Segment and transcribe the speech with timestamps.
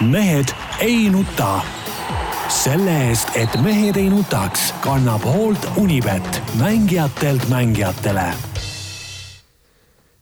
[0.00, 0.48] mehed
[0.80, 1.60] ei nuta.
[2.48, 8.26] selle eest, et mehed ei nutaks, kannab hoolt Unibet, mängijatelt mängijatele.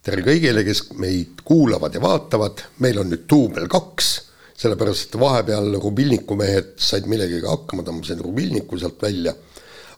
[0.02, 4.10] tere kõigile, kes meid kuulavad ja vaatavad, meil on nüüd duubel kaks,
[4.56, 9.34] sellepärast et vahepeal Rubilniku mehed said millegagi hakkama, tõmbasid Rubilniku sealt välja.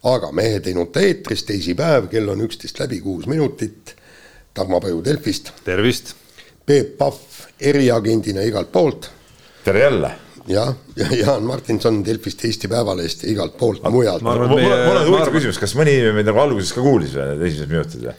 [0.03, 3.95] aga Mehed ei nuta eetris, teisipäev, kell on üksteist läbi kuus minutit.
[4.55, 5.53] Tarmo Paju Delfist.
[5.65, 6.15] tervist.
[6.67, 9.11] Peep Pahv eriagendina igalt poolt
[9.67, 10.11] tere jälle.
[10.47, 14.23] jah, ja Jaan Martinson Delfist, Eesti Päevalehest ja igalt poolt mujalt.
[14.23, 17.73] mul on huvitav küsimus, kas mõni inimene meid nagu alguses ka kuulis või need esimesed
[17.73, 18.15] minutid või?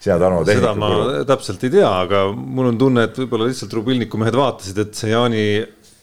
[0.00, 1.22] sina, Tarmo, seda ma kulu.
[1.28, 5.12] täpselt ei tea, aga mul on tunne, et võib-olla lihtsalt Rubilniku mehed vaatasid, et see
[5.14, 5.44] Jaani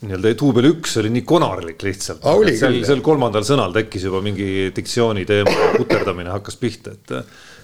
[0.07, 2.25] nii-öelda duubel üks oli nii konarlik lihtsalt.
[2.57, 7.15] seal, seal kolmandal sõnal tekkis juba mingi diktsiooni teema, puterdamine hakkas pihta, et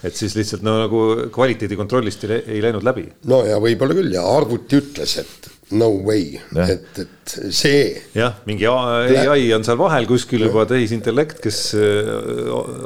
[0.04, 1.02] et siis lihtsalt no nagu
[1.34, 3.08] kvaliteedikontrollist ei, ei läinud läbi.
[3.30, 8.02] no ja võib-olla küll ja arvuti ütles, et no way, et, et see.
[8.16, 11.60] jah, mingi ai on seal vahel kuskil juba tehisintellekt, kes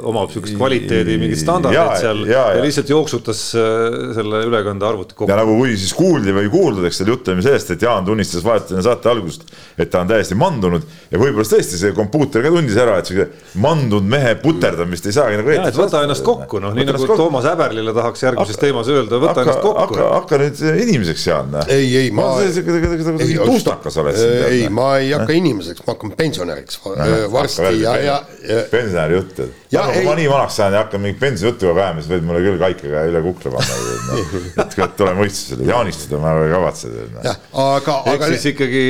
[0.06, 5.30] omab sihukest kvaliteedi mingit standardit seal ja, ja, ja lihtsalt jooksutas selle ülekande arvuti kokku.
[5.30, 8.46] ja nagu kui siis kuuldi või kuuldud, eks seal jutt oli sellest, et Jaan tunnistas
[8.46, 9.48] vahetult enne saate algust,
[9.78, 13.28] et ta on täiesti mandunud ja võib-olla tõesti see kompuuter ka tundis ära, et sihuke
[13.62, 15.54] mandunud mehe puterdamist ei saagi nagu.
[15.58, 17.18] et võta ennast kokku, noh, nii nagu kokku.
[17.18, 20.00] Toomas Häberlile tahaks järgmises teemas öelda, võta ennast kokku.
[20.04, 21.58] hakka nüüd inimeseks, Jaan.
[21.66, 22.30] ei, ei ma
[22.84, 24.44] kuidagi tuustakas oled siin.
[24.48, 26.80] ei, ma ei hakka inimeseks, ma hakkan pensionäriks
[27.32, 28.16] varsti ja, ja,
[28.48, 28.62] ja.
[28.70, 29.54] pensionäri jutt, et.
[29.70, 32.60] kui ma nii vanaks saan ja hakkan mingit pensioni juttu ajama, siis võid mulle küll
[32.62, 34.18] kaikega üle kukla panna.
[34.86, 36.92] et tule mõistusele, jaanistada ma ei kavatse.
[37.24, 38.14] jah, aga, aga.
[38.14, 38.84] ehk siis ikkagi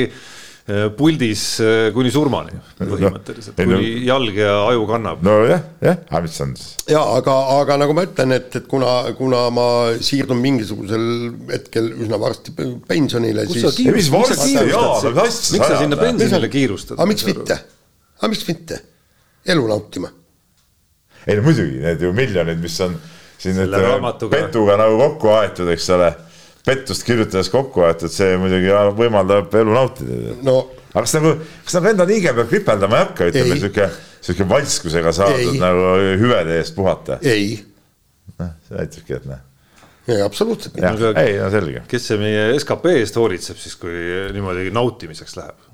[0.97, 5.23] puldis äh, kuni surmani põhimõtteliselt no,, kuni no, jalg ja aju kannab.
[5.25, 6.75] nojah, jah, aga mis on siis?
[6.91, 9.65] ja aga, aga nagu ma ütlen, et, et kuna, kuna ma
[10.05, 11.07] siirdun mingisugusel
[11.49, 12.53] hetkel üsna varsti
[12.89, 13.81] pensionile, siis.
[13.89, 14.77] mis varsti, jaa, mis
[15.25, 15.57] asja.
[15.57, 16.99] miks sa sinna pensionile kiirustad?
[16.99, 17.59] aga miks mitte,
[18.19, 18.81] aga miks mitte,
[19.49, 20.13] elu nautima.
[21.25, 22.97] ei no muidugi, need ju miljonid, mis on
[23.39, 26.13] siin ütleme petuga nagu kokku aetud, eks ole
[26.69, 30.61] pettust kirjutades kokku aetud, see muidugi võimaldab elu nautida no..
[30.93, 31.35] aga kas nagu,
[31.65, 33.89] kas nagu enda liige peab kripeldama ei hakka, ütleme sihuke,
[34.21, 35.61] sihuke valskusega saadud ei.
[35.61, 37.19] nagu hüvede eest puhata?
[37.25, 37.55] ei.
[38.37, 39.45] noh, see näitabki, et noh
[40.09, 41.13] ei, absoluutselt mitte.
[41.21, 41.83] ei, no selge.
[41.89, 43.95] kes see meie skp eest hoolitseb siis, kui
[44.33, 45.67] niimoodi nautimiseks läheb?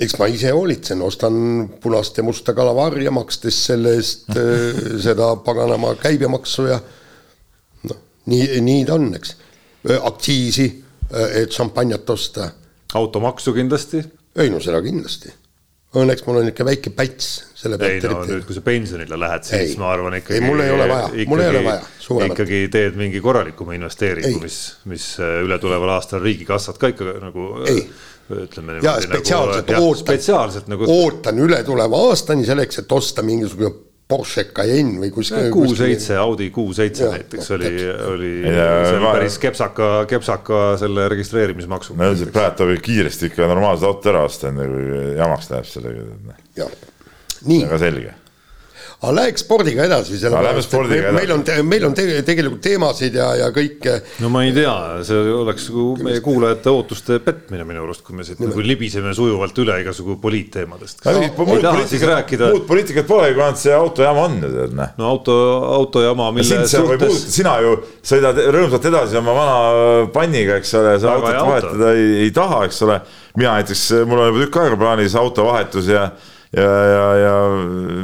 [0.00, 1.34] eks ma ise hoolitsen, ostan
[1.82, 6.80] punast ja musta kalavarja, makstes selle eest äh, seda paganama käibemaksu ja
[7.90, 9.36] noh, nii, nii ta on, eks
[10.02, 10.70] aktsiisi,
[11.42, 12.50] et šampanjat osta.
[12.94, 14.02] automaksu kindlasti?
[14.36, 15.32] ei no seda kindlasti.
[15.90, 18.04] Õnneks mul on ikka väike päts selle pealt.
[18.04, 19.78] ei no nüüd, kui sa pensionile lähed, siis ei.
[19.80, 20.38] ma arvan ikkagi.
[20.38, 22.28] ei, mul ei ole vaja, mul ei ole vaja.
[22.30, 24.60] ikkagi teed mingi korralikuma investeeringu, mis,
[24.90, 27.50] mis ületuleval aastal riigikassat ka ikka nagu.
[27.66, 27.84] ei
[28.30, 30.86] ütleme ja spetsiaalselt nagu, ootan, spetsiaalselt nagu.
[30.86, 33.72] ootan ületuleva aastani selleks, et osta mingisugune
[34.10, 35.50] Porsche Cayenne või kuskil.
[35.54, 37.72] Q7, Audi Q7 ja, näiteks oli,
[38.10, 38.68] oli ja,
[39.02, 39.14] ma...
[39.16, 41.98] päris kepsaka, kepsaka selle registreerimismaksuga.
[42.00, 45.52] ma ütlesin, et praegu ta võib kiiresti ikka normaalse auto ära osta, enne kui jamaks
[45.54, 46.70] läheb sellega.
[47.46, 48.19] väga selge
[49.00, 53.30] aga läheks spordiga edasi, sellepärast et meil, meil on, meil on te, tegelikult teemasid ja,
[53.38, 53.94] ja kõike.
[54.20, 54.72] no ma ei tea,
[55.08, 59.56] see oleks nagu meie kuulajate ootuste petmine minu arust, kui me siit nagu libiseme sujuvalt
[59.64, 61.00] üle igasugu poliitteemadest.
[62.52, 64.90] muud poliitikat pole, kui ainult see autojaama on ju tead noh.
[65.00, 65.36] no auto,
[65.78, 67.22] autojama, mille suhtes.
[67.32, 69.56] sina ju sõidad rõõmsalt edasi oma vana
[70.12, 73.00] panniga, eks ole, sa autot vahetada ei, ei taha, eks ole.
[73.40, 76.10] mina näiteks, mul on juba tükk aega plaanis autovahetus ja
[76.56, 77.34] ja, ja, ja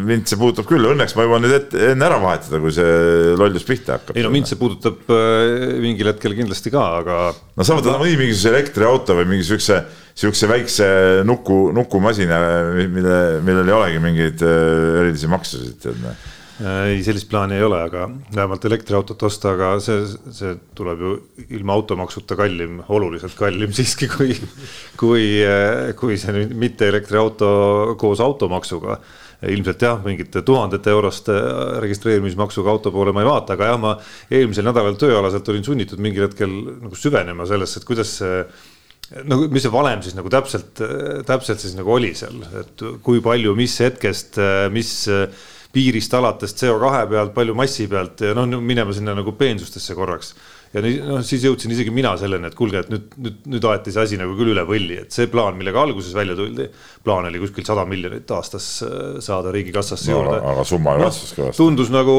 [0.07, 3.67] mind see puudutab küll, õnneks ma jõuan nüüd ette, enne ära vahetada, kui see lollus
[3.67, 4.19] pihta hakkab.
[4.19, 7.19] ei no mind see puudutab äh, mingil hetkel kindlasti ka, aga.
[7.34, 9.83] no sa võtad mõni mingisuguse elektriauto või mingi siukse,
[10.15, 10.89] siukse väikse
[11.27, 12.41] nuku, nukumasina,
[12.77, 16.25] mille, millel ei olegi mingeid äh, erilisi maksusid, tead noh
[16.61, 21.12] ei, sellist plaani ei ole, aga vähemalt elektriautot osta, aga see, see tuleb ju
[21.59, 24.37] ilma automaksuta kallim, oluliselt kallim siiski kui,
[25.00, 29.01] kui, äh, kui see nüüd mitte elektriauto koos automaksuga.
[29.47, 31.34] ilmselt jah, mingite tuhandete euroste
[31.84, 33.91] registreerimismaksuga auto poole ma ei vaata, aga jah, ma
[34.33, 36.54] eelmisel nädalal tööalaselt olin sunnitud mingil hetkel
[36.86, 38.39] nagu süvenema sellesse, et kuidas see
[39.28, 40.81] no mis see valem siis nagu täpselt,
[41.28, 44.41] täpselt siis nagu oli seal, et kui palju, mis hetkest,
[44.72, 44.95] mis
[45.77, 50.33] piirist alates CO2 pealt, palju massi pealt ja noh, minema sinna nagu peensustesse korraks.
[50.73, 54.03] ja noh, siis jõudsin isegi mina selleni, et kuulge, et nüüd, nüüd, nüüd aeti see
[54.03, 56.69] asi nagu küll üle võlli, et see plaan, millega alguses välja tuldi,
[57.05, 60.39] plaan oli kuskil sada miljonit aastas äh, saada riigikassasse no, juurde.
[60.53, 61.61] aga summa no, kasvas kõvasti.
[61.63, 62.17] tundus nagu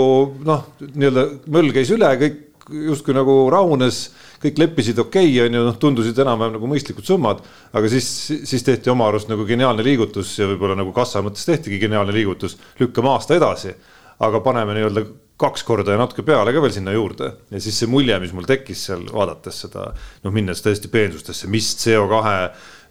[0.48, 1.28] noh, nii-öelda
[1.58, 4.00] möll käis üle, kõik justkui nagu rahunes,
[4.44, 7.44] kõik leppisid okei okay,, on ju, noh, tundusid enam-vähem nagu mõistlikud summad.
[7.74, 8.08] aga siis,
[8.48, 12.58] siis tehti oma arust nagu geniaalne liigutus ja võib-olla nagu kassa mõttes tehtigi geniaalne liigutus,
[12.80, 13.76] lükkame aasta edasi.
[14.20, 15.06] aga paneme nii-öelda
[15.38, 18.48] kaks korda ja natuke peale ka veel sinna juurde ja siis see mulje, mis mul
[18.50, 19.92] tekkis seal vaadates seda,
[20.24, 22.32] noh, minnes tõesti peensustesse, mis CO2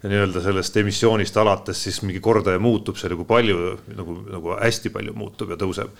[0.03, 3.57] nii-öelda sellest emissioonist alates siis mingi kordaja muutub seal ja kui palju
[3.97, 5.91] nagu, nagu hästi palju muutub ja tõuseb.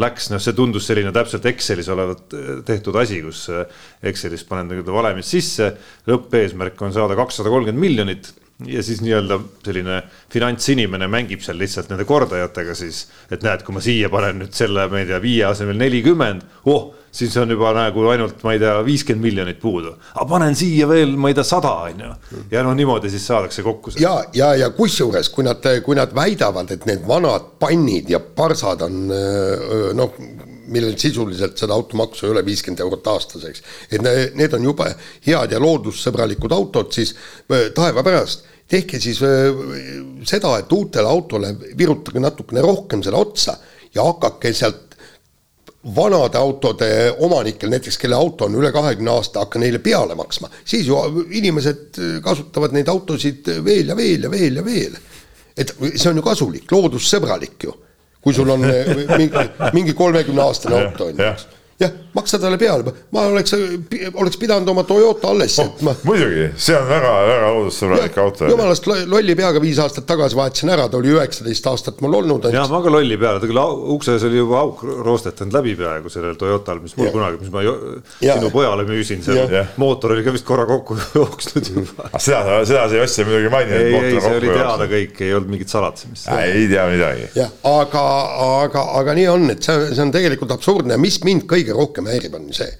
[0.00, 3.64] Läks, noh, see tundus selline täpselt Excelis olevat eh, tehtud asi, kus eh,
[4.10, 5.72] Excelis paned nii-öelda valemid sisse.
[6.10, 8.32] lõppeesmärk on saada kakssada kolmkümmend miljonit
[8.66, 10.02] ja siis nii-öelda selline
[10.32, 14.86] finantsinimene mängib seal lihtsalt nende kordajatega siis, et näed, kui ma siia panen nüüd selle,
[14.90, 18.74] ma ei tea, viie asemel nelikümmend, oh, siis on juba nagu ainult, ma ei tea,
[18.86, 19.94] viiskümmend miljonit puudu.
[20.14, 22.12] aga panen siia veel, ma ei tea, sada on ju.
[22.52, 23.94] ja noh, niimoodi siis saadakse kokku.
[24.02, 28.86] ja, ja, ja kusjuures, kui nad, kui nad väidavad, et need vanad pannid ja parsad
[28.86, 29.02] on
[29.96, 30.14] noh
[30.70, 33.64] millel sisuliselt seda automaksu ei ole viiskümmend eurot aastas, eks.
[33.90, 34.04] et
[34.38, 34.86] need on jube
[35.26, 37.14] head ja loodussõbralikud autod, siis
[37.74, 43.56] taeva pärast tehke siis seda, et uutele autole virutage natukene rohkem seda otsa
[43.94, 44.90] ja hakake sealt
[45.96, 46.88] vanade autode
[47.24, 50.98] omanikel, näiteks kelle auto on üle kahekümne aasta, hakka neile peale maksma, siis ju
[51.40, 54.98] inimesed kasutavad neid autosid veel ja veel ja veel ja veel.
[55.56, 57.72] et see on ju kasulik, loodussõbralik ju,
[58.20, 63.24] kui sul on mingi, mingi kolmekümne aastane auto on ju jah, maksa talle peale, ma
[63.30, 63.54] oleks,
[64.12, 66.02] oleks pidanud oma Toyota alles oh, jätma oh,.
[66.04, 68.48] muidugi, see on väga-väga loodussõbralik auto.
[68.50, 72.50] jumalast lolli peaga viis aastat tagasi vahetasin ära, ta oli üheksateist aastat mul olnud.
[72.52, 73.62] jah, ma ka lolli peale, ta küll
[73.94, 77.14] ukses oli juba auk roostetanud läbi peaaegu sellel Toyotal, mis mul ja.
[77.14, 77.76] kunagi, mis ma jo,
[78.20, 82.10] sinu pojale müüsin, seal mootor oli ka vist korra kokku jooksnud juba.
[82.10, 83.80] Ah, seda, seda sa ei ostnud muidugi mainida.
[83.80, 86.28] ei, ei, see oli teada kõik, ei olnud mingit salatsemist.
[86.44, 87.26] ei tea midagi.
[87.40, 88.06] jah, aga,
[88.60, 92.08] aga, aga nii on, et see, see on tegelikult absurdne, mis mind kõige kõige rohkem
[92.10, 92.70] häirib, on see,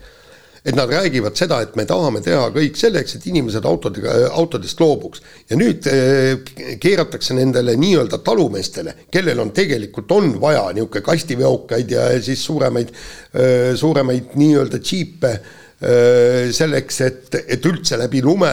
[0.60, 5.22] et nad räägivad seda, et me tahame teha kõik selleks, et inimesed autodega, autodest loobuks.
[5.48, 12.10] ja nüüd eh, keeratakse nendele nii-öelda talumeestele, kellel on tegelikult, on vaja niisugune kastiveokaid ja
[12.20, 12.92] siis suuremaid,
[13.34, 18.52] eh, suuremaid nii-öelda džiipe eh, selleks, et, et üldse läbi lume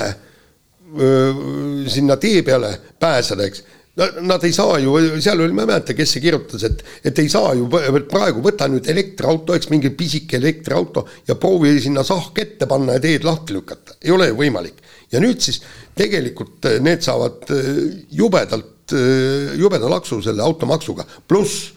[1.92, 3.60] sinna tee peale pääseda, eks
[3.98, 7.30] Nad ei saa ju, seal oli, ma ei mäleta, kes see kirjutas, et, et ei
[7.34, 7.66] saa ju
[8.06, 13.02] praegu võta nüüd elektriauto, eks mingi pisike elektriauto ja proovi sinna sahk ette panna ja
[13.02, 14.84] teed lahti lükata, ei ole ju võimalik.
[15.10, 15.64] ja nüüd siis
[15.98, 17.80] tegelikult eh, need saavad eh,
[18.20, 21.72] jubedalt, eh, jubeda laksu selle automaksuga, pluss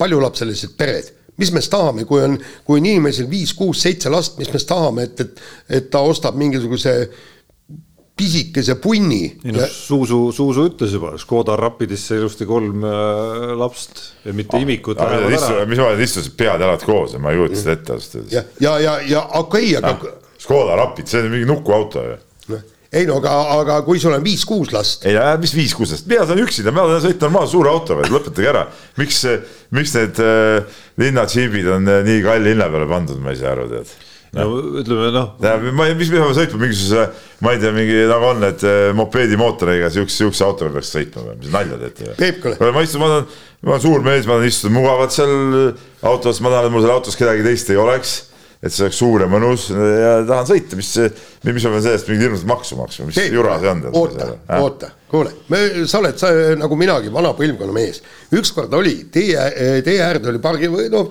[0.00, 1.10] paljulapselised pered.
[1.36, 4.56] Mis me siis tahame, kui on, kui on inimesel viis, kuus, seitse last, mis me
[4.56, 5.44] siis tahame, et, et,
[5.76, 7.22] et ta ostab mingisuguse äh,
[8.16, 9.22] pisikese punni.
[9.44, 14.66] ei noh, Suusu, Suusu ütles juba, Škoda Rapidisse ilusti kolm äh, lapst ja mitte ah,
[14.66, 15.00] imikut.
[15.68, 18.36] mis ma istusin pead-jalad koos ja ma ei kujuta seda ette ausalt öeldes.
[18.36, 20.20] ja, ja, ja, ja okei okay,, aga ah,.
[20.42, 22.20] Škoda Rapid, see on mingi nukuauto ju
[22.52, 22.62] noh,
[22.92, 25.06] ei no aga, aga kui sul on viis-kuus last.
[25.08, 28.66] ei, mis viis-kuus last, mina saan üksinda, ma tahan sõita normaalse suure autoga, lõpetage ära.
[29.00, 29.24] miks,
[29.72, 33.70] miks need äh, linnadžiibid on äh, nii kalli hinna peale pandud, ma ei saa aru,
[33.72, 34.00] tead
[34.36, 34.46] no
[34.80, 35.30] ütleme noh.
[35.76, 37.06] ma, mis me peame sõitma mingisuguse,
[37.44, 41.38] ma ei tea, mingi nagu on need eh, mopeedimootoriga siukse, siukse autoga peaks sõitma või,
[41.42, 42.16] mis nalja teete?
[42.18, 43.30] Peep, ma istun, ma tahan,
[43.62, 45.34] ma olen suur mees, ma tahan istuda mugavalt seal
[46.00, 48.16] autos, ma tahan, et mul seal autos kedagi teist ei oleks
[48.62, 50.90] et see oleks suur ja mõnus ja tahan sõita, mis,
[51.48, 53.80] mis ma pean sellest mingit hirmsat maksu maksma, mis Peep, jura see on?
[53.98, 54.28] oota,
[54.58, 56.30] oota, kuule, me, sa oled, sa
[56.60, 57.98] nagu minagi vana põlvkonna mees.
[58.38, 59.34] ükskord oli tee,
[59.82, 61.10] tee äärde oli pargi, või noh,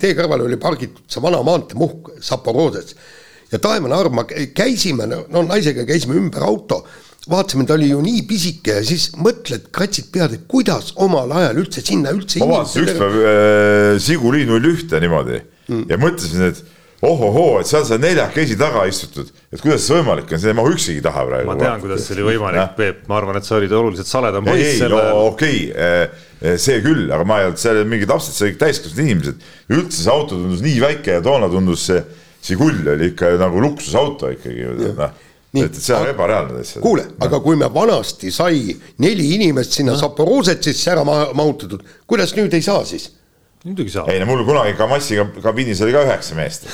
[0.00, 2.98] tee kõrval oli pargitud see vana maanteemuhk Zaporožets.
[3.50, 4.20] ja taevane arm,
[4.54, 6.84] käisime, no naisega käisime ümber auto
[7.30, 11.62] vaatasime, ta oli ju nii pisike ja siis mõtled, kratsid pead, et kuidas omal ajal
[11.62, 12.40] üldse sinna üldse.
[12.40, 15.82] ma vaatasin ükspäev äh, Siguli null ühte niimoodi mm.
[15.90, 16.62] ja mõtlesin, et
[17.06, 20.72] ohohoo, et seal sa neljakesi taga istutud, et kuidas see võimalik on, see ei mahu
[20.74, 21.48] üksigi taha praegu.
[21.48, 24.66] ma tean, kuidas see oli võimalik, Peep, ma arvan, et sa olid oluliselt saledam poiss.
[24.66, 28.50] ei selle..., no okei okay,, see küll, aga ma ei olnud seal mingid lapsed, see
[28.50, 29.48] olid täiskasvanud inimesed.
[29.72, 32.04] üldse see auto tundus nii väike ja toona tundus see
[32.40, 34.64] Žigul oli ikka nagu luksusauto ikkagi,
[34.96, 35.10] noh
[35.52, 36.82] nii, et, et see on ebareaalne täitsa.
[36.84, 39.96] kuule, aga kui me vanasti sai neli inimest sinna.
[39.98, 43.10] Zaporožetsisse ära mahutatud, kuidas nüüd ei saa siis?
[43.64, 44.08] Muidugi saab.
[44.12, 46.68] ei no mul kunagi Kamassi kabiinis oli ka üheksa meest.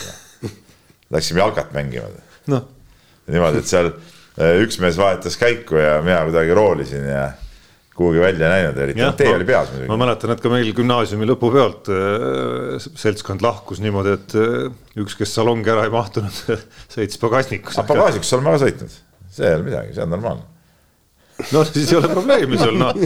[1.14, 2.10] Läksime jalkat mängima.
[2.50, 2.68] noh.
[3.30, 7.26] niimoodi, et seal eh, üks mees vahetas käiku ja mina kuidagi roolisin ja
[7.96, 9.88] kuhugi välja näinud, eriti tee oli peas muidugi.
[9.90, 14.66] ma mäletan, et ka meil gümnaasiumi lõpupeolt äh, seltskond lahkus niimoodi, et äh,
[15.02, 16.42] üks, kes salongi ära ei mahtunud
[16.94, 17.80] sõitis pagasnikus.
[17.88, 19.00] pagasnikus olen ma ka sõitnud,
[19.38, 20.55] see ei ole midagi, see on normaalne
[21.52, 22.96] no siis ei ole probleemi sul, noh.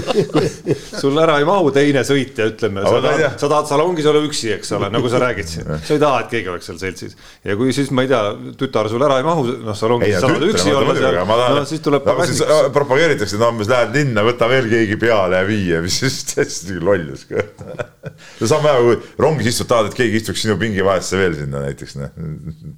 [1.01, 4.71] sul ära ei mahu teine sõitja, ütleme, sa tahad, sa tahad salongis olla üksi, eks
[4.77, 5.67] ole, nagu sa räägid siin.
[5.75, 7.17] sa ei taha, et keegi oleks seal seltsis.
[7.47, 8.23] ja kui siis, ma ei tea,
[8.61, 12.07] tütar sul ära ei mahu, noh, salongis sa tahad üksi olla seal, no siis tuleb
[12.07, 12.73] pagasnik.
[12.77, 17.27] propageeritakse, no umbes lähed linna, võta veel keegi peale ja viie, mis siis täiesti lollus
[17.31, 21.67] no saame aru, kui rongis istud, tahad, et keegi istuks sinu pingi vahesse veel sinna
[21.67, 22.15] näiteks, noh,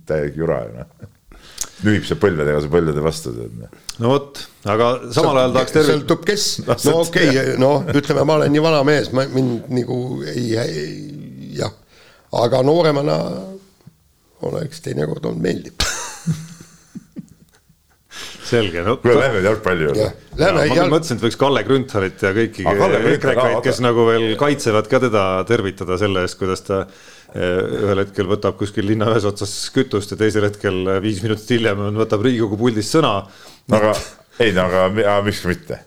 [0.09, 1.11] täielik jura ju noh
[1.87, 3.33] nühib see põlvedega su põlvede vastu.
[3.35, 3.71] Noh.
[4.03, 5.99] no vot, aga samal ajal tahaks tervitada.
[5.99, 6.49] sõltub kes,
[6.89, 9.99] no okei okay,, noh, ütleme, ma olen nii vana mees, ma mind nagu
[10.33, 10.87] ei, ei,
[11.59, 11.75] jah,
[12.43, 13.19] aga nooremana
[14.49, 15.87] oleks teinekord olnud meeldib
[18.53, 18.97] selge, no.
[19.03, 20.09] kuule, lähme jalgpalli juurde.
[20.39, 20.93] ma jalg...
[20.93, 25.27] mõtlesin, et võiks Kalle Grünthalit ja kõiki ah, EKRE-kaid, kes nagu veel kaitsevad ka teda,
[25.49, 26.83] tervitada selle eest, kuidas ta
[27.33, 32.27] ühel hetkel võtab kuskil linna ühes otsas kütust ja teisel hetkel viis minutit hiljem võtab
[32.27, 33.23] Riigikogu puldist sõna.
[33.73, 33.95] aga
[34.43, 35.81] ei no aga, aga miks mitte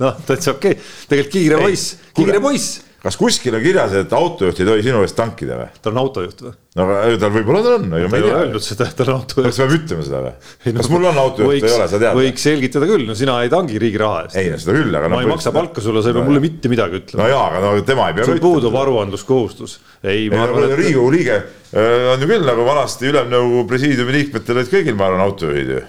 [0.00, 4.60] noh, täitsa okei okay., tegelikult kiire poiss, kiire poiss kas kuskil on kirjas, et autojuht
[4.60, 5.66] ei tohi sinu eest tankida või?
[5.82, 6.52] ta on autojuht või?
[6.76, 8.38] no aga tal võib-olla ta on, ega ma ei tea.
[8.40, 9.46] öelnud seda, et ta on autojuht.
[9.46, 10.32] kas peab ütlema seda või?
[10.80, 12.18] kas mul on autojuht või ei ole, sa tead?
[12.18, 14.38] võiks selgitada küll, no sina ei tangi riigi raha eest.
[14.40, 15.10] ei no seda küll, aga.
[15.12, 17.22] ma ei maksa palka sulle, sa ei pea mulle mitte midagi ütlema.
[17.22, 18.30] no jaa, aga no tema ei pea.
[18.30, 19.76] sul puudub aruandluskohustus.
[20.02, 20.74] ei, ma arvan, et.
[20.80, 25.22] Riigikogu liige äh, on ju küll nagu vanasti ülemnõukogu presiidiumi liikmetel olid kõigil, ma arvan,
[25.28, 25.86] autojuhid ju,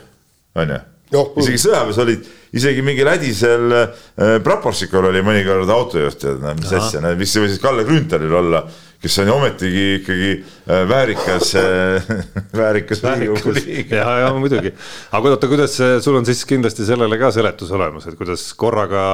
[0.61, 0.83] on ju
[1.13, 2.25] isegi sõjaväes olid,
[2.57, 6.25] isegi mingil hädisel äh, praportsikul oli mõnikord autojuht,
[6.59, 8.63] mis asja, mis võis siis Kalle Grünthalil olla,
[9.01, 12.09] kes on ju ometigi ikkagi äh, väärikas äh,,
[12.61, 13.99] väärikas Riigikogu liige.
[14.01, 14.73] ja, ja muidugi,
[15.15, 19.05] aga oota, kuidas sul on siis kindlasti sellele ka seletus olemas, et kuidas korraga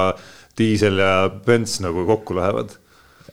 [0.57, 1.13] diisel ja
[1.45, 2.77] bens nagu kokku lähevad?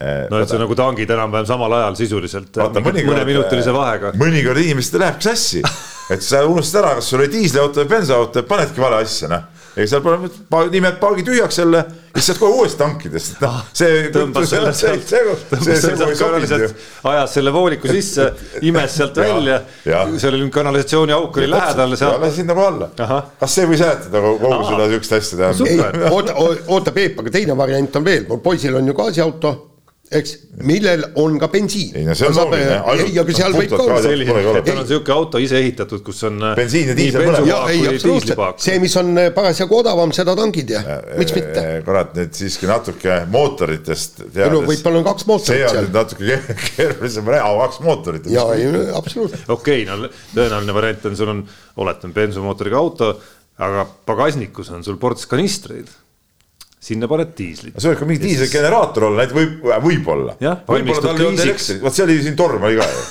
[0.01, 2.57] Äh, no et see nagu tangid enam-vähem samal ajal sisuliselt.
[2.57, 4.15] mõneminutilise vahega.
[4.17, 5.61] mõnikord inimestel lähebki sassi
[6.15, 9.45] et sa unustad ära, kas sul oli diisliauto või bensaauto, panedki vale asja, noh.
[9.77, 10.31] ei, seal pole,
[10.73, 11.85] nimed paagi tühjaks jälle,
[12.17, 14.01] siis saad kohe uuesti tankida, sest noh, see.
[14.17, 15.15] tõmbas selle sealt,
[15.53, 18.31] tõmbas sealt kanaliselt, ajas selle vooliku sisse,
[18.73, 19.61] imes sealt välja.
[19.85, 21.97] seal oli kanalisatsiooniauk oli lähedal.
[22.25, 22.91] lasin nagu alla.
[23.45, 25.91] kas see võis seletada kogu seda siukest asja teha?
[26.11, 29.59] oota, oota Peep, aga teine variant on veel, mul poisil on ju gaasiauto
[30.11, 30.33] eks,
[30.67, 31.95] millel on ka bensiin.
[32.01, 32.79] ei no see on loogiline.
[32.97, 33.99] ei, aga seal võib ka olla.
[34.03, 36.41] selline, tal on sihuke auto ise ehitatud, kus on.
[36.49, 38.59] Äh, bensiin ja diisel mõlemad.
[38.63, 40.83] see, mis on äh, parasjagu odavam, seda tangid ja
[41.15, 41.65] miks mitte.
[41.87, 44.57] kurat, nüüd siiski natuke mootoritest teades.
[44.57, 45.71] no võib-olla on kaks mootorit seal.
[45.71, 48.31] see on nüüd natuke keerulisem, kaks mootorit.
[48.35, 49.47] ja, ei absoluutselt.
[49.55, 50.03] okei, no
[50.35, 51.47] tõenäoline variant on, sul on,
[51.87, 53.15] oletame, bensumootoriga auto,
[53.63, 55.87] aga pagasnikus on sul ports kanistreid
[56.81, 57.77] sinna paned diislit.
[57.77, 60.37] see võib ka mingi diiselgeneraator olla, näiteks võib, võib-olla.
[60.41, 63.03] võib-olla tal ei olnud elektrit, vot see oli siin torm oli ka ju.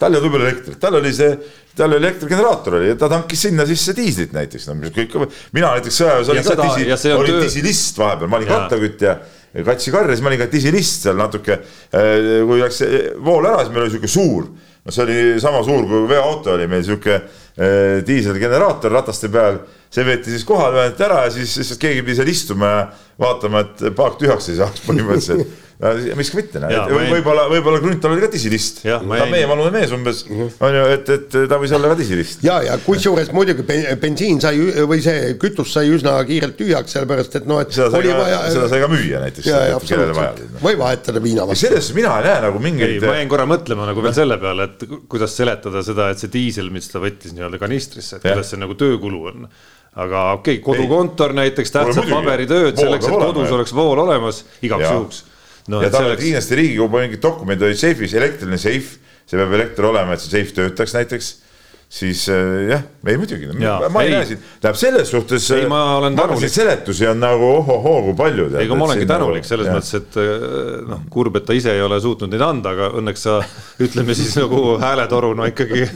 [0.00, 1.34] tal ei olnud võib-olla elektrit, tal oli see,
[1.76, 5.18] tal oli elektrigeneraator oli ja ta tankis sinna sisse diislit näiteks, no mis kõik,
[5.56, 7.44] mina näiteks sõjaväes olin ka disi, olin töö...
[7.44, 9.18] disilist vahepeal, ma olin kattakütt ja
[9.68, 11.56] katsi karja, siis ma olin ka disilist seal natuke.
[11.90, 12.84] Äh, kui läks
[13.18, 14.48] vool ära, siis meil oli sihuke suur,
[14.80, 17.40] no see oli sama suur kui veoauto oli meil sihuke äh,
[18.06, 19.58] diiselgeneraator rataste peal.
[19.90, 22.84] See veeti siis kohale, võeti ära ja siis lihtsalt keegi pidi seal istuma ja
[23.20, 25.50] vaatama, et paak tühjaks ei saaks põhimõtteliselt
[25.80, 28.82] miks ka mitte, võib-olla, võib-olla Grünthal oli ka disilist.
[28.84, 32.44] ta on meie vanune mees umbes, on ju, et, et ta võis olla ka disilist.
[32.44, 33.64] ja, ja kusjuures muidugi
[34.02, 34.60] bensiin sai
[34.90, 38.42] või see kütus sai üsna kiirelt tühjaks, sellepärast et noh, et seda sai, ka, vaja...
[38.52, 39.48] seda sai ka müüa näiteks.
[40.60, 41.64] või vahetada viina vastu.
[41.64, 43.00] selles suhtes mina ei näe nagu mingeid.
[43.08, 46.68] ma jäin korra mõtlema nagu veel selle peale, et kuidas seletada seda, et see diisel,
[46.74, 49.48] mis ta võttis nii-öelda kanistrisse, et kuidas see nagu töökulu on
[49.98, 55.24] aga okei okay,, kodukontor näiteks, tähtsad paberitööd selleks, et kodus oleks vool olemas igaks juhuks.
[55.70, 56.24] No, ja tal selleks...
[56.24, 58.96] kindlasti Riigikogu mingid dokumendid olid seifis, elektriline seif,
[59.28, 61.30] see peab elekter olema, et see seif töötaks näiteks
[61.90, 63.48] siis äh, jah, ei muidugi,
[63.90, 65.48] ma ei näe siin, tähendab selles suhtes.
[65.56, 66.52] ei, ma olen tänulik.
[66.52, 68.46] seletusi on nagu ohohoo kui palju.
[68.52, 69.74] ei, aga ma olengi tänulik selles jah.
[69.74, 73.26] mõttes, et äh, noh, kurb, et ta ise ei ole suutnud neid anda, aga õnneks
[73.26, 73.40] sa
[73.86, 75.88] ütleme siis nagu hääletoruna ikkagi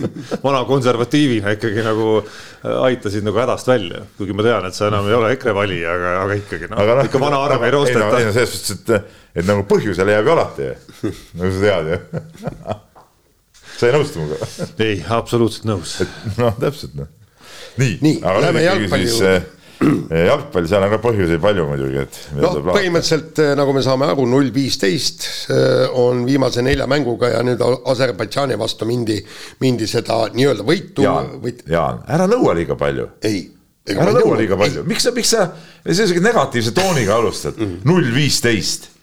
[0.42, 4.02] vana konservatiivina ikkagi nagu äh, aitasid nagu hädast välja.
[4.18, 7.02] kuigi ma tean, et sa enam ei ole EKRE valija, aga, aga ikkagi noh no,,
[7.06, 8.10] ikka vana arm ei roosteta.
[8.10, 10.72] no selles suhtes, et, et nagu põhjusele jääb ju alati,
[11.38, 12.82] nagu sa tead ju
[13.78, 14.48] sa ei nõustu minuga?
[14.84, 15.98] ei, absoluutselt nõus.
[16.40, 17.10] noh, täpselt noh.
[17.80, 22.20] nii, nii, lähme jalgpalli juurde eh, jalgpall, seal on ka põhjuseid palju muidugi, et.
[22.38, 27.42] noh, põhimõtteliselt eh, nagu me saame aru, null viisteist eh, on viimase nelja mänguga ja
[27.46, 29.18] nüüd Aserbaidžaani vastu mindi,
[29.64, 31.04] mindi seda nii-öelda võitu.
[31.04, 33.10] Jaan võit..., Jaan, ära nõua liiga palju.
[33.26, 33.48] ei.
[33.90, 35.48] ära nõua liiga palju, miks sa, miks sa
[35.84, 37.82] sellise negatiivse tooniga alustad, mhm.
[37.90, 38.93] null viisteist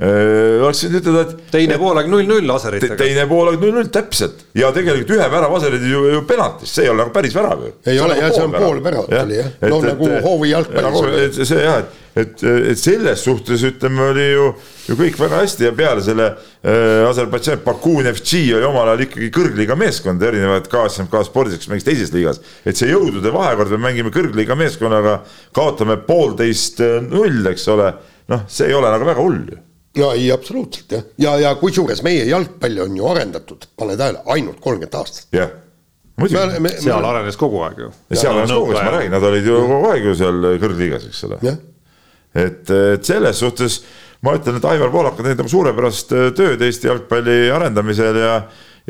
[0.00, 1.40] oleks võinud ütelda, et.
[1.52, 2.96] teine poolaeg null-null laseritega.
[3.00, 7.02] teine poolaeg null-null, täpselt ja tegelikult ühe värava aserid ju, ju penaltist, see ei ole
[7.04, 7.72] nagu päris värav ju.
[7.92, 11.42] ei ole jah, see on pool väravat oli jah, no et, nagu hoovi jalgpallis.
[11.44, 14.48] see jah, et et, et selles suhtes ütleme, oli ju,
[14.88, 19.30] ju kõik väga hästi ja peale selle äh, Aserbaidžaani Baku Neftši oli omal ajal ikkagi
[19.34, 22.42] kõrgliiga meeskond, erinevad KSMK spordis, kes mängis teises liigas.
[22.64, 25.20] et see jõudude vahekord, me mängime kõrgliiga meeskonnaga,
[25.56, 27.92] kaotame poolteist äh, null, eks ole,
[28.32, 29.66] noh, see ei ole nagu väga hull ju
[29.98, 34.22] no ei, absoluutselt jah, ja, ja, ja kusjuures meie jalgpalli on ju arendatud, pane tähele,
[34.36, 35.26] ainult kolmkümmend aastat.
[35.34, 35.50] jah
[36.20, 36.76] muidugi.
[36.84, 37.90] seal arenes kogu aeg ju.
[38.12, 41.26] seal arenes kogu aeg, ma räägin, nad olid ju kogu aeg ju seal kõrgliigas, eks
[41.28, 41.40] ole.
[42.34, 43.80] et, et selles suhtes
[44.26, 48.34] ma ütlen, et Aivar Poolak on teinud oma suurepärast äh, tööd Eesti jalgpalli arendamisel ja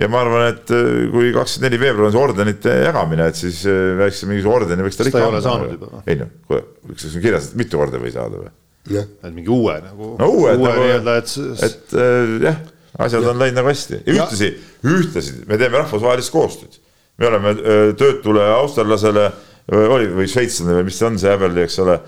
[0.01, 3.63] ja ma arvan, et äh, kui kakskümmend neli veebruar on see ordenite jagamine, et siis
[3.69, 5.43] äh, väikse mingisuguse ordeni võiks talle ikka anda.
[5.45, 6.03] saanud juba.
[6.07, 8.53] ei noh, kuule, kas siin kirjas, et mitu korda või saada või?
[8.89, 10.15] Et mingi uue nagu.
[10.19, 11.35] no uue, uue nagu, nii-öelda, et,
[11.67, 12.63] et äh, jah,
[13.07, 13.35] asjad ja.
[13.35, 14.55] on läinud nagu hästi ja ühtlasi,
[14.87, 16.81] ühtlasi me teeme rahvusvahelist koostööd.
[17.21, 17.55] me oleme
[18.01, 19.29] töötule austerlasele
[19.71, 22.01] oli või šveitslane või mis see on, see Häberli, eks ole,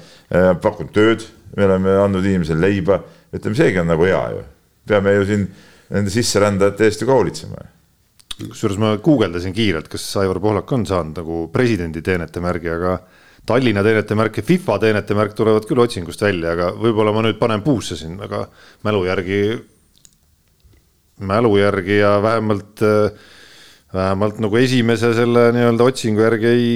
[0.64, 1.26] pakkunud tööd
[1.56, 2.98] me oleme andnud inimesele leiba,
[3.32, 4.42] ütleme, seegi on nagu hea ju.
[4.88, 5.46] peame ju siin
[5.92, 7.66] nende sisserändajate eest ju ka hoolitsema.
[8.42, 12.96] kusjuures ma guugeldasin kiirelt, kas Aivar Pohlak on saanud nagu presidendi teenetemärgi, aga
[13.46, 17.98] Tallinna teenetemärk ja FIFA teenetemärk tulevad küll otsingust välja, aga võib-olla ma nüüd panen puusse
[17.98, 18.44] siin, aga
[18.86, 19.40] mälu järgi,
[21.26, 22.84] mälu järgi ja vähemalt
[23.92, 26.68] vähemalt nagu esimese selle nii-öelda otsingu järgi ei,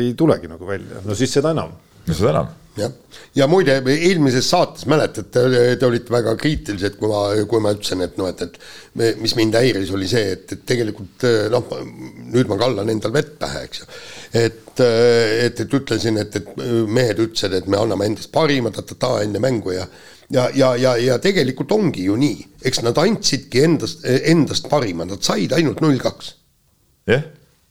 [0.00, 1.72] ei tulegi nagu välja, no siis seda enam.
[2.10, 2.92] No seda enam jah,
[3.34, 5.42] ja muide, eelmises saates mäletate,
[5.78, 9.58] te olite väga kriitilised, kui ma, kui ma ütlesin, et noh, et, et mis mind
[9.58, 11.74] häiris, oli see, et, et tegelikult noh,
[12.30, 13.88] nüüd ma kallan endal vett pähe, eks ju.
[14.44, 19.42] et, et, et ütlesin, et, et mehed ütlesid, et me anname endast parima ta-ta-ta enne
[19.42, 19.88] mängu ja
[20.30, 25.22] ja, ja, ja, ja tegelikult ongi ju nii, eks nad andsidki endast, endast parima, nad
[25.26, 26.34] said ainult null kaks.
[27.10, 27.28] jah yeah.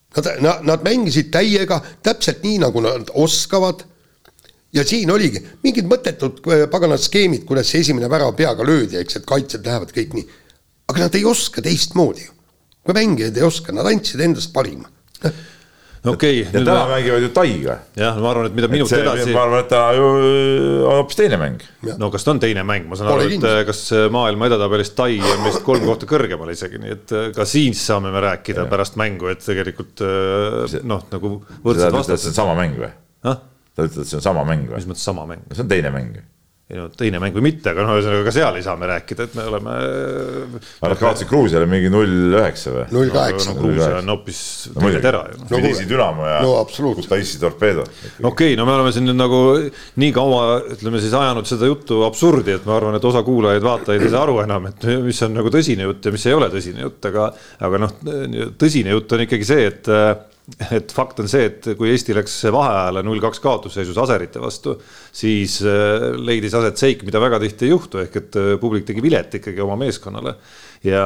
[0.10, 3.84] Nad, nad, nad mängisid täiega täpselt nii, nagu nad oskavad
[4.74, 9.20] ja siin oligi mingid mõttetud äh, paganad skeemid, kuidas see esimene värav peaga löödi, eks,
[9.20, 10.28] et kaitsjad lähevad kõik nii.
[10.90, 12.36] aga nad ei oska teistmoodi ju.
[12.84, 14.90] kui mängijad ei oska, nad andsid endast parima
[16.06, 16.54] okei okay,.
[16.54, 16.88] ja täna ma...
[16.94, 17.78] mängivad ju Taiga.
[17.96, 19.34] jah, ma arvan, et mida minut edasi.
[19.34, 20.06] ma arvan, et täna ju
[20.86, 21.66] on hoopis teine mäng.
[21.98, 23.68] no kas ta on teine mäng, ma saan Pole aru, et kindlasti.
[23.68, 27.76] kas maailma edetabelis Tai on meist kolm kohta kõrgemal isegi, nii et äh, ka siin
[27.78, 28.72] saame me rääkida ja.
[28.72, 32.30] pärast mängu, et tegelikult äh, noh, nagu võrdsed vastased.
[32.30, 32.94] see on sama mäng või?
[33.76, 34.82] Sa ütled, et see on sama mäng või?
[34.82, 35.48] mis mõttes sama mäng?
[35.54, 36.20] see on teine mäng
[36.70, 39.26] ei no teine mäng või mitte, aga noh, ühesõnaga ka seal ei saa me rääkida,
[39.26, 39.72] et me oleme.
[40.78, 42.84] aga nad kaotasid Gruusiale mingi null üheksa või?
[42.94, 43.56] null kaheksa.
[43.56, 44.42] no Gruusia on hoopis
[44.76, 45.40] teine tera ju.
[45.42, 47.88] no Tbilisi Dünamo ja no, Kutaisi Torpedo.
[47.88, 49.42] okei okay,, no me oleme siin nüüd nagu
[50.04, 50.44] nii kaua,
[50.78, 54.38] ütleme siis ajanud seda juttu absurdi, et ma arvan, et osa kuulajaid-vaatajaid ei saa aru
[54.46, 57.32] enam, et mis on nagu tõsine jutt ja mis ei ole tõsine jutt, aga,
[57.66, 57.98] aga noh,
[58.62, 59.90] tõsine jutt on ikkagi see, et
[60.72, 64.76] et fakt on see, et kui Eesti läks vaheajale null kaks kaotusseisus aserite vastu,
[65.12, 69.04] siis äh, leidis aset seik, mida väga tihti ei juhtu, ehk et äh, publik tegi
[69.06, 70.36] vilet ikkagi oma meeskonnale.
[70.86, 71.06] Ja,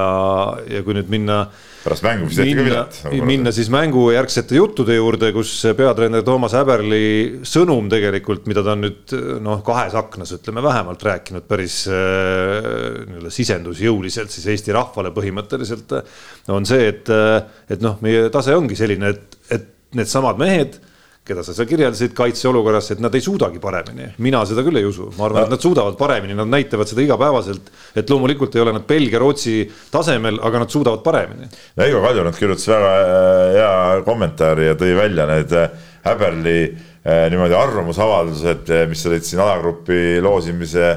[0.69, 1.43] ja kui nüüd minna
[1.83, 2.99] pärast mängu vist tehti ka vilet.
[3.07, 8.85] Nagu minna siis mängujärgsete juttude juurde, kus peatreener Toomas Häberli sõnum tegelikult, mida ta on
[8.85, 15.97] nüüd noh, kahes aknas ütleme vähemalt rääkinud päris äh, nii-öelda sisendusjõuliselt siis Eesti rahvale põhimõtteliselt.
[16.53, 17.11] on see, et,
[17.71, 20.79] et noh, meie tase ongi selline, et, et needsamad mehed
[21.23, 24.09] keda sa seal kirjeldasid kaitseolukorras, et nad ei suudagi paremini.
[24.23, 27.71] mina seda küll ei usu, ma arvan, et nad suudavad paremini, nad näitavad seda igapäevaselt.
[27.95, 31.47] et loomulikult ei ole nad Belgia, Rootsi tasemel, aga nad suudavad paremini.
[31.79, 35.69] Veigo Kaljurand kirjutas väga äh, hea kommentaari ja tõi välja need äh,
[36.03, 40.89] Häberli äh, niimoodi arvamusavaldused, mis olid siin alagrupi loosimise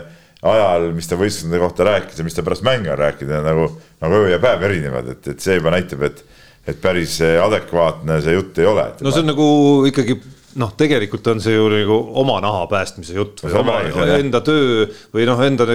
[0.46, 3.68] ajal, mis ta võistkondade kohta rääkis ja mis ta pärast mänge on rääkinud ja nagu,
[4.02, 6.24] nagu öö ja päev erinevad, et, et see juba näitab, et
[6.66, 8.88] et päris adekvaatne see jutt ei ole.
[9.00, 9.48] no see on nagu
[9.90, 10.18] ikkagi
[10.60, 13.80] noh, tegelikult on see ju nagu oma naha päästmise jutt või oma
[14.16, 15.66] enda töö või noh, enda,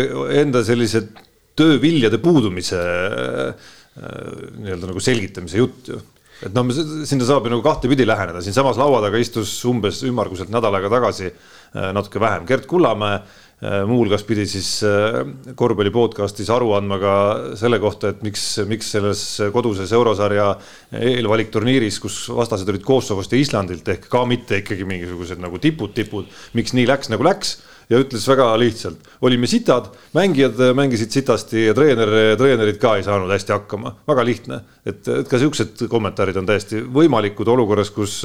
[0.42, 1.06] enda sellise
[1.60, 3.70] tööviljade puudumise äh,
[4.62, 6.02] nii-öelda nagu selgitamise jutt ju
[6.42, 6.72] et noh,
[7.06, 11.30] sinna saab ju nagu kahtepidi läheneda, siinsamas laua taga istus umbes ümmarguselt nädal aega tagasi
[11.30, 13.22] äh, natuke vähem Gerd Kullamäe
[13.62, 15.20] muuhulgas pidi siis äh,
[15.56, 17.16] korvpalli podcast'is aru andma ka
[17.60, 19.22] selle kohta, et miks, miks selles
[19.54, 20.48] koduses eurosarja
[20.98, 26.32] eelvalikturniiris, kus vastased olid Kosovost ja Islandilt ehk ka mitte ikkagi mingisugused nagu tipud, tipud,
[26.58, 27.60] miks nii läks, nagu läks
[27.92, 33.30] ja ütles väga lihtsalt, olime sitad, mängijad mängisid sitasti ja treener, treenerid ka ei saanud
[33.30, 34.62] hästi hakkama, väga lihtne.
[34.86, 38.22] et, et ka siuksed kommentaarid on täiesti võimalikud olukorras, kus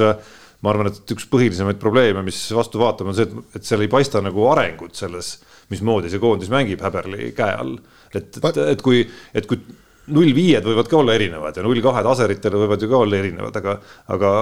[0.64, 3.90] ma arvan, et üks põhilisemaid probleeme, mis vastu vaatab, on see, et, et seal ei
[3.92, 5.36] paista nagu arengut selles,
[5.72, 7.76] mismoodi see koondis mängib Häberli käe all.
[8.14, 9.02] et, et, et kui,
[9.36, 9.60] et kui
[10.14, 13.56] null viied võivad ka olla erinevad ja null kahed aseritel võivad ju ka olla erinevad,
[13.58, 13.76] aga,
[14.14, 14.32] aga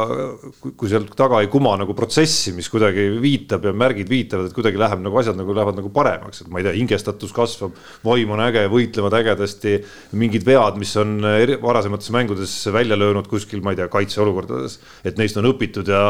[0.65, 4.81] kui, sealt taga ei kuma nagu protsessi, mis kuidagi viitab ja märgid viitavad, et kuidagi
[4.81, 8.45] läheb nagu asjad nagu lähevad nagu paremaks, et ma ei tea, hingestatus kasvab, vaim on
[8.45, 9.79] äge, võitlevad ägedasti.
[10.13, 11.17] mingid vead, mis on
[11.63, 16.05] varasemates mängudes välja löönud kuskil, ma ei tea, kaitseolukordades, et neist on õpitud ja,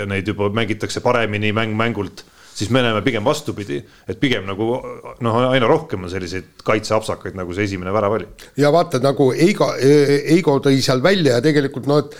[0.00, 2.24] ja neid juba mängitakse paremini mäng mängult
[2.56, 4.80] siis me näeme pigem vastupidi, et pigem nagu
[5.24, 8.28] noh, aina rohkem on selliseid kaitseapsakaid, nagu see esimene värav oli.
[8.56, 12.16] ja vaata nagu Eigo, Eigo tõi seal välja ja tegelikult noh, et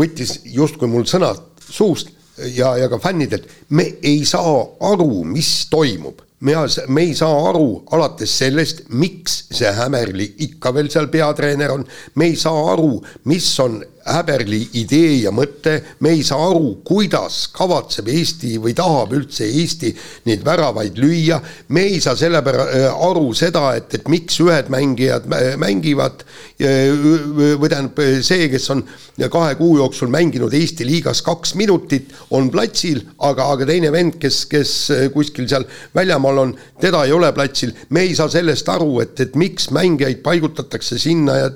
[0.00, 2.10] võttis justkui mul sõnad suust
[2.54, 4.60] ja, ja ka fännidelt, me ei saa
[4.92, 6.22] aru, mis toimub.
[6.44, 6.52] Me,
[6.92, 11.86] me ei saa aru alates sellest, miks see Hämerli ikka veel seal peatreener on,
[12.20, 12.98] me ei saa aru,
[13.30, 19.14] mis on Häberli idee ja mõte, me ei saa aru, kuidas kavatseb Eesti või tahab
[19.16, 19.94] üldse Eesti
[20.28, 21.38] neid väravaid lüüa,
[21.72, 25.24] me ei saa selle pära-, äh, aru seda, et, et miks ühed mängijad
[25.60, 26.26] mängivad.
[26.54, 28.84] Või tähendab, see, kes on
[29.32, 34.44] kahe kuu jooksul mänginud Eesti liigas kaks minutit, on platsil, aga, aga teine vend, kes,
[34.50, 34.74] kes
[35.14, 35.64] kuskil seal
[35.96, 40.20] väljamaal on, teda ei ole platsil, me ei saa sellest aru, et, et miks mängijaid
[40.24, 41.50] paigutatakse sinna ja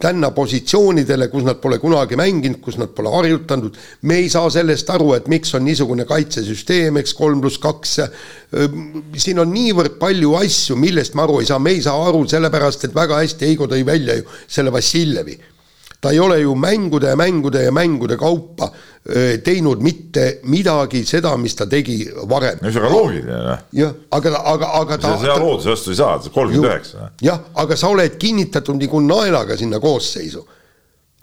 [0.00, 3.76] tänna positsioonidele, kus nad pole kunagi kunagi mänginud, kus nad pole harjutanud.
[4.02, 7.98] me ei saa sellest aru, et miks on niisugune kaitsesüsteem, eks kolm pluss kaks.
[9.16, 12.88] siin on niivõrd palju asju, millest me aru ei saa, me ei saa aru sellepärast,
[12.88, 15.38] et väga hästi Heigo tõi välja ju selle Vassiljevi
[16.00, 18.70] ta ei ole ju mängude ja mängude ja mängude kaupa
[19.44, 22.58] teinud mitte midagi seda, mis ta tegi varem.
[22.62, 23.58] no see on ka loogiline.
[23.72, 25.16] Jah, aga, aga, aga ta.
[25.18, 27.10] see hea looduse vastu ei saa, kolmkümmend üheksa.
[27.20, 30.46] jah, aga sa oled kinnitatud nagu naelaga sinna koosseisu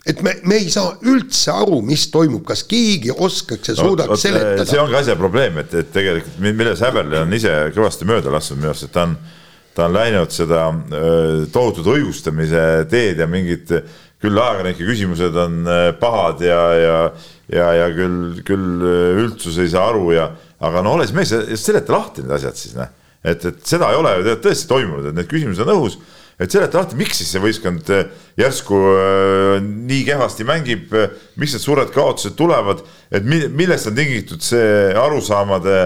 [0.08, 4.16] et me, me ei saa üldse aru, mis toimub, kas keegi oskaks ja suudaks no,
[4.20, 4.66] seletada.
[4.68, 8.72] see ongi asja probleem, et, et tegelikult milles Häberli on ise kõvasti mööda lasknud minu
[8.72, 9.16] arust, et ta on,
[9.76, 10.66] ta on läinud seda
[11.52, 13.74] tohutut õigustamise teed ja mingid
[14.18, 15.58] küll ajakirjanike küsimused on
[16.00, 16.96] pahad ja, ja,
[17.52, 18.86] ja, ja küll, küll
[19.26, 20.30] üldsus ei saa aru ja,
[20.64, 22.88] aga no ole siis mees, seleta lahti need asjad siis noh,
[23.22, 26.00] et, et seda ei ole ju tõesti toimunud, et need küsimused on õhus
[26.38, 28.06] et seleta lahti, miks siis see võistkond äh,
[28.38, 34.44] järsku äh, nii kehvasti mängib, äh, miks need suured kaotused tulevad, et millest on tingitud
[34.44, 35.80] see arusaamade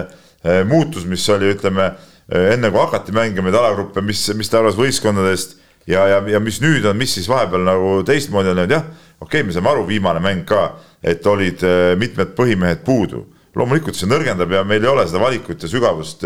[0.67, 1.85] muutus, mis oli, ütleme
[2.27, 5.55] enne kui hakati mängima neid alagruppe, mis, mis ta arvas võistkondadest
[5.87, 8.83] ja, ja, ja mis nüüd on, mis siis vahepeal nagu teistmoodi on läinud, jah,
[9.21, 10.65] okei okay,, me saame aru, viimane mäng ka,
[10.99, 11.63] et olid
[12.01, 13.23] mitmed põhimehed puudu.
[13.55, 16.25] Loomulikult see nõrgendab ja meil ei ole seda valikut ja sügavust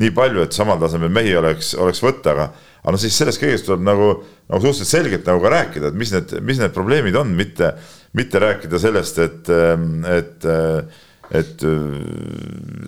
[0.00, 3.68] nii palju, et samal tasemel mehi oleks, oleks võtta, aga aga no siis sellest kõigest
[3.68, 4.08] tuleb nagu,
[4.50, 7.70] nagu suhteliselt selgelt nagu ka rääkida, et mis need, mis need probleemid on, mitte,
[8.18, 9.50] mitte rääkida sellest, et,
[10.10, 10.46] et,
[11.38, 11.64] et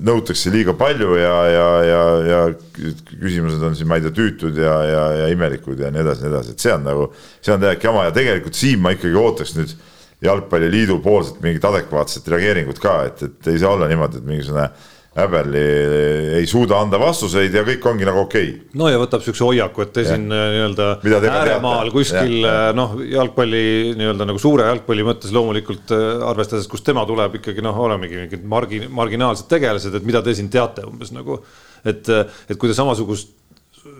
[0.04, 2.42] nõutakse liiga palju ja, ja, ja, ja
[3.12, 6.32] küsimused on siin, ma ei tea, tüütud ja, ja, ja imelikud ja nii edasi, nii
[6.32, 9.54] edasi, et see on nagu, see on täielik jama ja tegelikult siin ma ikkagi ootaks
[9.60, 9.78] nüüd
[10.24, 14.68] jalgpalliliidu poolset mingit adekvaatset reageeringut ka, et, et ei saa olla niimoodi, et mingisugune
[15.14, 15.60] Häberli
[16.40, 18.48] ei suuda anda vastuseid ja kõik ongi nagu okei.
[18.50, 18.78] Okay..
[18.80, 20.88] no ja võtab siukse hoiaku, et te siin äh, nii-öelda
[21.30, 27.06] ääremaal kuskil äh, noh, jalgpalli nii-öelda nagu suure jalgpalli mõttes loomulikult äh, arvestades, kust tema
[27.06, 31.38] tuleb ikkagi noh, olemegi mingid margi-, marginaalsed tegelased, et mida te siin teate umbes nagu.
[31.86, 32.10] et,
[32.50, 33.30] et kui ta samasugust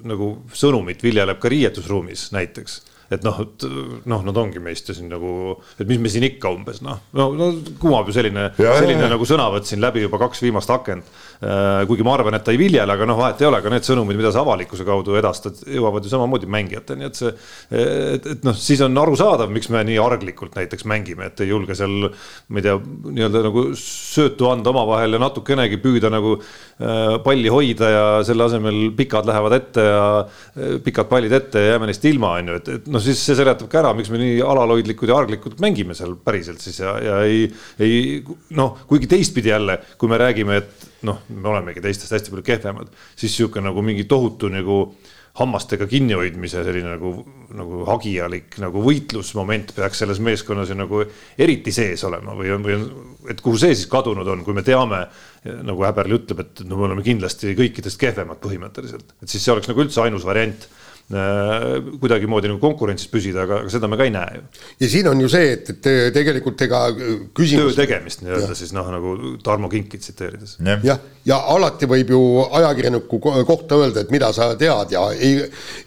[0.09, 2.81] nagu sõnumit viljeleb ka riietusruumis näiteks
[3.13, 3.67] et noh, et
[4.11, 7.29] noh, nad ongi meist ju siin nagu, et mis me siin ikka umbes noh, no,
[7.37, 9.13] no kumab ju selline, selline ja.
[9.13, 11.13] nagu sõnavõtt siin läbi juba kaks viimast akent.
[11.45, 13.85] Äh, kuigi ma arvan, et ta ei viljele, aga noh, vahet ei ole, ka need
[13.85, 17.33] sõnumid, mida sa avalikkuse kaudu edastad, jõuavad ju samamoodi mängijateni, et see.
[17.75, 21.77] et, et noh, siis on arusaadav, miks me nii arglikult näiteks mängime, et ei julge
[21.77, 22.09] seal,
[22.49, 27.91] ma ei tea, nii-öelda nagu söötu anda omavahel ja natukenegi püüda nagu äh, palli hoida
[27.93, 32.37] ja selle asemel pikad lähevad ette ja äh, pikad pallid ette ja jääme neist ilma,
[32.39, 35.19] on ju, et, et noh, siis see seletab ka ära, miks me nii alalhoidlikud ja
[35.23, 37.49] arglikud mängime seal päriselt siis ja, ja ei,
[37.83, 38.21] ei
[38.57, 42.95] noh, kuigi teistpidi jälle, kui me räägime, et noh, me olemegi teistest hästi palju kehvemad,
[43.19, 44.87] siis sihuke nagu mingi tohutu nagu
[45.35, 47.11] hammastega kinnihoidmise selline nagu,
[47.59, 51.01] nagu hagialik nagu võitlusmoment peaks selles meeskonnas ju nagu
[51.39, 52.85] eriti sees olema või on, või on,
[53.33, 55.03] et kuhu see siis kadunud on, kui me teame,
[55.67, 59.71] nagu Häberli ütleb, et no me oleme kindlasti kõikidest kehvemad põhimõtteliselt, et siis see oleks
[59.73, 60.69] nagu üldse ainus variant
[61.13, 64.45] kuidagimoodi nagu konkurentsis püsida, aga, aga seda me ka ei näe ju.
[64.81, 66.81] ja siin on ju see, et, et tegelikult ega
[67.37, 67.75] küsimus.
[67.75, 69.13] töö tegemist nii-öelda siis noh, nagu
[69.45, 70.57] Tarmo Kinki tsiteerides.
[70.65, 70.97] jah, ja,
[71.29, 72.23] ja alati võib ju
[72.57, 75.05] ajakirjaniku kohta öelda, et mida sa tead ja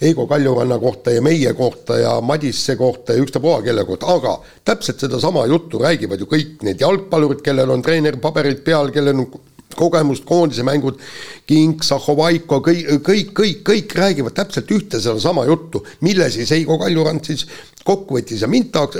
[0.05, 4.37] Eigo Kaljuranna kohta ja meie kohta ja Madisse kohta ja ükstapuha kelle kohta, aga
[4.69, 9.31] täpselt sedasama juttu räägivad ju kõik need jalgpallurid, kellel on treeneripaberid peal, kellel on
[9.75, 10.99] kogemust, koondise mängud,
[11.47, 17.25] King, Zahhovaiko, kõik, kõik, kõik, kõik räägivad täpselt ühte sedasama juttu, mille siis Heigo Kaljurand
[17.27, 17.45] siis
[17.87, 18.99] kokku võttis ja mind tahaks,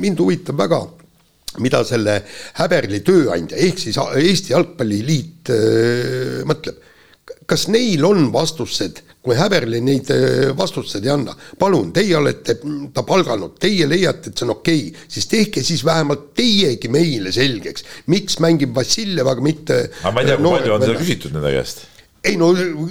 [0.00, 0.82] mind huvitab väga,
[1.64, 2.20] mida selle
[2.58, 6.84] Häberli tööandja ehk siis Eesti Jalgpalliliit öö, mõtleb.
[7.48, 12.58] Kas neil on vastused kui Häberli neid äh, vastuseid ei anna, palun, teie olete
[12.94, 17.32] ta palganud, teie leiate, et see on okei okay,, siis tehke siis vähemalt teiegi meile
[17.34, 17.84] selgeks,
[18.14, 19.78] miks mängib Vassiljev, aga mitte.
[20.00, 21.86] aga ma ei tea, kui palju on seda küsitud nende käest
[22.28, 22.48] ei no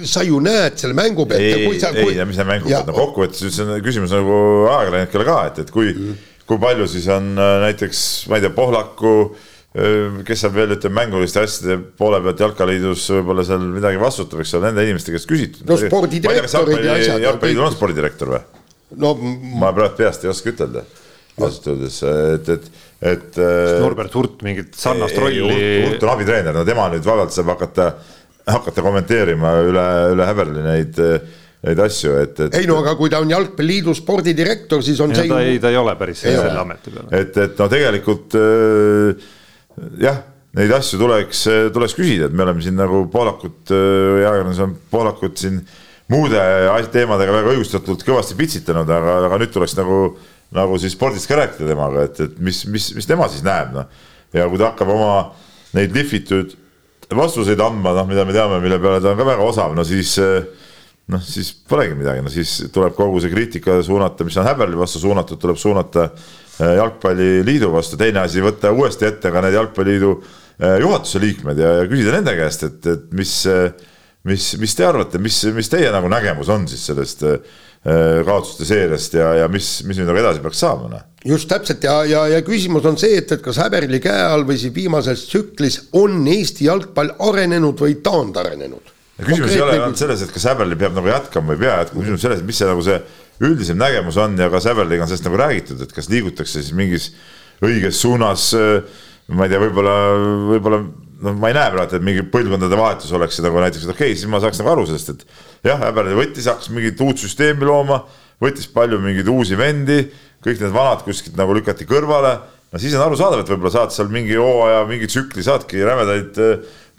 [0.08, 1.44] sa ju näed selle mängu pealt.
[1.44, 4.38] ei, ei, ei, ja mis see mängu pealt, no kokkuvõttes see on küsimus nagu
[4.70, 8.54] ajakirjanikele ka, et, et kui mm., kui palju siis on äh, näiteks, ma ei tea,
[8.56, 14.40] Pohlaku äh, kes saab veel ütleme mänguliste asjade poole pealt jalkaliidus võib-olla seal midagi vastutab,
[14.40, 15.66] eks ole, nende inimeste käest küsitud.
[15.68, 17.26] no spordidirektorid ja asjad.
[17.26, 18.40] jalgpalliliidul on spordidirektor või?
[19.04, 19.12] no
[19.60, 20.86] ma praegu peast ei oska ütelda
[21.38, 22.70] ausalt öeldes, et, et,
[23.12, 23.36] et.
[23.84, 25.44] Norbert Hurt mingit sarnast rolli.
[25.84, 27.92] Hurt on abitreener, no tema nüüd vabalt saab hakata,
[28.48, 29.84] hakata kommenteerima üle,
[30.16, 30.98] üle Häberli neid
[31.68, 32.54] neid asju, et, et.
[32.54, 35.30] ei no aga kui ta on jalgpalliliidu spordidirektor, siis on ja see.
[35.30, 37.08] ta ei, ta ei ole päris selle ameti peal.
[37.18, 39.26] et, et no tegelikult äh,
[40.00, 40.22] jah,
[40.58, 45.40] neid asju tuleks, tuleks küsida, et me oleme siin nagu Poolakut või ajakirjandus on Poolakut
[45.40, 45.60] siin
[46.12, 46.40] muude
[46.92, 49.98] teemadega väga õigustatult kõvasti pitsitanud, aga, aga nüüd tuleks nagu,
[50.56, 53.90] nagu siis spordist ka rääkida temaga, et, et mis, mis, mis tema siis näeb, noh.
[54.36, 55.12] ja kui ta hakkab oma
[55.76, 56.56] neid lihvitud
[57.16, 60.16] vastuseid andma, noh, mida me teame, mille peale ta on ka väga osav, no siis
[61.08, 65.00] noh, siis polegi midagi, no siis tuleb kogu see kriitika suunata, mis on Häberli vastu
[65.02, 66.10] suunatud, tuleb suunata
[66.58, 71.86] jalgpalliliidu vastu, teine asi, võtta uuesti ette ka need jalgpalliliidu äh, juhatuse liikmed ja, ja
[71.90, 73.34] küsida nende käest, et, et mis,
[74.28, 77.38] mis, mis te arvate, mis, mis teie nagu nägemus on siis sellest äh,
[78.26, 81.06] kaotuste seeriast ja, ja mis, mis nüüd nagu edasi peaks saama, noh?
[81.26, 81.82] Just täpselt.
[81.84, 85.24] Ja, ja, ja küsimus on see, et, et kas Häberli käe all või siis viimases
[85.28, 88.92] tsüklis on Eesti jalgpall arenenud või taandarenenud.
[89.18, 92.04] küsimus ei ole ainult selles, et kas Häberli peab nagu jätkama või ei pea jätkama,
[92.04, 93.00] küsimus selles, et mis see nagu see
[93.44, 97.10] üldisem nägemus on ja ka Säverliga on sellest nagu räägitud, et kas liigutakse siis mingis
[97.64, 98.50] õiges suunas.
[99.28, 99.94] ma ei tea, võib-olla,
[100.54, 100.78] võib-olla
[101.24, 104.16] noh, ma ei näe praegu, et mingi põlvkondade vahetus oleks nagu näiteks, et okei okay,,
[104.16, 108.00] siis ma saaks nagu aru sellest, et jah, Äberli võttis, hakkas mingit uut süsteemi looma,
[108.42, 109.98] võttis palju mingeid uusi vendi,
[110.44, 112.38] kõik need vanad kuskilt nagu lükati kõrvale.
[112.72, 116.38] no siis on arusaadav, et võib-olla saad seal mingi hooaja, mingi tsükli saadki rämedaid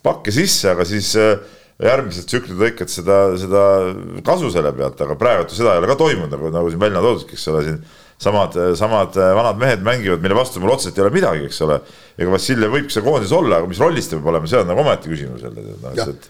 [0.03, 1.39] pakke sisse, aga siis äh,
[1.79, 3.63] järgmised tsüklid lõikad seda, seda
[4.27, 7.25] kasu selle pealt, aga praegu seda ei ole ka toimunud, nagu, nagu siin välja toodud,
[7.31, 7.79] eks ole, siin
[8.19, 11.79] samad, samad vanad mehed mängivad, mille vastu mul otseselt ei ole midagi, eks ole.
[12.19, 14.83] ega Vassiljev võib seal koondises olla, aga mis rollis ta peab olema, see on nagu
[14.83, 15.63] omaette küsimus jälle.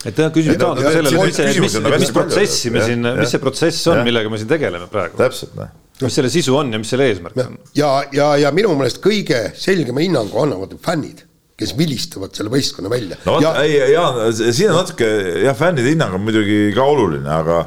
[0.05, 3.89] et jah, küsimus taandub sellele, mis, mis, mis, mis protsessi me siin, mis see protsess
[3.89, 5.17] on, millega me siin tegeleme praegu.
[5.17, 7.57] täpselt, noh mis selle sisu on ja mis selle eesmärk on?
[7.75, 11.25] ja, ja, ja minu meelest kõige selgema hinnangu annavad fännid
[11.59, 13.19] kes vilistavad selle võistkonna välja.
[13.25, 15.09] no vot ja..., ei, Jaan, siin on natuke
[15.43, 17.61] jah, fännide hinnang on muidugi ka oluline, aga,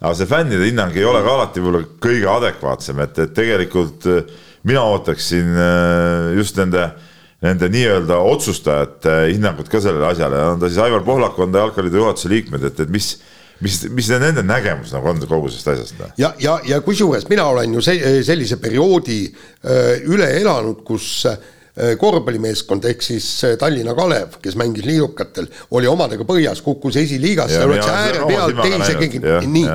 [0.00, 4.34] aga see fännide hinnang ei ole ka alati võib-olla kõige adekvaatsem, et, et tegelikult äh,
[4.66, 6.88] mina ootaksin äh, just nende,
[7.46, 12.02] nende nii-öelda otsustajate hinnangut ka sellele asjale, on ta siis Aivar Pohlak, on ta jalgpalliliidu
[12.02, 13.14] juhatuse liikmed, et, et mis
[13.64, 16.00] mis, mis nende nägemus nagu on kogu sellest asjast?
[16.02, 16.10] Noh?
[16.20, 21.06] ja, ja, ja kusjuures mina olen ju see, sellise perioodi öö, äh, üle elanud, kus
[21.30, 21.38] Äh,
[22.00, 27.90] korvpallimeeskond ehk siis äh, Tallinna Kalev, kes mängis liidukatel, oli omadega põhjas, kukkus esiliigasse, oleks
[27.92, 29.20] ääre peal teisegi,
[29.52, 29.66] nii,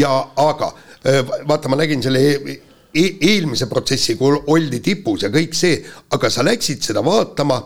[0.00, 0.10] ja
[0.42, 0.72] aga
[1.06, 2.60] äh, vaata, ma nägin selle e
[2.94, 5.80] e eelmise protsessi, kui oldi tipus ja kõik see,
[6.14, 7.56] aga sa läksid seda vaatama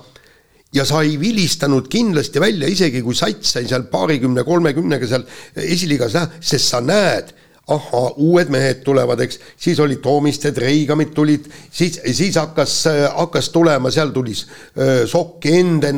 [0.73, 5.27] ja sa ei vilistanud kindlasti välja, isegi kui sats sai seal paarikümne, kolmekümnega seal
[5.65, 7.33] esiliigas näha, sest sa näed
[7.75, 12.75] ahhaa, uued mehed tulevad, eks, siis olid Toomisted, Reigamid tulid, siis, siis hakkas,
[13.17, 15.93] hakkas tulema, seal tuli äh, Sokk enne,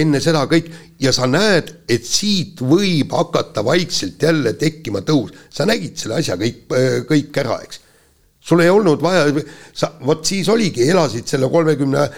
[0.00, 0.68] enne seda kõik
[1.00, 5.32] ja sa näed, et siit võib hakata vaikselt jälle tekkima tõus.
[5.50, 6.68] sa nägid selle asja kõik,
[7.08, 7.80] kõik ära, eks.
[8.40, 9.26] sul ei olnud vaja,
[9.72, 12.08] sa, vot siis oligi, elasid selle kolmekümne,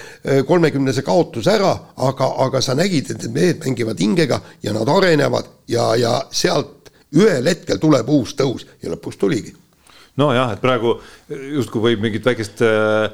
[0.47, 5.53] kolmekümnese kaotuse ära, aga, aga sa nägid, et need mehed mängivad hingega ja nad arenevad
[5.69, 6.76] ja, ja sealt
[7.15, 9.55] ühel hetkel tuleb uus tõus ja lõpuks tuligi.
[10.17, 13.11] nojah, et praegu justkui võib mingit väikest äh,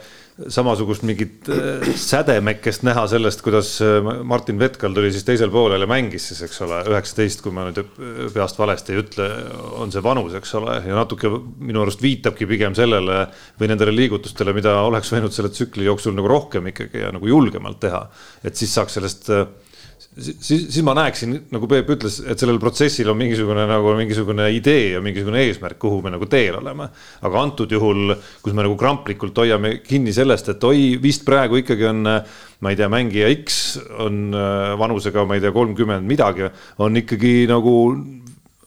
[0.48, 5.88] samasugust mingit äh, sädemekest näha sellest, kuidas äh, Martin Vetkal tuli siis teisel poolel ja
[5.90, 7.83] mängis siis, eks ole, üheksateist, kui ma nüüd
[8.33, 9.28] peast valesti ei ütle,
[9.83, 11.28] on see vanus, eks ole, ja natuke
[11.61, 13.26] minu arust viitabki pigem sellele
[13.61, 17.83] või nendele liigutustele, mida oleks võinud selle tsükli jooksul nagu rohkem ikkagi ja nagu julgemalt
[17.83, 18.07] teha.
[18.46, 19.28] et siis saaks sellest
[20.18, 24.92] siis, siis ma näeksin, nagu Peep ütles, et sellel protsessil on mingisugune nagu mingisugune idee
[24.94, 26.88] ja mingisugune eesmärk, kuhu me nagu teel oleme.
[27.22, 31.88] aga antud juhul, kus me nagu kramplikult hoiame kinni sellest, et oi, vist praegu ikkagi
[31.88, 32.03] on,
[32.62, 36.51] ma ei tea, mängija X on äh, vanusega, ma ei tea, kolmkümmend midagi,
[36.83, 37.77] on ikkagi nagu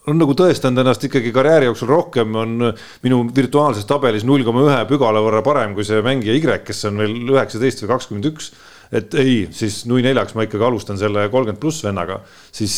[0.06, 2.68] on nagu tõestanud ennast ikkagi karjääri jooksul rohkem, on
[3.02, 7.02] minu virtuaalses tabelis null koma ühe pügala võrra parem kui see mängija Y, kes on
[7.02, 8.52] veel üheksateist või kakskümmend üks
[8.94, 12.20] et ei, siis nui neljaks ma ikkagi alustan selle kolmkümmend pluss vennaga,
[12.54, 12.74] siis,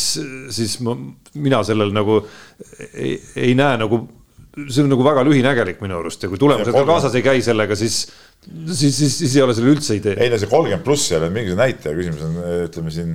[0.53, 0.95] siis ma,
[1.37, 2.21] mina sellel nagu
[2.93, 4.01] ei, ei näe nagu,
[4.65, 7.77] see on nagu väga lühinägelik minu arust ja kui tulemused ka kaasas ei käi sellega,
[7.79, 8.01] siis
[8.73, 10.15] siis, siis, siis ei ole sellel üldse idee.
[10.19, 13.13] ei no see kolmkümmend pluss ei ole mingisugune näitaja, küsimus on, ütleme siin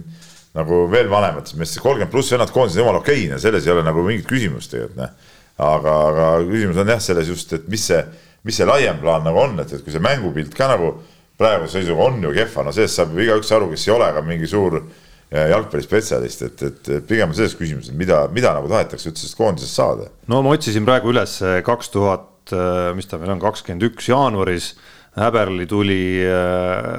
[0.55, 4.29] nagu veel vanemates meestes, kolmkümmend pluss vennad koondises jumala okeine, selles ei ole nagu mingit
[4.31, 5.33] küsimust tegelikult noh.
[5.65, 8.05] aga, aga küsimus on jah selles just, et mis see,
[8.45, 10.95] mis see laiem plaan nagu on, et, et kui see mängupilt ka nagu
[11.39, 14.23] praeguse seisuga on ju kehva, no sellest saab ju igaüks aru, kes ei ole ka
[14.27, 19.11] mingi suur eh, jalgpallispetsialist, et, et pigem on selles küsimus, et mida, mida nagu tahetakse
[19.11, 20.11] üldse sellest koondisest saada.
[20.31, 24.11] no ma otsisin praegu üles eh, kaks tuhat, eh, mis ta meil on, kakskümmend üks
[24.13, 24.75] jaanuaris.
[25.15, 26.25] Häberli tuli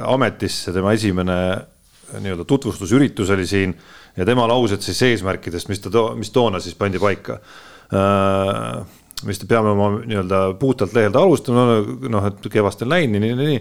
[0.08, 1.34] ametisse, tema esimene
[2.24, 3.74] nii-öelda tutvustusüritus oli siin
[4.16, 7.42] ja tema laused siis eesmärkidest, mis ta to,, mis toona siis pandi paika
[9.28, 13.60] mis peame oma nii-öelda puhtalt lehelt alustama, noh, et kevast on läinud, nii, nii, nii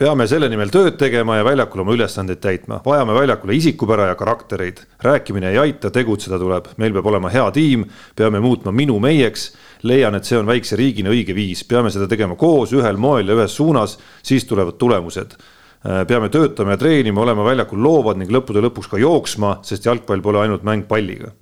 [0.00, 4.80] peame selle nimel tööd tegema ja väljakul oma ülesandeid täitma, vajame väljakule isikupära ja karaktereid.
[5.04, 7.84] rääkimine ei aita, tegutseda tuleb, meil peab olema hea tiim,
[8.16, 9.52] peame muutma minu meieks.
[9.82, 13.34] leian, et see on väikse riigina õige viis, peame seda tegema koos, ühel moel ja
[13.34, 18.64] ühes suunas, siis tulevad tulemused äh, peame töötama ja treenima, olema väljakul loovad ning lõppude
[18.64, 21.32] lõpuks ka jooksma, sest jalgpall pole ainult mäng palliga.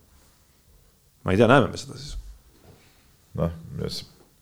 [1.25, 2.17] ma ei tea, näeme me seda siis?
[3.39, 3.51] noh,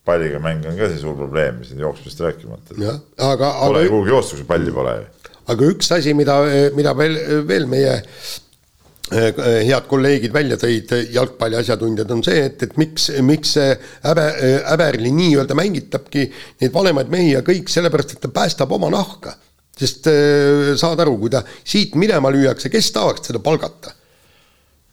[0.06, 2.78] palliga mäng on ka see suur probleem, siin jooksmisest rääkimata.
[2.80, 3.52] jah, aga.
[3.60, 5.30] Pole ju kuhugi joostud, kui palli pole ju.
[5.54, 6.40] aga üks asi, mida,
[6.76, 7.16] mida veel,
[7.48, 13.56] veel meie eh, head kolleegid välja tõid, jalgpalli asjatundjad, on see, et, et miks, miks
[13.58, 13.74] see
[14.06, 14.28] häbe,
[14.70, 16.30] häberli nii-öelda mängitabki
[16.62, 19.36] neid vanemaid mehi ja kõik, sellepärast et ta päästab oma nahka.
[19.76, 23.92] sest eh, saad aru, kui ta siit minema lüüakse, kes tahaks seda palgata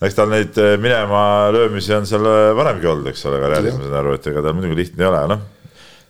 [0.03, 3.85] eks tal neid eh, minema löömisi on seal eh, varemgi olnud, eks ole, karjääris ma
[3.85, 5.45] saan aru, et ega tal muidugi lihtne ei ole, noh.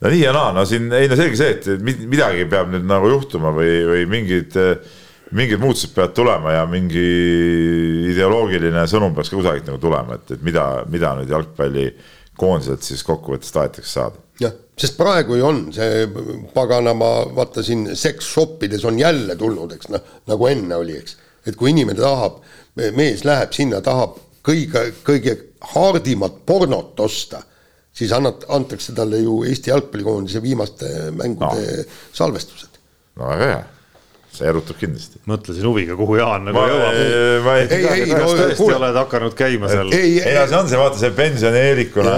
[0.01, 3.12] no nii ja naa, no siin ei no selge see, et midagi peab nüüd nagu
[3.12, 4.97] juhtuma või, või mingid, eh,
[5.38, 7.06] mingid muutused peavad tulema ja mingi
[8.13, 13.53] ideoloogiline sõnum peaks ka kusagilt nagu tulema, et, et mida, mida nüüd jalgpallikoondiselt siis kokkuvõttes
[13.53, 16.08] tahetakse saada jah, sest praegu ju on see
[16.56, 21.17] paganama, vaata siin seks-shoppides on jälle tulnud, eks noh, nagu enne oli, eks.
[21.45, 22.41] et kui inimene tahab
[22.75, 25.38] mees läheb sinna, tahab kõige, kõige
[25.73, 27.43] hardimat pornot osta,
[27.93, 31.86] siis annad, antakse talle ju Eesti jalgpallikoondise viimaste mängude no.
[32.13, 32.81] salvestused.
[33.19, 33.63] no väga hea
[34.33, 35.19] see erutab kindlasti.
[35.29, 36.95] mõtlesin huviga, kuhu Jaan nagu jõuab.
[36.97, 38.79] ei, ei, ei, no tõesti kuule.
[38.79, 39.91] oled hakanud käima seal.
[39.93, 42.15] ei, ei, ei, see on see, vaata see pensioneerikuna,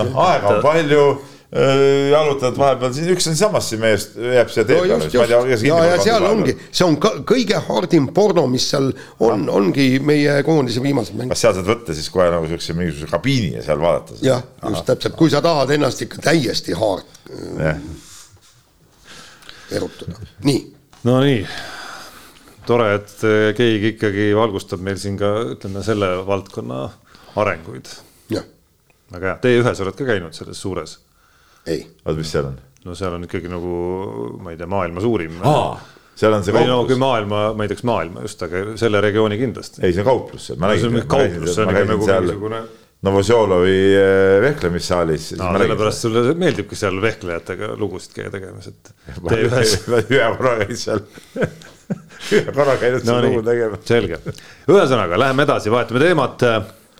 [0.00, 1.04] noh, aega on palju
[1.52, 5.48] jalutad vahepeal, siis üks on samas see mees jääb siia tee peale no,.
[5.68, 8.88] ja, ja seal ongi, see on ka kõige hardim porno, mis seal
[9.20, 11.34] on, ongi meie koondise viimased mängud.
[11.34, 14.16] kas seal saad võtta siis kohe nagu siukse mingisuguse kabiini ja seal vaadata?
[14.24, 17.20] jah, just täpselt, kui sa tahad ennast ikka täiesti haard
[17.60, 17.84] äh,
[19.76, 20.64] erutada, nii.
[21.04, 21.44] Nonii
[22.66, 26.82] tore, et äh, keegi ikkagi valgustab meil siin ka ütleme selle valdkonna
[27.42, 27.90] arenguid.
[29.12, 30.96] väga hea, T1-s oled ka käinud selles suures.
[31.70, 32.60] Oota, mis seal on?
[32.86, 33.72] no seal on ikkagi nagu,
[34.42, 35.38] ma ei tea, maailma suurim.
[36.18, 36.70] seal on see kauplus.
[36.70, 39.82] no kui maailma, ma ei teaks maailma just, aga selle regiooni kindlasti.
[39.86, 40.88] ei, see on kauplus, ma nägin.
[40.88, 42.62] see on kauplus, see on ikka nagu mingisugune.
[43.02, 45.32] Novosjolovi eh, vehklemissaalis.
[45.40, 48.92] no sellepärast sulle meeldibki seal vehklejatega lugusid käia tegemas, et.
[50.12, 51.02] ühe korra käid seal
[52.36, 53.82] ühe korra käinud seal lugu tegemas.
[53.90, 54.20] selge,
[54.70, 56.46] ühesõnaga läheme edasi, vahetame teemat.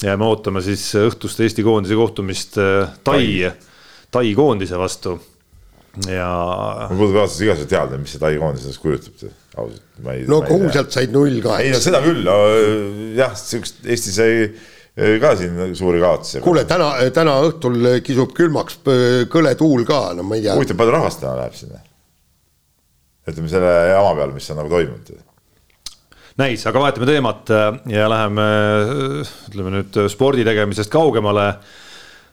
[0.03, 3.53] jääme ootama siis õhtust Eesti koondise kohtumist eh, Tai, tai
[4.13, 5.17] Tai koondise vastu
[6.09, 6.29] ja.
[6.91, 9.25] mul puudub ausalt igasugune teadmine, mis see Tai koondis endast kujutab,
[9.61, 10.29] ausalt.
[10.31, 11.59] no kuhu sealt said null ka.
[11.63, 12.29] ei no seda küll,
[13.19, 16.41] jah, siukest Eesti sai eh, ka siin suuri kaotusi.
[16.45, 18.81] kuule, täna, täna õhtul kisub külmaks
[19.33, 20.57] kõle tuul ka, no ma ei tea.
[20.57, 21.83] huvitav, palju rahvast täna läheb sinna?
[23.29, 25.13] ütleme selle jama peale, mis on nagu toimunud.
[26.41, 27.53] näis, aga vahetame teemat
[27.93, 28.49] ja läheme
[29.53, 31.53] ütleme nüüd spordi tegemisest kaugemale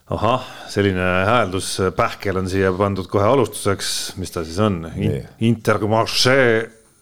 [0.09, 3.91] ahah, selline häälduspähkel on siia pandud kohe alustuseks,
[4.21, 5.21] mis ta siis on In?
[5.51, 6.39] Intermarché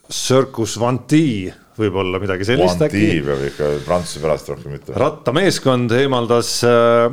[0.08, 3.02] Circus Vanti võib-olla midagi sellist äkki.
[3.22, 4.98] peab ikka prantsuse pärast rohkem ütlema.
[4.98, 7.06] rattameeskond eemaldas äh,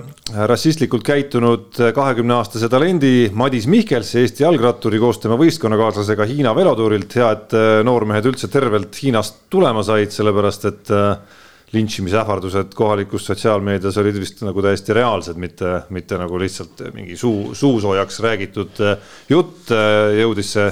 [0.50, 7.18] rassistlikult käitunud kahekümneaastase talendi Madis Mihkelsi, Eesti jalgratturi koos tema võistkonnakaaslasega Hiina velotuurilt.
[7.20, 11.42] hea, et äh, noormehed üldse tervelt Hiinast tulema said, sellepärast et äh,
[11.76, 18.20] lintšimisähvardused kohalikus sotsiaalmeedias olid vist nagu täiesti reaalsed, mitte, mitte nagu lihtsalt mingi suu, suusoojaks
[18.26, 18.84] räägitud
[19.30, 19.74] jutt,
[20.20, 20.70] jõudis see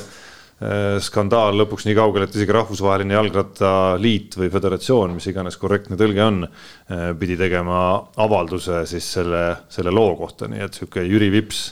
[0.63, 6.21] Äh, skandaal lõpuks nii kaugele, et isegi rahvusvaheline jalgrattaliit või föderatsioon, mis iganes korrektne tõlge
[6.23, 7.79] on, äh, pidi tegema
[8.21, 9.41] avalduse siis selle,
[9.73, 11.63] selle loo kohta, nii et sihuke Jüri Vips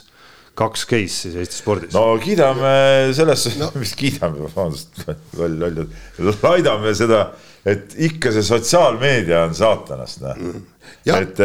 [0.58, 1.94] kaks case siis Eesti spordis.
[1.94, 5.06] no kiidame selles no., mis kiidame, vabandust,
[5.40, 7.30] loll, loll, laidame seda,
[7.68, 10.68] et ikka see sotsiaalmeedia on saatanast, noh mm..
[11.14, 11.42] et,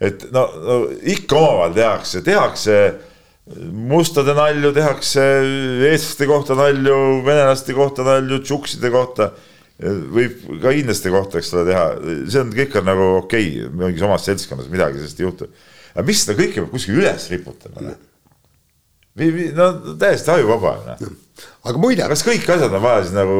[0.00, 2.80] et no, no ikka omavahel tehakse, tehakse
[3.72, 5.24] mustade nalju tehakse,
[5.88, 6.96] eestlaste kohta nalju,
[7.26, 9.32] venelaste kohta nalju, tšukside kohta.
[9.78, 11.82] võib ka hiinlaste kohta, eks ole, teha,
[12.26, 15.46] see on, kõik on nagu okei okay,, mingis omas seltskonnas midagi sellist ei juhtu.
[15.94, 17.94] aga mis seda kõike peab kuskil üles riputama?
[19.54, 20.74] no täiesti ajuvaba.
[20.86, 21.14] Noh.
[21.70, 22.08] aga muide.
[22.10, 23.38] kas kõik asjad on vaja siis nagu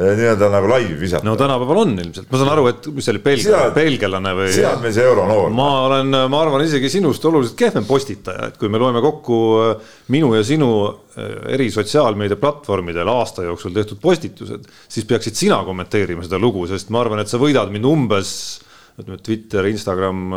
[0.00, 1.26] nii-öelda nagu laivi visata.
[1.26, 4.48] no tänapäeval on ilmselt, ma saan aru, et mis see oli, belglane, belglane või?
[4.54, 5.52] sealt meil see euronoor.
[5.54, 9.92] ma olen, ma arvan isegi sinust oluliselt kehvem postitaja, et kui me loeme kokku äh,
[10.14, 16.40] minu ja sinu äh, eri sotsiaalmeediaplatvormidel aasta jooksul tehtud postitused, siis peaksid sina kommenteerima seda
[16.40, 18.34] lugu, sest ma arvan, et sa võidad mind umbes,
[18.96, 20.30] ütleme Twitter, Instagram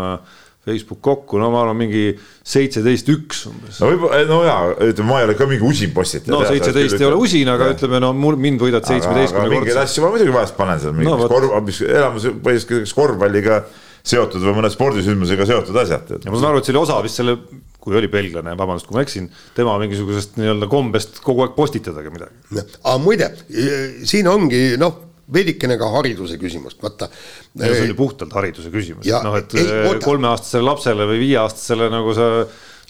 [0.64, 2.14] Facebook kokku, no ma arvan, mingi
[2.47, 3.80] seitseteist, üks umbes.
[3.84, 4.59] no võib-olla, no jaa,
[4.89, 6.32] ütleme, ma ei ole ka mingi usin postitaja.
[6.32, 7.78] no seitseteist ei ole usin, aga ja.
[7.78, 9.57] ütleme, no mul, mind võidad seitsmeteistkümne korda.
[9.57, 13.59] mingeid asju ma muidugi vahest panen seal, mingid no, korv, mis elamus põhiliselt korvpalliga
[14.07, 16.16] seotud või mõne spordisündmusega seotud asjad.
[16.16, 17.38] ja ma saan aru, et see oli osa vist selle,
[17.84, 22.64] kui oli belglane, vabandust, kui ma eksin, tema mingisugusest nii-öelda kombest kogu aeg postitadagi midagi.
[22.80, 23.34] aga muide,
[24.07, 27.10] siin ongi noh veidikene ka hariduse küsimust, vaata.
[27.58, 29.58] see on ju puhtalt hariduse küsimus, noh, et
[30.04, 32.30] kolmeaastasele lapsele või viieaastasele nagu sa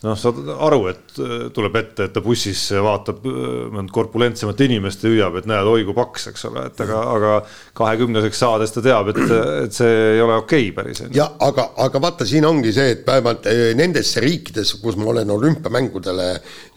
[0.04, 3.38] noh, saad aru, et äh, tuleb ette, et ta bussis vaatab äh,
[3.74, 7.36] mõnd korpulentsemat inimest ja hüüab, et näed, oi kui paks, eks ole, et aga, aga
[7.80, 9.22] kahekümneseks saades ta teab, et,
[9.64, 11.04] et see ei ole okei okay päris.
[11.16, 15.32] ja aga, aga vaata, siin ongi see, et vähemalt äh, nendesse riikides, kus ma olen
[15.38, 16.30] olümpiamängudele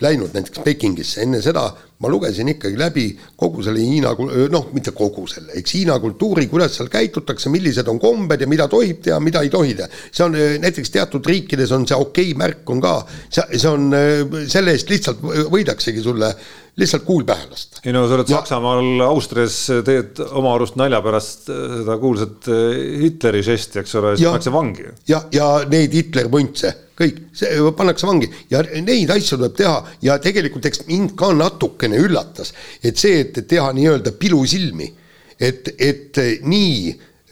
[0.06, 1.68] läinud, näiteks Pekingisse, enne seda
[2.02, 3.06] ma lugesin ikkagi läbi
[3.40, 4.12] kogu selle Hiina,
[4.52, 8.68] noh, mitte kogu selle, eks Hiina kultuuri, kuidas seal käitutakse, millised on kombed ja mida
[8.68, 9.88] tohib teha, mida ei tohi teha.
[10.10, 12.94] see on näiteks teatud riikides on see okei okay märk on ka,
[13.30, 13.88] see, see on,
[14.52, 16.32] selle eest lihtsalt võidaksegi sulle
[16.76, 17.80] lihtsalt kuul pähe lasta.
[17.84, 18.42] ei no sa oled ja...
[18.42, 22.50] Saksamaal, Austrias, teed oma arust nalja pärast seda kuulsat
[23.00, 24.90] Hitleri žesti, eks ole, siis pannakse vangi.
[25.08, 28.28] ja, ja neid Hitler-vuntse kõik, see pannakse vangi.
[28.50, 29.80] Ja neid asju tuleb teha.
[30.04, 34.88] Ja tegelikult eks mind ka natukene üllatas, et see, et teha nii-öelda pilusilmi,
[35.36, 36.78] et, et nii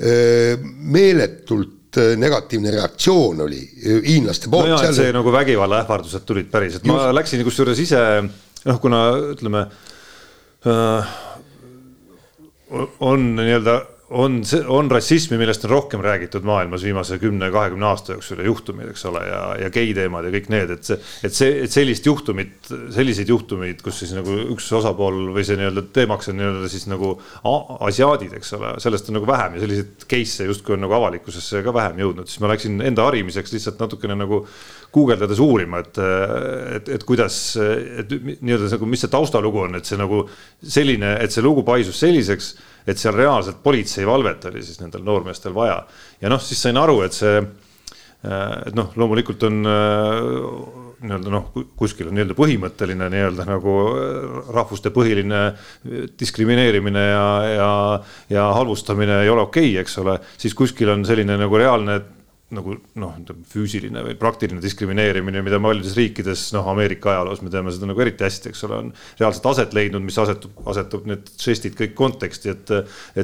[0.00, 0.58] öö,
[0.92, 1.72] meeletult
[2.18, 4.72] negatiivne reaktsioon oli hiinlaste poolt.
[4.72, 7.14] no see nagu vägivallaähvardused tulid päris, et ma Just.
[7.20, 8.00] läksin kusjuures ise
[8.64, 9.66] noh, kuna ütleme
[10.66, 11.14] äh,
[13.00, 13.76] on nii-öelda
[14.14, 14.38] on,
[14.68, 19.22] on rassismi, millest on rohkem räägitud maailmas viimase kümne-kahekümne aasta jooksul ja juhtumid, eks ole,
[19.28, 23.30] ja, ja gei teemad ja kõik need, et see, et see, et sellist juhtumit, selliseid
[23.32, 27.14] juhtumeid, kus siis nagu üks osapool või see nii-öelda teemaks on nii-öelda siis nagu
[27.88, 31.74] asiaadid, eks ole, sellest on nagu vähem ja selliseid case'e justkui on nagu avalikkusesse ka
[31.74, 34.44] vähem jõudnud, siis ma läksin enda harimiseks lihtsalt natukene nagu
[34.94, 35.98] guugeldades uurima, et,
[36.78, 40.22] et, et kuidas, et nii-öelda nagu, mis see taustalugu on, et see nagu
[40.62, 42.54] selline, et see lugu paisus selliseks
[42.86, 45.82] et seal reaalselt politseivalvet oli siis nendel noormeestel vaja.
[46.20, 51.48] ja noh, siis sain aru, et see, äh, et noh, loomulikult on äh, nii-öelda noh,
[51.76, 55.44] kuskil on nii-öelda põhimõtteline nii-öelda nagu äh, rahvuste põhiline
[56.20, 57.70] diskrimineerimine ja, ja,
[58.32, 62.00] ja halvustamine ei ole okei okay,, eks ole, siis kuskil on selline nagu reaalne
[62.52, 63.14] nagu noh,
[63.50, 68.26] füüsiline või praktiline diskrimineerimine, mida paljudes riikides, noh, Ameerika ajaloos me teame seda nagu eriti
[68.26, 68.90] hästi, eks ole, on
[69.20, 72.74] reaalselt aset leidnud, mis asetub, asetub need žestid kõik konteksti, et,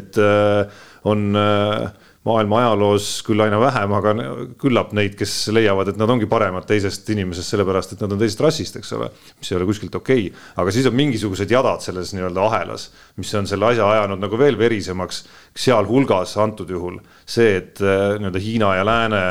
[0.01, 1.91] et äh, on äh,
[2.29, 4.13] maailma ajaloos küll aina vähem, aga
[4.61, 8.43] küllap neid, kes leiavad, et nad ongi paremad teisest inimesest sellepärast, et nad on teisest
[8.45, 9.09] rassist, eks ole.
[9.41, 13.33] mis ei ole kuskilt okei okay., aga siis on mingisugused jadad selles nii-öelda ahelas, mis
[13.41, 15.25] on selle asja ajanud nagu veel verisemaks.
[15.57, 17.01] sealhulgas antud juhul
[17.31, 19.23] see, et äh, nii-öelda Hiina ja lääne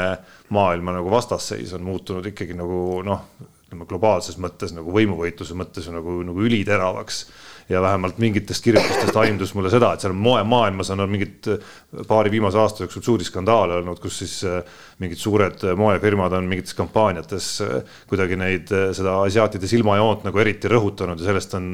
[0.56, 3.26] maailma nagu vastasseis on muutunud ikkagi nagu noh,
[3.68, 7.26] ütleme globaalses mõttes nagu võimuvõitluse mõttes nagu, nagu üliteravaks
[7.70, 11.46] ja vähemalt mingitest kirjutustest aimdus mulle seda, et seal moemaailmas on mingid
[12.10, 14.38] paari viimase aasta jooksul suuri skandaale olnud, kus siis
[15.00, 17.50] mingid suured moefirmad on mingites kampaaniates
[18.10, 21.70] kuidagi neid, seda asiaatide silmajoont nagu eriti rõhutanud ja sellest on,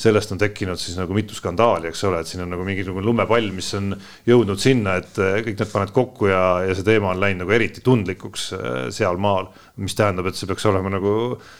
[0.00, 3.52] sellest on tekkinud siis nagu mitu skandaali, eks ole, et siin on nagu mingisugune lumepall,
[3.52, 3.92] mis on
[4.28, 7.84] jõudnud sinna, et kõik need paned kokku ja, ja see teema on läinud nagu eriti
[7.84, 8.48] tundlikuks
[8.96, 9.52] sealmaal,
[9.84, 11.14] mis tähendab, et see peaks olema nagu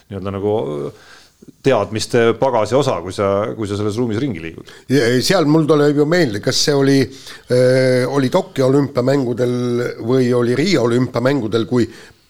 [0.09, 0.57] nii-öelda nagu
[1.62, 4.70] teadmiste pagasi osa, kui sa, kui sa selles ruumis ringi liigud.
[5.24, 9.57] seal mul tuleb ju meelde, kas see oli äh,, oli Tokyo olümpiamängudel
[10.07, 11.89] või oli Riia olümpiamängudel, kui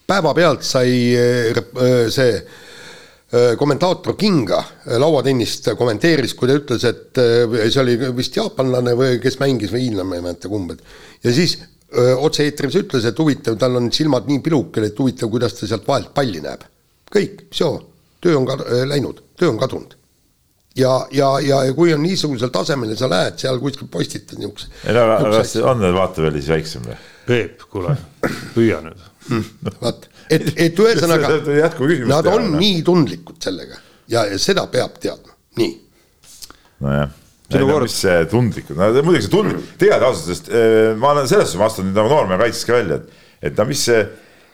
[0.09, 1.61] päevapealt sai äh,
[2.13, 4.63] see äh, kommentaator Kinga
[4.97, 10.09] lauatennist kommenteeris, kui ta ütles, et see oli vist jaapanlane või kes mängis või hiinlane,
[10.09, 11.59] ma ei mäleta kumb, et ja siis
[11.99, 16.11] otse-eetris ütles, et huvitav, tal on silmad nii pilukil, et huvitav, kuidas ta sealt vahelt
[16.17, 16.67] palli näeb.
[17.09, 17.47] kõik,
[18.25, 19.95] töö on ka äh, läinud, töö on kadunud.
[20.77, 24.71] ja, ja, ja, ja kui on niisugusel tasemel ja sa lähed seal kuskil postitad niisuguse.
[24.85, 26.99] ei no aga kas on need vaateväli siis väiksem või?
[27.29, 27.97] Peep, kuule,
[28.55, 29.71] püüa nüüd hmm,.
[29.83, 31.35] vaat, et, et ühesõnaga
[32.15, 32.59] nad on no.
[32.63, 35.73] nii tundlikud sellega ja, ja seda peab teadma, nii.
[36.85, 37.17] nojah
[37.49, 41.29] ei no mis see tundlikud, no muidugi see tundlik, tegelikult ausalt öeldes äh, ma olen
[41.31, 44.03] selles suhtes vastu nüüd nagu noormehe kaitsest ka välja, et, et no mis see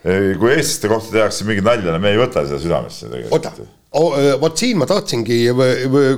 [0.05, 3.47] kui eestlaste kohta tehakse mingeid nalja, me ei võta seda südamesse tegelikult.
[3.97, 5.39] oota, vot siin ma tahtsingi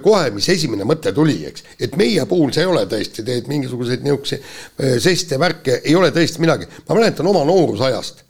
[0.03, 4.03] kohe, mis esimene mõte tuli, eks, et meie puhul see ei ole tõesti, teed mingisuguseid
[4.07, 6.67] niisuguseid žeste, värke, ei ole tõesti midagi.
[6.89, 8.25] ma mäletan oma noorusajast,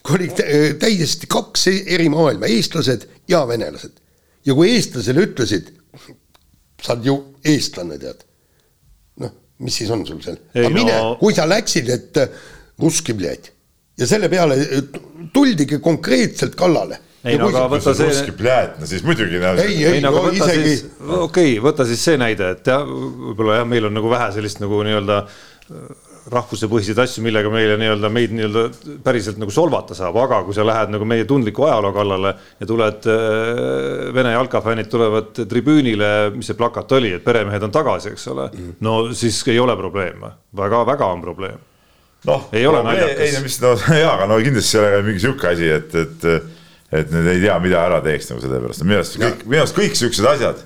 [0.00, 0.30] kui oli
[0.80, 4.00] täiesti kaks eri maailma, eestlased ja venelased.
[4.46, 5.68] ja kui eestlasele ütlesid,
[6.80, 8.24] sa oled ju eestlane, tead.
[9.20, 10.40] noh, mis siis on sul seal?
[10.54, 12.24] aga mine no..., kui sa läksid, et
[12.80, 13.53] russki bled
[13.98, 14.58] ja selle peale
[15.34, 17.00] tuldigi konkreetselt kallale.
[17.24, 18.12] ei no aga võta see.
[18.12, 20.72] no siis muidugi ei, ei, no aga võta isegi...
[20.72, 24.32] siis, okei okay,, võta siis see näide, et jah, võib-olla jah, meil on nagu vähe
[24.34, 25.86] sellist nagu nii-öelda äh,
[26.34, 28.62] rahvusepõhiseid asju, millega meile nii-öelda meid nii-öelda
[29.04, 33.08] päriselt nagu solvata saab, aga kui sa lähed nagu meie tundliku ajaloo kallale ja tuled
[33.12, 38.50] äh,, vene jalkafännid tulevad tribüünile, mis see plakat oli, et peremehed on tagasi, eks ole
[38.50, 41.62] mm., no siis ei ole probleem väga,, väga-väga on probleem
[42.28, 43.24] noh, ei ole naljakas.
[43.24, 43.72] ei no mis, no
[44.02, 46.28] jaa, aga no kindlasti ei ole mingi sihuke asi, et, et,
[47.00, 49.76] et nüüd ei tea, mida ära teeks nagu selle pärast, minu arust kõik, minu arust
[49.78, 50.64] kõik siuksed asjad,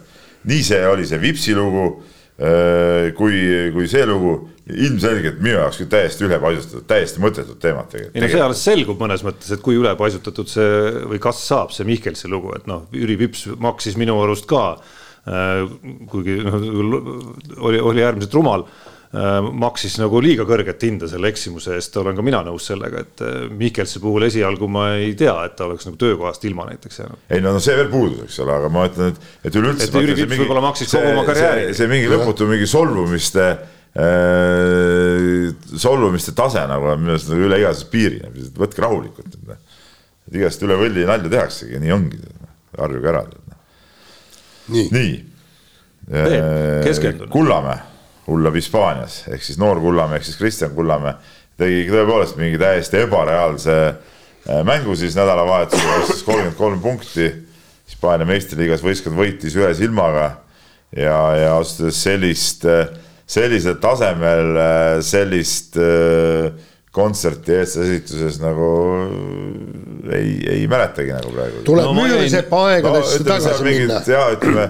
[0.49, 1.89] nii see oli see Vipsi lugu,
[3.19, 3.41] kui,
[3.75, 4.37] kui see lugu,
[4.69, 8.19] ilmselgelt minu jaoks küll täiesti ülepaisutatud, täiesti mõttetud teemad tegelikult.
[8.19, 10.71] ei no see alles selgub mõnes mõttes, et kui ülepaisutatud see
[11.09, 14.75] või kas saab see Mihkelsi lugu, et noh, Jüri Vips maksis minu arust ka
[16.09, 16.61] kuigi noh,
[17.59, 18.65] oli, oli äärmiselt rumal
[19.09, 23.47] maksis nagu liiga kõrget hinda selle eksimuse eest, olen ka mina nõus sellega, et äh,
[23.49, 27.23] Mihkelsi puhul esialgu ma ei tea, et ta oleks nagu töökohast ilma näiteks jäänud.
[27.33, 29.89] ei no, no see veel puudus, eks ole, aga ma ütlen, et, et üleüldse.
[29.89, 31.73] et Jüri Vips võib-olla maksis kogu oma karjääri.
[31.79, 33.57] see mingi lõputu mingi solvumiste äh,,
[35.73, 38.21] solvumiste tase nagu on minu arust nagu üle igasuguse piiri,
[38.61, 39.41] võtke rahulikult.
[40.29, 42.21] et igast üle võlli nalja tehaksegi, nii ongi,
[42.77, 43.25] harjuge ära.
[44.69, 45.13] nii, nii..
[46.85, 47.33] keskendunud.
[47.33, 47.88] Kullamäe
[48.29, 51.17] hullab Hispaanias, ehk siis noor Kullamäe ehk siis Kristjan Kullamäe
[51.59, 57.31] tegi tõepoolest mingi täiesti ebareaalse äh, mängu siis nädalavahetusel, ostis kolmkümmend kolm punkti.
[57.89, 60.27] Hispaania meistriliigas võistkond võitis ühe silmaga
[60.93, 62.91] ja, ja ausalt öeldes sellist, äh,
[63.29, 65.79] sellisel tasemel äh, sellist
[66.99, 68.69] kontserti eestlases esituses nagu
[70.13, 71.65] ei, ei mäletagi nagu praegu.
[71.67, 74.01] tuleb no, müürisepa aegadesse no, tagasi minna.
[74.09, 74.69] ja ütleme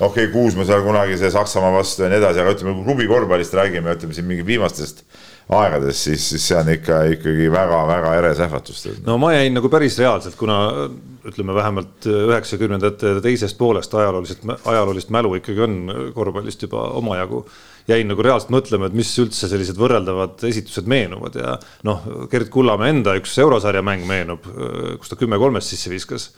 [0.00, 3.08] okei okay,, Kuusma seal kunagi see Saksamaa vastu ja nii edasi, aga ütleme, kui klubi
[3.10, 5.04] korvpallist räägime, ütleme siin mingi viimastest
[5.48, 8.84] aegadest, siis, siis see on ikka ikkagi väga-väga eres ähvatus.
[9.06, 10.58] no ma jäin nagu päris reaalselt, kuna
[11.28, 15.78] ütleme vähemalt üheksakümnendate teisest poolest ajalooliselt, ajaloolist mälu ikkagi on
[16.14, 17.46] korvpallist juba omajagu.
[17.88, 21.56] jäin nagu reaalselt mõtlema, et mis üldse sellised võrreldavad esitused meenuvad ja
[21.88, 24.44] noh, Gerd Kullamäe enda üks eurosarja mäng meenub,
[25.00, 26.30] kus ta kümme kolmest sisse viskas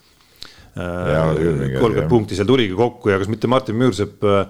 [0.77, 4.47] kolmkümmend punkti seal tuligi kokku ja kas mitte Martin Müürsepp äh,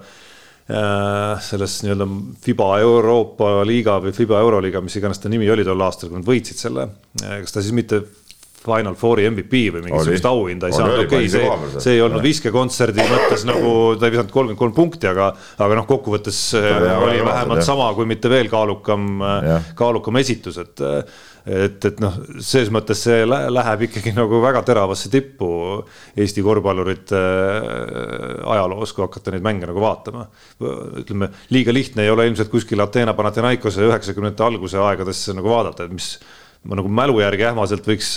[1.41, 2.07] selles nii-öelda
[2.45, 6.27] Fiba Euroopa liiga või Fiba Euroliiga, mis iganes ta nimi oli tol aastal, kui nad
[6.27, 6.87] võitsid selle.
[7.19, 8.03] kas ta siis mitte
[8.61, 11.47] Final Fouri MVP või mingisugust auhinda ei saanud, okei see,
[11.81, 15.31] see ei olnud viskekontserdi mõttes nagu, ta ei visanud kolmkümmend kolm punkti, aga,
[15.65, 19.09] aga noh, kokkuvõttes oli vähemalt sama, kui mitte veel kaalukam,
[19.77, 20.85] kaalukam esitus, et
[21.45, 25.49] et, et noh, selles mõttes see läheb ikkagi nagu väga teravasse tippu
[26.15, 30.27] Eesti korvpallurite äh, ajaloos, kui hakata neid mänge nagu vaatama.
[31.01, 35.95] ütleme, liiga lihtne ei ole ilmselt kuskil Ateena Panathinaikose üheksakümnendate alguse aegadesse nagu vaadata, et
[35.95, 36.13] mis
[36.69, 38.11] ma nagu mälu järgi ähmaselt võiks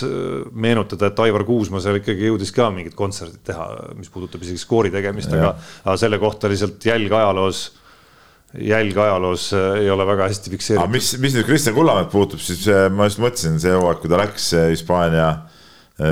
[0.53, 3.65] meenutada, et Aivar Kuusma seal ikkagi jõudis ka mingid kontserdid teha,
[3.97, 7.65] mis puudutab isegi skoori tegemist, aga, aga selle kohta lihtsalt jälg ajaloos
[8.61, 10.93] jälg ajaloos ei ole väga hästi fikseeritud.
[10.93, 12.63] mis, mis nüüd Kristjan Kullamäed puutub, siis
[12.95, 15.27] ma just mõtlesin see hooaeg, kui ta läks Hispaania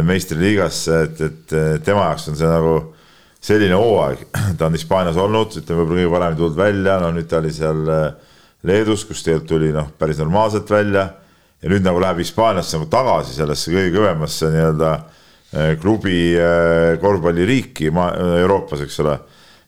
[0.07, 2.75] meistriliigasse, et, et tema jaoks on see nagu
[3.43, 4.27] selline hooaeg,
[4.57, 7.83] ta on Hispaanias olnud, ütleme võib-olla kõige paremini tulnud välja, no nüüd ta oli seal
[7.91, 8.05] äh,
[8.63, 11.09] Leedus, kus tegelikult tuli noh, päris normaalselt välja.
[11.63, 17.91] ja nüüd nagu läheb Hispaaniasse nagu tagasi sellesse kõige kõvemasse nii-öelda äh, klubi äh, korvpalliriiki
[18.39, 19.17] Euroopas, eks ole.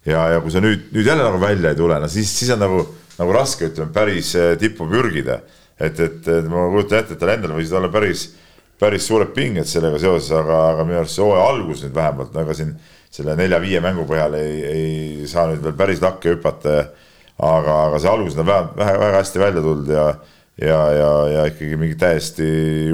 [0.06, 2.62] Ja, ja kui sa nüüd, nüüd jälle nagu välja ei tule, no siis, siis on
[2.62, 2.82] nagu,
[3.18, 5.42] nagu raske, ütleme päris tippu pürgida.
[5.80, 8.30] et, et, ma kujutan ette, et tal endal võisid olla päris,
[8.80, 12.46] päris suured pinged sellega seoses, aga, aga minu arust see hooaja algus nüüd vähemalt, no
[12.46, 12.72] ega siin
[13.16, 16.86] selle nelja-viie mängu põhjal ei, ei saa nüüd veel päris lakke hüpata.
[17.36, 20.06] aga, aga see algus on väga, väga, väga hästi välja tulnud ja,
[20.62, 22.46] ja, ja, ja ikkagi mingi täiesti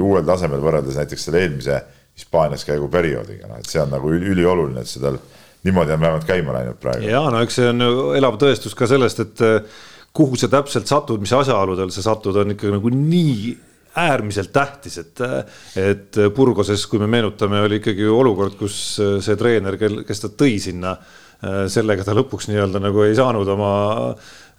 [0.02, 1.78] uuel tasemel võrreldes näiteks selle eelmise
[2.18, 5.20] Hispaanias käigu perioodiga, noh et see on nagu ülioluline, et see tal
[5.66, 7.08] niimoodi on vähemalt käima läinud praegu.
[7.08, 9.44] ja no eks see on ju elav tõestus ka sellest, et
[10.12, 13.52] kuhu sa täpselt satud, mis asjaoludel sa satud, on ikka nagu nii
[14.02, 15.20] äärmiselt tähtis, et,
[15.76, 20.56] et Burgoses, kui me meenutame, oli ikkagi olukord, kus see treener, kel, kes ta tõi
[20.62, 20.94] sinna,
[21.68, 23.72] sellega ta lõpuks nii-öelda nagu ei saanud oma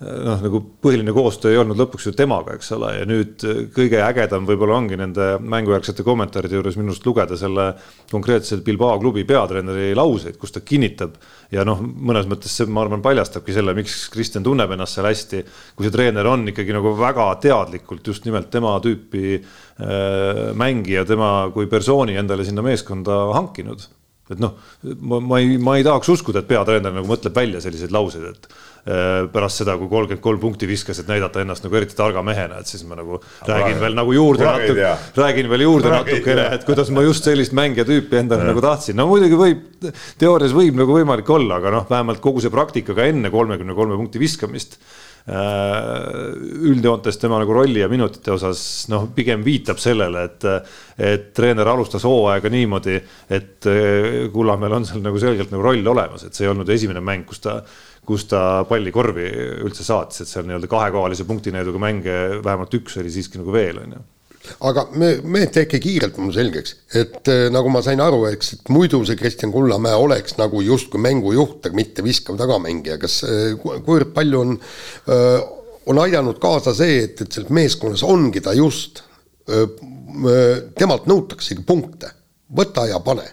[0.04, 3.44] noh, nagu põhiline koostöö ei olnud lõpuks ju temaga, eks ole, ja nüüd
[3.76, 7.70] kõige ägedam võib-olla ongi nende mängujärgsete kommentaaride juures minu arust lugeda selle
[8.12, 11.18] konkreetse Bilbao klubi peatreeneri lauseid, kus ta kinnitab
[11.54, 15.44] ja noh, mõnes mõttes see, ma arvan, paljastabki selle, miks Kristjan tunneb ennast seal hästi.
[15.76, 21.34] kui see treener on ikkagi nagu väga teadlikult just nimelt tema tüüpi äh, mängija, tema
[21.54, 23.88] kui persooni endale sinna meeskonda hankinud
[24.32, 24.54] et noh,
[25.04, 28.48] ma, ma ei, ma ei tahaks uskuda, et peatreener nagu mõtleb välja selliseid lauseid, et
[28.48, 32.62] äh, pärast seda, kui kolmkümmend kolm punkti viskas, et näidata ennast nagu eriti targa mehena,
[32.64, 33.20] et siis ma nagu
[33.50, 37.88] räägin veel nagu juurde natuke, räägin veel juurde natukene, et kuidas ma just sellist mängija
[37.90, 38.96] tüüpi endale nagu tahtsin.
[39.00, 43.12] no muidugi võib, teoorias võib nagu võimalik olla, aga noh, vähemalt kogu see praktika ka
[43.12, 44.80] enne kolmekümne kolme punkti viskamist
[45.24, 48.60] üldjoontes tema nagu rolli ja minutite osas
[48.92, 50.48] noh, pigem viitab sellele, et,
[51.00, 52.98] et treener alustas hooaega niimoodi,
[53.32, 57.04] et äh, Kullamäel on seal nagu selgelt nagu roll olemas, et see ei olnud esimene
[57.04, 57.62] mäng, kus ta
[58.04, 59.30] kus ta palli korvi
[59.64, 63.96] üldse saatis, et seal nii-öelda kahekohalise punktineeduga mänge vähemalt üks oli siiski nagu veel, on
[63.96, 64.02] ju
[64.68, 68.72] aga me, me tehke kiirelt mulle selgeks, et äh, nagu ma sain aru, eks, et
[68.74, 74.14] muidu see Kristjan Kullamäe oleks nagu justkui mängujuht, aga mitte viskav tagamängija, kas äh,, kuivõrd
[74.16, 75.38] palju on äh,,
[75.92, 79.02] on aidanud kaasa see, et, et selles meeskonnas ongi ta just
[80.80, 82.08] temalt nõutaksegi punkte,
[82.56, 83.26] võta ja pane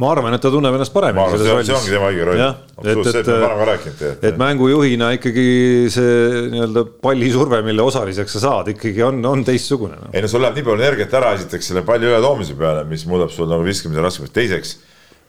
[0.00, 1.66] ma arvan, et ta tunneb ennast paremini rollis.
[1.68, 2.40] see ongi tema õige roll.
[2.80, 4.04] absoluutselt, ma olen ka rääkinud.
[4.06, 5.48] et, et mängujuhina ikkagi
[5.92, 10.08] see nii-öelda pallisurve, mille osaliseks sa saad, ikkagi on, on teistsugune no..
[10.16, 13.34] ei no sul läheb nii palju energiat ära, esiteks selle palli ületoomise peale, mis muudab
[13.34, 14.72] sul nagu viskamise raskemaks, teiseks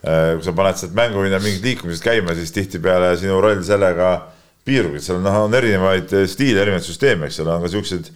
[0.08, 4.14] äh, kui sa paned sealt mängujuhina mingid liikumised käima, siis tihtipeale sinu roll sellega
[4.64, 8.08] piirdub, et seal noh, on erinevaid stiile, erinevaid süsteeme, eks ole, on ka siukseid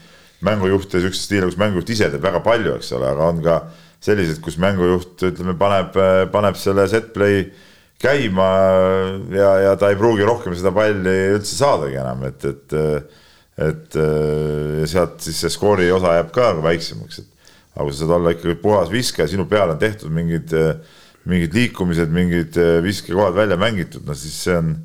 [0.47, 3.57] mängujuhte, siukseid stiile, kus mängujuht ise teeb väga palju, eks ole, aga on ka
[4.03, 5.95] sellised, kus mängujuht ütleme, paneb,
[6.33, 7.47] paneb selle set play
[8.01, 8.49] käima
[9.33, 12.77] ja, ja ta ei pruugi rohkem seda palli üldse saadagi enam, et, et
[13.57, 13.95] et
[14.85, 18.33] sealt siis see skoori osa jääb ka nagu väiksemaks, et aga kui sa saad olla
[18.35, 20.53] ikkagi puhas viskaja, sinu peale on tehtud mingid,
[21.25, 24.75] mingid liikumised, mingid viskekohad välja mängitud, no siis see on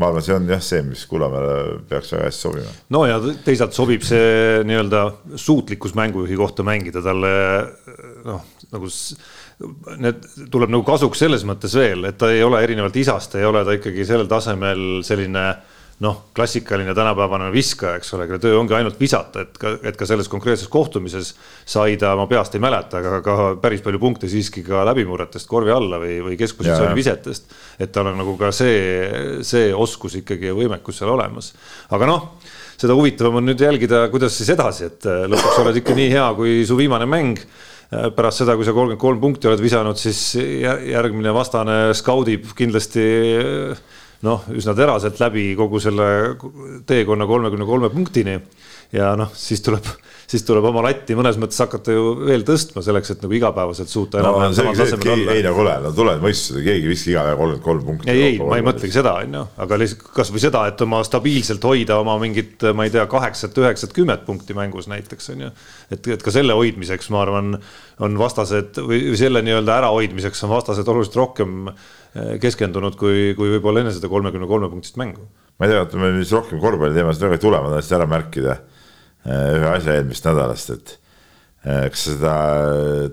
[0.00, 2.72] ma arvan, see on jah, see, mis Kullamäele peaks väga hästi sobima.
[2.94, 5.02] no ja teisalt sobib see nii-öelda
[5.40, 7.32] suutlikkus mängujuhi kohta mängida talle
[8.24, 8.90] noh, nagu
[10.00, 13.64] need tuleb nagu kasuks selles mõttes veel, et ta ei ole erinevalt isast, ei ole
[13.66, 15.44] ta ikkagi sellel tasemel selline
[16.00, 20.06] noh, klassikaline tänapäevane viskaja, eks ole, kelle töö ongi ainult visata, et ka, et ka
[20.08, 21.34] selles konkreetses kohtumises
[21.68, 25.74] sai ta, ma peast ei mäleta, aga ka päris palju punkte siiski ka läbimurretest korvi
[25.74, 27.52] alla või, või keskpositsiooni visetest.
[27.78, 31.52] et tal on nagu ka see, see oskus ikkagi ja võimekus seal olemas.
[31.92, 32.30] aga noh,
[32.80, 36.62] seda huvitavam on nüüd jälgida, kuidas siis edasi, et lõpuks oled ikka nii hea, kui
[36.64, 37.44] su viimane mäng
[37.90, 43.06] pärast seda, kui sa kolmkümmend kolm punkti oled visanud, siis järgmine vastane skaudib kindlasti
[44.26, 46.06] noh, üsna teraselt läbi kogu selle
[46.86, 48.38] teekonna kolmekümne kolme punktini.
[48.92, 49.86] ja noh, siis tuleb,
[50.30, 54.20] siis tuleb oma latti mõnes mõttes hakata ju veel tõstma selleks, et nagu igapäevaselt suuta
[54.22, 55.36] enam-vähem no, samal tasemel olla.
[55.36, 58.10] ei no kuule, no tuled mõistusele, keegi ei viska iga päev kolmkümmend kolm punkti.
[58.12, 61.68] ei, ei, ma ei mõtlegi seda, on ju, aga lihtsalt kasvõi seda, et oma stabiilselt
[61.70, 65.54] hoida oma mingit, ma ei tea, kaheksat, üheksat, kümmet punkti mängus näiteks on ju.
[65.90, 67.56] et, et ka selle hoidmiseks, ma arvan,
[68.00, 71.72] on vastased või selle nii-öelda ärahoidmiseks on vastased oluliselt rohkem
[72.10, 75.28] Eh, keskendunud, kui, kui võib-olla enne seda kolmekümne kolme punktist mängu.
[75.60, 78.54] ma ei tea, meil vist rohkem korvpalliteemasid väga ei tule, ma tahtsin ära märkida
[79.26, 80.96] ühe asja eelmisest nädalast, et
[81.60, 82.34] kas sa seda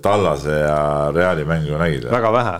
[0.01, 0.79] Tallase ja
[1.15, 2.07] Reali mängu nägid?
[2.11, 2.57] väga vähe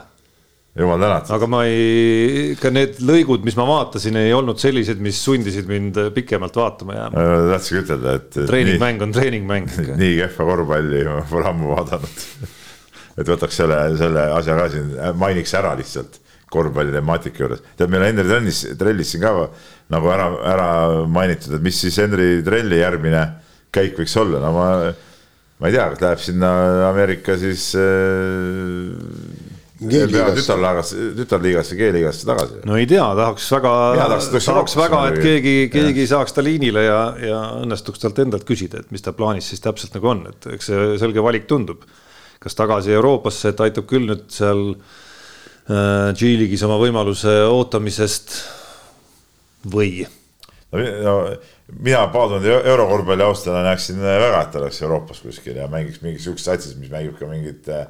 [0.78, 1.32] jumal tänatud.
[1.38, 5.98] aga ma ei, ka need lõigud, mis ma vaatasin, ei olnud sellised, mis sundisid mind
[6.16, 7.26] pikemalt vaatama jääma.
[7.54, 8.38] tahtsingi ütelda, et.
[8.52, 9.74] treeningmäng on treeningmäng.
[10.04, 12.24] nii kehva korvpalli ma pole ammu vaadanud
[13.22, 16.22] et võtaks selle, selle asja ka siin, mainiks ära lihtsalt
[16.54, 17.64] korvpalli temaatika juures.
[17.76, 19.34] tead, meil Henri Trellis, Trellis siin ka
[19.94, 20.70] nagu ära, ära
[21.08, 23.24] mainitud, et mis siis Henri Trelli järgmine
[23.74, 24.70] käik võiks olla, no ma,
[25.62, 26.50] ma ei tea, kas läheb sinna
[26.90, 28.96] Ameerika siis äh,
[29.78, 32.60] tütarliigasse, tütarliigasse, G-liigasse tagasi.
[32.66, 36.12] no ei tea, tahaks väga, tahaks, tahaks väga, et keegi, keegi ja.
[36.16, 39.96] saaks ta liinile ja, ja õnnestuks talt endalt küsida, et mis ta plaanis siis täpselt
[39.98, 41.86] nagu on, et eks see selge valik tundub.
[42.42, 48.38] kas tagasi Euroopasse, et aitab küll nüüd seal äh, G-liigis oma võimaluse ootamisest
[49.74, 50.08] või?
[50.72, 51.16] no, no
[51.84, 56.52] mina Paatundi eurokorvpalli austajana näeksin väga, et ta oleks Euroopas kuskil ja mängiks mingis sihukeses
[56.52, 57.88] satsis, mis mängib ka mingit äh,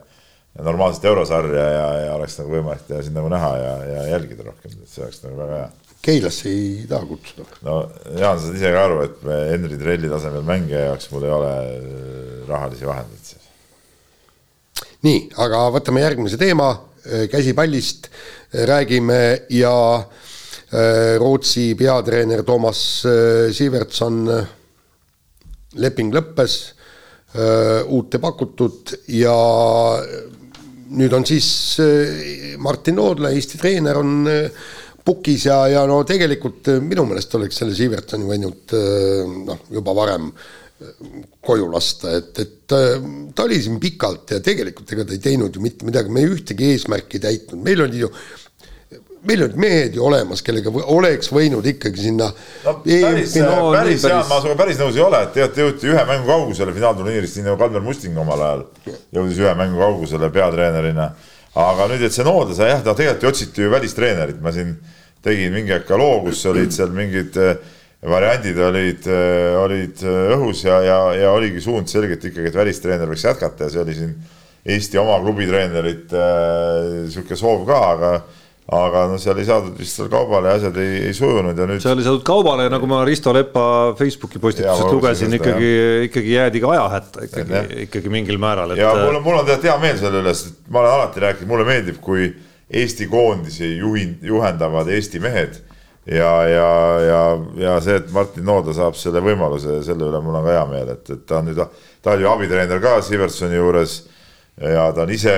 [0.64, 4.74] normaalset eurosarja ja, ja oleks nagu võimalik teda siin nagu näha ja, ja jälgida rohkem,
[4.82, 5.68] et see oleks nagu väga hea.
[6.08, 7.46] Keilasse ei taha kutsuda.
[7.68, 7.80] no
[8.16, 11.54] Jaan, sa saad ise ka aru, et Henri Trelli tasemel mängija jaoks mul ei ole
[11.58, 13.50] äh, rahalisi vahendeid siis.
[15.06, 16.72] nii, aga võtame järgmise teema,
[17.06, 19.22] äh, käsipallist äh, räägime
[19.54, 19.76] ja
[20.68, 22.80] Rootsi peatreener Toomas
[23.56, 24.18] Siivertson
[25.80, 26.56] leping lõppes,
[27.88, 29.38] uut ei pakutud ja
[30.96, 31.48] nüüd on siis
[31.84, 34.70] äh, Martin Oodla, Eesti treener, on äh,
[35.08, 38.78] pukis ja, ja no tegelikult äh, minu meelest oleks selle Siivertoni võinud
[39.48, 40.32] noh, juba varem
[41.42, 42.74] koju lasta, et, et
[43.34, 46.68] ta oli siin pikalt ja tegelikult ega ta ei teinud ju mitte midagi, me ühtegi
[46.76, 48.12] eesmärki täitnud, meil oli ju
[49.28, 52.76] meil olid mehed ju olemas, kellega oleks võinud ikkagi sinna no,.
[52.84, 56.30] päris, no, päris hea, ma sinuga päris nõus ei ole, et tegelikult jõuti ühe mängu
[56.32, 58.68] kaugusele finaalturniirist, nii nagu Kalmer Musting omal ajal
[59.16, 61.10] jõudis ühe mängu kaugusele peatreenerina.
[61.58, 64.76] aga nüüd, et see noode sai jah, no tegelikult ju otsiti ju välistreenerit, ma siin
[65.26, 67.58] tegin mingi aeg ka loo, kus olid seal mingid äh,
[68.08, 73.10] variandid olid, äh, olid äh, õhus ja, ja, ja oligi suund selgelt ikkagi, et välistreener
[73.10, 74.18] võiks jätkata ja see oli siin
[74.68, 76.24] Eesti oma klubitreenerite
[77.08, 78.10] sihuke soov ka, aga
[78.68, 81.80] aga no seal ei saadud vist seal kaubale ja asjad ei, ei sujunud ja nüüd.
[81.80, 85.70] seal ei saadud kaubale, nagu ma Risto Lepa Facebooki postitusest lugesin, ikkagi,
[86.10, 88.82] ikkagi jäädi ka ajahätta ikkagi, ikkagi mingil määral et....
[88.82, 91.52] ja mul on, mul on tegelikult hea meel selle üle, sest ma olen alati rääkinud,
[91.54, 92.28] mulle meeldib, kui
[92.68, 95.62] Eesti koondisi juhin-, juhendavad Eesti mehed.
[96.12, 96.68] ja, ja,
[97.08, 97.22] ja,
[97.62, 100.92] ja see, et Martin Nooda saab selle võimaluse, selle üle mul on ka hea meel,
[100.98, 101.64] et, et ta on nüüd,
[102.04, 104.02] ta oli abitreener ka Siversoni juures
[104.62, 105.34] ja ta on ise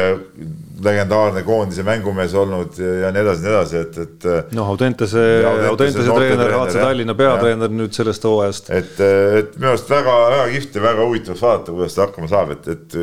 [0.83, 4.55] legendaarne koondise mängumees olnud ja nii edasi, nii edasi, et, et.
[4.55, 5.25] noh, Audentese,
[5.67, 8.71] Audentese treener, HC Tallinna peatreener nüüd sellest hooajast.
[8.71, 8.95] et,
[9.41, 12.73] et minu arust väga, väga kihvt ja väga huvitav vaadata, kuidas ta hakkama saab, et,
[12.75, 12.99] et.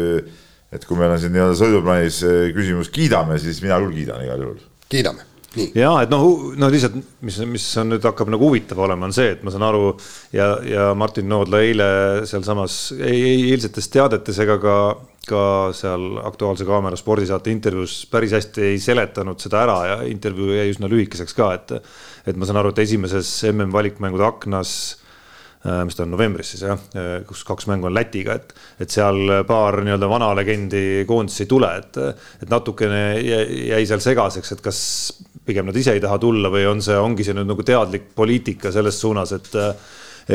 [0.77, 2.25] et kui meil on siin nii-öelda sõiduplaanis
[2.57, 4.61] küsimus, kiidame, siis mina küll kiidan igal juhul.
[4.93, 5.29] kiidame
[5.77, 6.25] ja et noh,
[6.59, 9.65] no lihtsalt, mis, mis on nüüd hakkab nagu huvitav olema, on see, et ma saan
[9.67, 9.93] aru
[10.35, 11.89] ja, ja Martin Noodla eile
[12.29, 14.77] sealsamas eilsetes teadetes ega ka,
[15.29, 20.71] ka seal Aktuaalse Kaamera spordisaate intervjuus päris hästi ei seletanud seda ära ja intervjuu jäi
[20.75, 21.75] üsna lühikeseks ka, et,
[22.27, 24.77] et ma saan aru, et esimeses mm valikmängude aknas
[25.67, 28.53] Äh, mis ta on novembris siis jah, äh, kus kaks mängu on Lätiga, et,
[28.85, 31.97] et seal paar nii-öelda vana legendi koondisse ei tule, et,
[32.45, 34.81] et natukene jäi seal segaseks, et kas
[35.47, 38.71] pigem nad ise ei taha tulla või on see, ongi see nüüd nagu teadlik poliitika
[38.75, 39.51] selles suunas, et,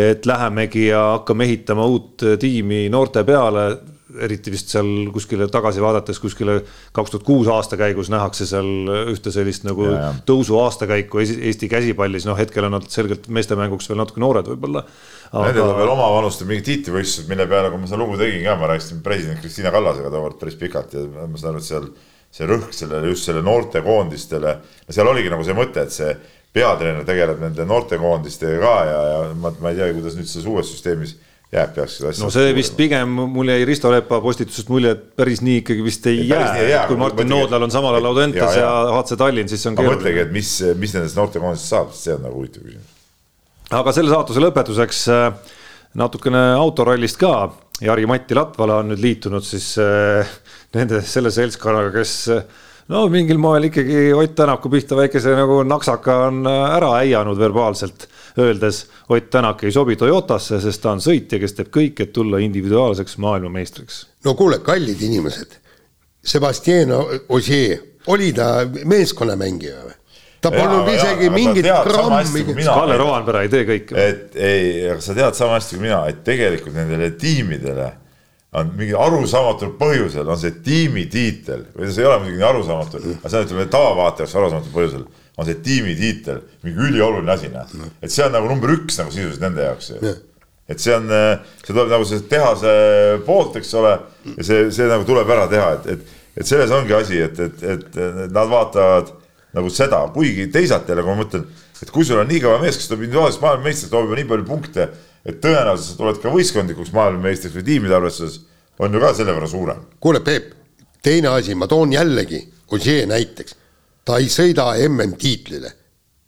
[0.01, 3.65] et lähemegi ja hakkame ehitama uut tiimi noorte peale
[4.26, 6.59] eriti vist seal kuskile tagasi vaadates kuskile
[6.95, 8.68] kaks tuhat kuus aasta käigus nähakse seal
[9.14, 10.12] ühte sellist nagu ja, ja.
[10.28, 15.47] tõusu aastakäiku Eesti käsipallis, noh, hetkel on nad selgelt meestemänguks veel natuke noored võib-olla aga....
[15.47, 18.72] Nendel on veel omavanustel mingid tiitlivõistlused, mille peale, kui ma seda lugu tegin ka, ma
[18.74, 21.89] rääkisin president Kristiina Kallasega tookord päris pikalt ja ma saan aru, et seal
[22.32, 24.55] see rõhk sellele, just selle noortekoondistele,
[24.88, 26.14] seal oligi nagu see mõte, et see
[26.55, 30.72] peatreener tegeleb nende noortekoondistega ka ja, ja ma, ma ei tea, kuidas nüüd selles uues
[30.72, 31.16] süsteemis
[31.52, 32.24] jääb, peaks seda asja.
[32.24, 36.06] no see vist pigem, mul jäi Risto Lepa postitusest mulje, et päris nii ikkagi vist
[36.08, 39.18] ei, ei jää, jää, kui Martin mõtlegi, Noodlal on samal ajal Audentes ja, ja HC
[39.20, 39.99] Tallinn, siis on keeruline.
[39.99, 42.95] mõtlegi, et mis, mis nendest noortekoondistest saab, see on nagu huvitav küsimus.
[43.82, 45.28] aga selle saatuse lõpetuseks äh,
[45.99, 47.36] natukene autorallist ka.
[47.82, 50.36] Jari Matti Latvala on nüüd liitunud siis äh,
[50.78, 52.43] nende, selle seltskonnaga, kes äh,
[52.91, 58.07] no mingil moel ikkagi Ott Tänaku pihta väikese nagu naksaka on ära äianud verbaalselt
[58.39, 62.41] öeldes Ott Tänak ei sobi Toyotasse, sest ta on sõitja, kes teeb kõik, et tulla
[62.43, 64.03] individuaalseks maailmameistriks.
[64.25, 65.57] no kuule, kallid inimesed,
[66.23, 66.93] Sebastian
[67.29, 69.97] Ogier, oli ta meeskonnamängija või?
[70.41, 72.63] ta polnud isegi ja, mingit grammi.
[72.65, 73.97] Kalle Roandpere ei tee kõike.
[73.97, 77.91] et ei, aga sa tead sama hästi kui mina, et tegelikult nendele tiimidele
[78.52, 83.30] on mingi arusaamatul põhjusel on see tiimitiitel või see ei ole muidugi nii arusaamatu, aga
[83.32, 85.06] see on ütleme tavavaataja jaoks arusaamatul põhjusel
[85.39, 87.70] on see tiimitiitel mingi ülioluline asi, noh.
[88.04, 90.16] et see on nagu number üks nagu sisuliselt nende jaoks ju.
[90.72, 91.08] et see on,
[91.62, 92.74] see tuleb nagu see tehase
[93.28, 93.93] poolt, eks ole,
[94.36, 97.64] ja see, see nagu tuleb ära teha, et, et, et selles ongi asi, et, et,
[97.76, 97.99] et
[98.32, 99.14] nad vaatavad
[99.56, 101.47] nagu seda, kuigi teisalt jälle, kui ma mõtlen,
[101.82, 104.47] et kui sul on nii kõva mees, kes tuleb individuaalsest maailmameistrist, toob juba nii palju
[104.47, 104.91] punkte
[105.26, 108.39] et tõenäosus, et oled ka võistkondlikuks maailmameistriks või tiimide arvestuses,
[108.82, 109.84] on ju ka selle võrra suurem.
[109.99, 110.53] kuule, Peep,
[111.03, 112.41] teine asi, ma toon jällegi
[112.72, 113.55] Ožee näiteks.
[114.05, 115.72] ta ei sõida MM-tiitlile.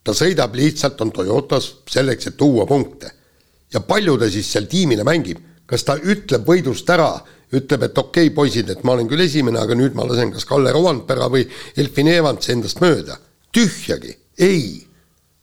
[0.04, 3.12] ta sõidab lihtsalt, on Toyotas selleks, et tuua punkte.
[3.74, 7.24] ja palju ta siis seal tiimile mängib, kas ta ütleb võidust ära,
[7.54, 10.46] ütleb, et okei okay,, poisid, et ma olen küll esimene, aga nüüd ma lasen kas
[10.46, 13.18] Kalle Rovanpera või Elfin Evans endast mööda.
[13.54, 14.88] tühjagi, ei.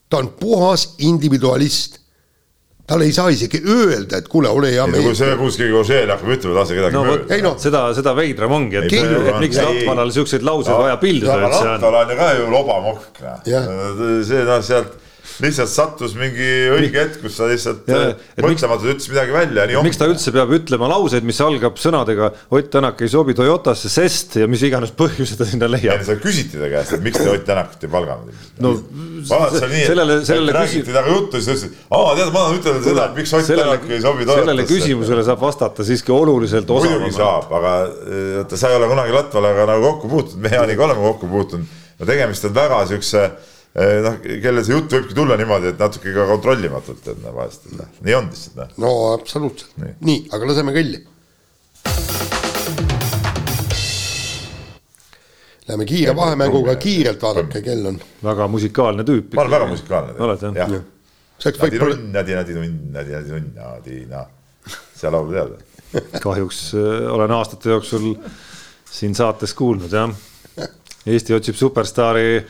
[0.09, 2.01] ta on puhas individualist
[2.91, 5.05] talle ei saa isegi öelda, et kuule, ole hea mees.
[5.07, 7.29] kui see kuskil Ožeel hakkab ütlema, lase kedagi no, mööda.
[7.37, 11.39] ei no seda, seda veidram ongi, et, et, et miks Ratvalal siukseid lauseid vaja pildida
[11.39, 11.71] üldse on.
[11.77, 13.47] Ratval on ju ka ju lobamokk, noh.
[14.27, 14.99] see noh, sealt
[15.45, 17.89] lihtsalt sattus mingi õige hetk, kus sa lihtsalt
[18.41, 19.83] mõtlematult ütles midagi välja.
[19.85, 24.37] miks ta üldse peab ütlema lauseid, mis algab sõnadega Ott Tänak ei sobi Toyotasse, sest
[24.41, 26.03] ja mis iganes põhjuse ta sinna leiab.
[26.07, 28.41] seda küsiti ta käest, et miks te Ott Tänakut ei palganud.
[28.65, 28.75] no
[29.59, 33.07] sellele, sellele räägiti temaga juttu, siis ta ütles, et aa tead, ma tahan ütelda seda,
[33.11, 34.41] et miks Ott Tänak ei sobi Toyotasse.
[34.45, 37.07] sellele küsimusele saab vastata siiski oluliselt osavamalt.
[37.07, 37.77] muidugi saab, aga
[38.41, 41.79] vaata, sa ei ole kunagi Latvalaga nagu kokku puutunud, mehhaaniga oleme kokku puutunud.
[42.01, 43.31] no tegemist on väga siukse Eh,
[43.75, 47.79] noh, kellel see jutt võibki tulla niimoodi, et natuke ka kontrollimatult, et noh, vahest, et
[47.79, 48.73] noh, nii on lihtsalt noh.
[48.83, 51.03] no absoluutselt, nii, nii, aga laseme kõlli.
[55.71, 58.01] Läheme kiire vahemänguga kiirelt, vaadake, kell on.
[58.27, 59.37] väga musikaalne tüüp.
[59.39, 60.17] ma olen väga musikaalne.
[60.19, 60.81] oled jah ja.?
[61.41, 64.25] nadi-nunn, nadi-nadi-nunn, nadi-nadi-nunn, nadi-na.
[64.99, 65.55] seda laulu tead?
[66.27, 68.13] kahjuks äh, olen aastate jooksul
[68.91, 70.11] siin saates kuulnud jah.
[71.11, 72.43] Eesti otsib superstaari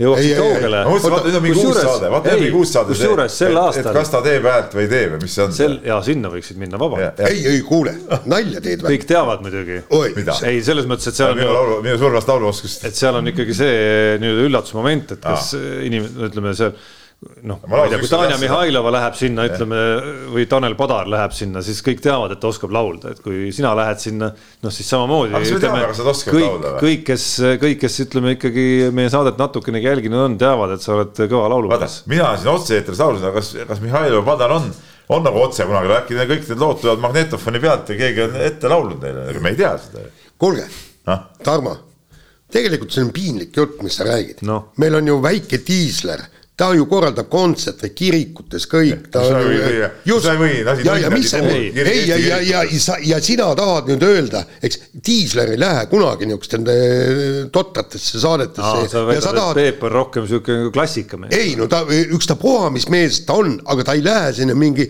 [0.00, 0.80] jõuaksid kaugele.
[0.84, 2.94] ma mõtlesin, vaata nüüd on mingi uus saade, vaata nüüd on mingi uus saade.
[2.94, 3.90] kusjuures sel aastal.
[3.90, 5.54] et kas ta teeb häält või ei tee või mis see on?
[5.54, 7.22] sel, ja sinna võiksid minna vabalt.
[7.28, 7.94] ei, ei kuule,
[8.30, 8.96] nalja teed või?
[8.96, 9.78] kõik teavad muidugi.
[10.50, 11.38] ei, selles mõttes, et seal on.
[11.38, 12.88] minu laulu, minu suuremast lauluoskust.
[12.90, 13.78] et seal on ikkagi see
[14.22, 16.74] nii-öelda üllatusmoment, et kas inimene, ütleme seal
[17.42, 19.80] noh, ma ei tea, kui Tanja Mihhailova läheb sinna, ütleme,
[20.34, 23.72] või Tanel Padar läheb sinna, siis kõik teavad, et ta oskab laulda, et kui sina
[23.76, 24.30] lähed sinna,
[24.64, 25.34] noh siis samamoodi.
[26.28, 27.28] kõik, kõik, kes,
[27.62, 32.02] kõik, kes ütleme ikkagi meie saadet natukenegi jälginud on, teavad, et sa oled kõva laulumees.
[32.10, 34.68] mina siin otse-eetris laulsin, aga kas, kas Mihhailova Padar on,
[35.14, 38.70] on nagu otse kunagi, äkki kõik need lood tulevad magnetofoni pealt ja keegi on ette
[38.72, 40.06] laulnud neile, aga me ei tea seda.
[40.40, 40.68] kuulge,
[41.44, 41.74] Tarmo,
[42.52, 44.70] tegelikult see on piinlik jutt, mis sa räägid no..
[44.80, 46.22] meil on ju väike diisler
[46.56, 49.08] ta ju korraldab kontserte kirikutes kõik.
[50.06, 50.26] just,
[50.86, 54.78] ja, ja mis see, ei, ja, ja, ja, ja, ja sina tahad nüüd öelda, eks
[54.94, 58.86] diisler ei lähe kunagi niisugustesse eh, totratesse saadetesse.
[58.92, 59.58] sa väidad, et tahad...
[59.58, 61.34] Peep on rohkem niisugune klassikamees.
[61.34, 64.86] ei no ta, ükstapuha, mis mees ta on, aga ta ei lähe sinna mingi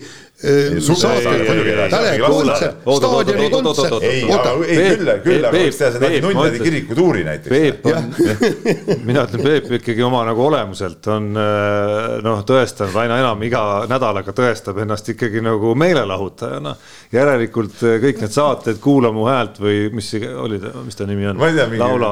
[9.07, 14.81] mina ütlen, Peep ikkagi oma nagu olemuselt on noh, tõestanud aina enam iga nädalaga tõestab
[14.83, 16.75] ennast ikkagi nagu meelelahutajana.
[17.15, 21.39] järelikult kõik need saated Kuula mu häält või mis oli, mis ta nimi on?
[21.79, 22.11] laula,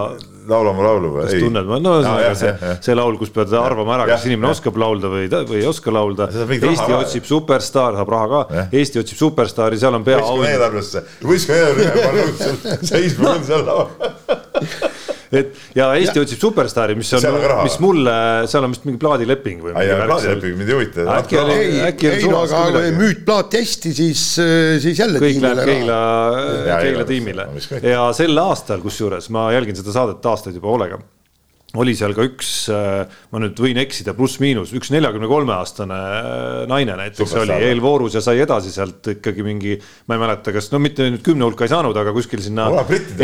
[0.50, 1.26] laula mu laulu või?
[1.28, 5.12] kas tunned, no ühesõnaga see, see laul, kus pead arvama ära, kas inimene oskab laulda
[5.14, 6.30] või, või ei oska laulda.
[6.34, 8.66] Eesti otsib superstaar, saab raha ka.
[8.72, 10.26] Eesti otsib superstaari, seal on peaaegu.
[10.26, 14.92] võistkonna eelarvesse, võistkonna eelarvesse, seisma on seal laval
[15.40, 16.26] et ja Eesti ja.
[16.26, 17.28] otsib superstaari, mis on,
[17.64, 18.16] mis mulle,
[18.52, 19.76] seal on vist mingi plaadileping või.
[19.78, 21.08] plaadileping mind ei huvita.
[21.18, 21.58] äkki oli,
[21.90, 22.94] äkki oli suvakas ka midagi.
[23.00, 24.28] müüd plaati hästi, siis,
[24.86, 25.24] siis jälle.
[25.24, 26.00] kõik läheb Keila,
[26.84, 27.50] Keila tiimile
[27.82, 31.02] ja sel aastal, kusjuures ma jälgin seda saadet aastaid juba hoolega
[31.82, 36.58] oli seal ka üks, äh, ma nüüd võin eksida, pluss-miinus, üks neljakümne kolme aastane äh,
[36.70, 39.78] naine näiteks Super oli eelvoorus ja sai edasi sealt ikkagi mingi,
[40.10, 42.68] ma ei mäleta, kas no mitte nüüd kümne hulka ei saanud, aga kuskil sinna.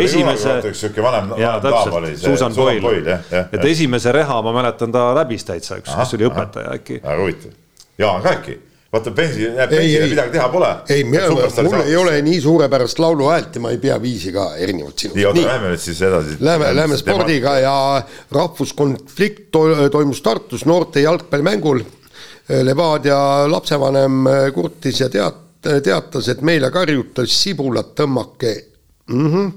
[0.02, 0.56] esimese.
[0.72, 2.16] üks sihuke vanem, vanem daam oli.
[2.18, 6.98] Susan Boyle, et esimese reha ma mäletan, ta läbis täitsa, üks, kes oli õpetaja äkki.
[7.04, 7.54] väga huvitav,
[8.00, 8.58] Jaan ka äkki
[8.90, 10.70] vaata bensi, bensile midagi teha pole.
[10.90, 15.16] ei, mul ei ole nii suurepärast lauluhäält ja ma ei pea viisi ka erinevalt sinust.
[15.16, 16.36] nii, oota, lähme nüüd siis edasi.
[16.40, 17.76] Lähme, lähme spordiga ja
[18.34, 19.48] rahvuskonflikt
[19.94, 21.84] toimus Tartus noorte jalgpallimängul.
[22.66, 24.24] Levadia lapsevanem
[24.54, 28.54] kurtis ja teat-, teatas, et meile karjutas sibulat tõmmake
[29.06, 29.26] mm.
[29.26, 29.50] -hmm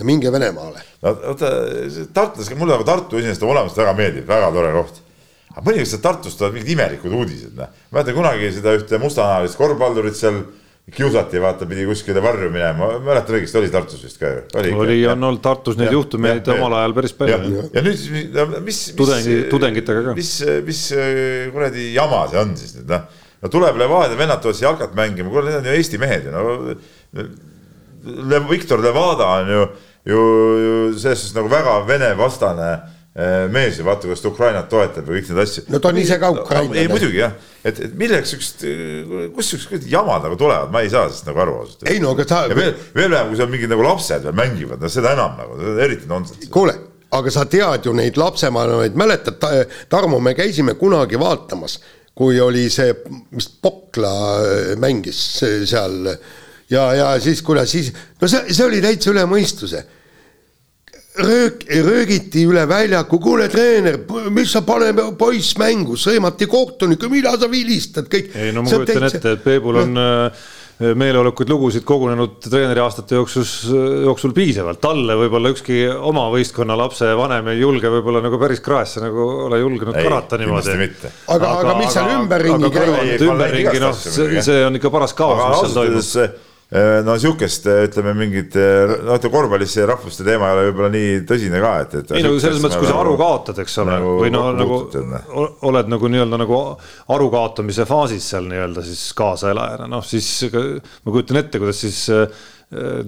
[0.00, 0.80] ja minge Venemaale.
[1.02, 1.48] no oota,
[2.12, 5.00] tartlasega, mulle nagu Tartu iseenesest olemas väga meeldib, väga tore koht
[5.50, 7.70] aga mõnikord sealt Tartust tulevad mingid imelikud uudised, noh.
[7.94, 10.42] mäletan kunagi seda ühte mustanahalist korvpallurit seal
[10.90, 14.44] kiusati, vaata, pidi kuskile varju minema, ma mäletan õigesti, oli Tartus vist ka ju?
[14.60, 17.64] oli, oli, on olnud Tartus neid juhtumeid omal ajal päris palju.
[17.74, 18.80] ja nüüd, mis, mis.
[18.98, 20.14] tudengi, tudengitega ka.
[20.18, 20.32] mis,
[20.66, 20.84] mis
[21.54, 25.30] kuradi jama see on siis nüüd noh, no tuleb Levadia vennad tulevad siia jalkat mängima,
[25.34, 27.28] kuule, need on ju Eesti mehed ju, no.
[28.50, 29.66] Viktor Levada on ju,
[30.10, 30.22] ju,
[30.64, 32.99] ju selles suhtes nagu väga Vene vastane Äh,
[33.50, 35.64] mees ja vaata, kuidas ta Ukrainat toetab ja kõik need asju.
[35.68, 36.78] no ta on ise ka ukrainlane.
[36.78, 37.32] ei muidugi jah,
[37.64, 38.62] et, et milleks siukest,
[39.34, 41.82] kust siuksed jamad nagu tulevad, ma ei saa sellest nagu aru ausalt.
[41.90, 42.44] ei no aga sa.
[42.54, 46.06] veel, veel vähem, kui seal mingid nagu lapsed veel mängivad, no seda enam nagu, eriti
[46.10, 46.52] nonsense.
[46.54, 46.76] kuule,
[47.18, 49.52] aga sa tead ju neid lapsevanemaid, mäletad ta,,
[49.90, 51.80] Tarmo, me käisime kunagi vaatamas,
[52.14, 52.94] kui oli see,
[53.34, 56.14] mis Pokla äh, mängis seal
[56.70, 57.90] ja, ja siis, kuule siis,
[58.20, 59.82] no see, see oli täitsa üle mõistuse
[61.24, 64.00] röök, röögiti üle väljaku, kuule treener,
[64.34, 68.32] mis sa paneme poiss mängu, sõimati kohtunikku, mida sa vilistad, kõik.
[68.34, 69.20] ei no ma kujutan täitsa...
[69.20, 70.42] ette, et Peebul on äh,
[70.80, 73.54] meeleolukaid lugusid kogunenud treeneri aastate jooksus,
[74.06, 79.02] jooksul piisavalt, talle võib-olla ükski oma võistkonna lapse vanem ei julge võib-olla nagu päris kraesse
[79.04, 80.76] nagu ole julgenud ei, karata niimoodi.
[80.80, 83.26] aga, aga, aga mis seal ümberringi käib?
[83.28, 86.49] ümberringi noh, see, see on ikka paras kaos, mis seal toimub Äh,
[87.04, 90.90] no sihukest, äh, ütleme mingit, äh, noh, ütleme korvpallis see rahvuste teema ei ole võib-olla
[90.94, 92.12] nii tõsine ka, et, et.
[92.14, 94.78] ei no selles mõttes, kui sa aru kaotad, eks ole nagu, või no nagu
[95.66, 96.62] oled nagu nii-öelda nagu
[97.16, 102.04] aru kaotamise faasis seal nii-öelda siis kaasaelajana, noh siis ma kujutan ette, kuidas siis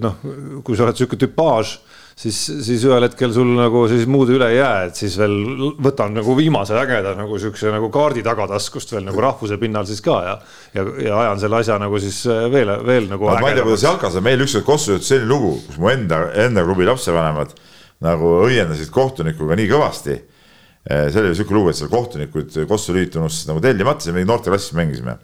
[0.03, 0.19] noh,
[0.67, 1.77] kui sa oled sihuke tüpaaž
[2.15, 5.35] siis, siis ühel hetkel sul nagu siis muud üle ei jää, et siis veel
[5.83, 10.17] võtan nagu viimase ägeda nagu siukse nagu kaardi tagataskust veel nagu rahvuse pinnal siis ka
[10.27, 10.35] ja,
[10.77, 13.29] ja, ja ajan selle asja nagu siis äh, veel, veel nagu.
[13.31, 16.25] ma ei tea, kuidas jalkas on, meil ükskord Kossu juhtus selline lugu, kus mu enda,
[16.45, 17.55] enda klubi lapsevanemad
[18.03, 20.17] nagu õiendasid kohtunikuga nii kõvasti.
[20.83, 24.25] Äh, see oli siuke lugu, et seal kohtunikud Kossu liit unustas nagu tellimata, siis me
[24.27, 25.17] noorteklassis mängisime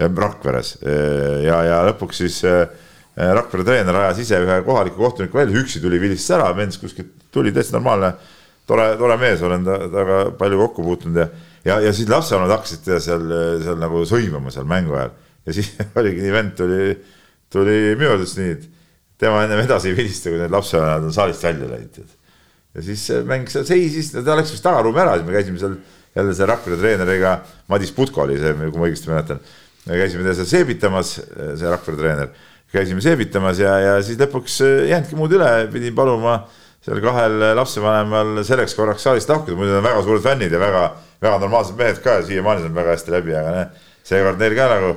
[0.00, 2.64] ja Rakveres äh, ja, ja lõpuks siis Äh,
[3.16, 7.52] Rakvere treener ajas ise ühe kohaliku kohtuniku välja, üksi tuli, vilistas ära, vend kuskilt tuli
[7.52, 8.14] täitsa normaalne,
[8.68, 11.26] tore, tore mees, olen temaga palju kokku puutunud ja,
[11.66, 13.26] ja, ja siis lapsevanemad hakkasid teda seal,
[13.64, 15.12] seal nagu sõimama seal mängu ajal
[15.46, 16.86] ja siis oligi nii, vend tuli,
[17.52, 18.68] tuli minu arvates nii, et
[19.22, 22.14] tema ennem edasi ei vilista, kui need lapsevanemad on saalist välja läinud.
[22.74, 25.76] ja siis mäng seal seisis, ta läks vist tagaruumi ära, siis me käisime seal
[26.16, 27.34] jälle selle Rakvere treeneriga,
[27.68, 29.44] Madis Putko oli see, kui ma õigesti mäletan.
[29.86, 31.12] käisime teda seal seebitamas,
[31.60, 32.32] see Rakvere treener
[32.72, 36.42] käisime seebitamas ja, ja siis lõpuks ei jäänudki muud üle, pidin paluma
[36.82, 40.84] seal kahel lapsevanemal selleks korraks saalist lahkuda, muidu nad on väga suured fännid ja väga,
[41.22, 44.68] väga normaalsed mehed ka ja siiamaani saavad väga hästi läbi, aga noh, seekord neil ka
[44.72, 44.94] nagu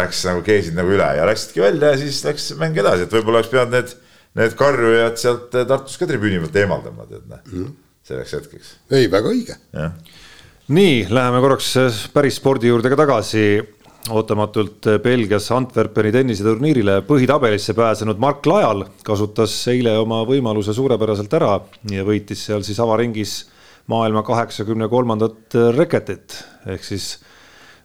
[0.00, 3.40] läks nagu keesid nagu üle ja läksidki välja ja siis läks mäng edasi, et võib-olla
[3.40, 3.94] oleks pidanud need,
[4.40, 7.70] need karjujad sealt Tartus ka tribüüni pealt eemaldama, tead noh mm.,
[8.10, 8.72] selleks hetkeks.
[8.96, 9.56] ei, väga õige.
[10.74, 11.74] nii, läheme korraks
[12.14, 13.44] päris spordi juurde ka tagasi
[14.08, 21.58] ootamatult Belgias Antwerpeni tenniseturniirile põhitabelisse pääsenud Mark Lajal kasutas eile oma võimaluse suurepäraselt ära
[21.92, 23.34] ja võitis seal siis avaringis
[23.90, 26.38] maailma kaheksakümne kolmandat reketit
[26.70, 27.12] ehk siis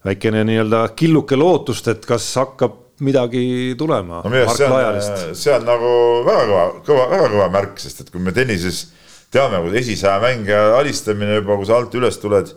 [0.06, 4.32] väikene nii-öelda killuke lootust, et kas hakkab midagi tulema no,.
[4.56, 5.90] See, see on nagu
[6.26, 8.86] väga kõva, kõva, väga kõva märk, sest et kui me tennises
[9.34, 12.54] teame, kui esisaja mängija alistamine juba, kui sa alt üles tuled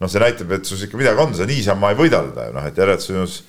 [0.00, 2.68] noh, see näitab, et sus ikka midagi on, sa niisama ei võida teda ju noh,
[2.68, 3.40] et järelikult sinus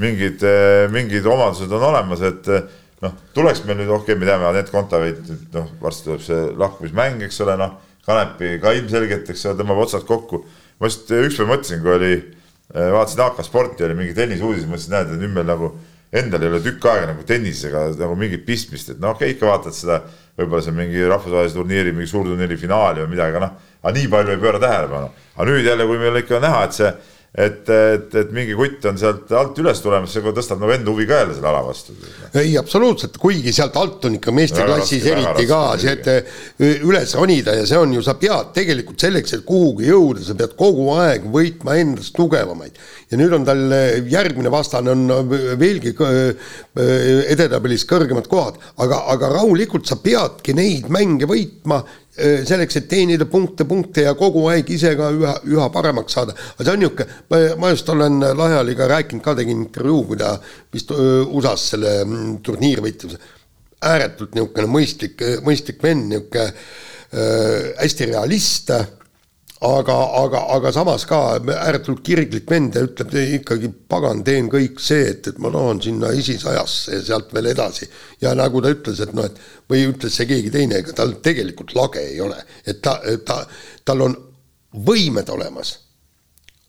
[0.00, 2.66] mingid, eh, mingid omadused on olemas, et eh,
[3.04, 5.22] noh, tuleks meil nüüd, okei okay,, me teame, Anett Kontaveit,
[5.54, 10.06] noh, varsti tuleb see lahkumismäng, eks ole, noh, Kanepi ka ilmselgelt, eks ole, tõmbab otsad
[10.08, 10.44] kokku.
[10.80, 12.12] ma just ükspäev mõtlesin, kui oli,
[12.72, 15.74] eh, vaatasin AK Sporti, oli mingi tennisuudis, mõtlesin, näed, et nüüd meil nagu
[16.10, 19.46] endal ei ole tükk aega nagu tennisega nagu mingit pistmist, et no okei okay,, ikka
[19.46, 20.00] vaatad seda,
[20.38, 23.52] võib-olla see mingi rahvusvahelise turniiri, mingi suurturniiri finaali või midagi, noh,
[23.82, 25.10] aga nii palju ei pööra tähelepanu
[25.40, 26.92] aga nüüd jälle, kui meil ikka näha, et see
[27.30, 31.04] et, et, et mingi kutt on sealt alt üles tulemas, see tõstab nagu enda huvi
[31.06, 31.94] ka jälle selle ala vastu.
[32.34, 37.68] ei, absoluutselt, kuigi sealt alt on ikka meesteklassis eriti ka see, et üles ronida ja
[37.70, 41.78] see on ju, sa pead tegelikult selleks, et kuhugi jõuda, sa pead kogu aeg võitma
[41.78, 42.82] endast tugevamaid.
[43.14, 43.62] ja nüüd on tal
[44.10, 45.30] järgmine vastane on
[45.62, 45.94] veelgi
[47.30, 51.84] edetabelis kõrgemad kohad, aga, aga rahulikult sa peadki neid mänge võitma
[52.18, 56.34] selleks, et teenida punkte, punkte ja kogu aeg ise ka üha, üha paremaks saada.
[56.34, 60.34] aga see on niisugune, ma just olen Lahjaliga rääkinud ka, tegin intervjuu, kui ta
[60.74, 63.18] vist USA-s selle mm, turniiri võitis.
[63.80, 68.74] ääretult niisugune mõistlik, mõistlik vend, niisugune äh, hästi realist
[69.60, 75.10] aga, aga, aga samas ka ääretult kirglik vend ja ütleb ikkagi, pagan, teen kõik see,
[75.12, 77.88] et, et ma tahan sinna esisajasse ja sealt veel edasi.
[78.22, 79.36] ja nagu ta ütles, et noh, et
[79.68, 82.96] või ütles see keegi teine, ega tal tegelikult lage ei ole, et ta,
[83.26, 83.42] ta,
[83.84, 84.16] tal on
[84.86, 85.76] võimed olemas,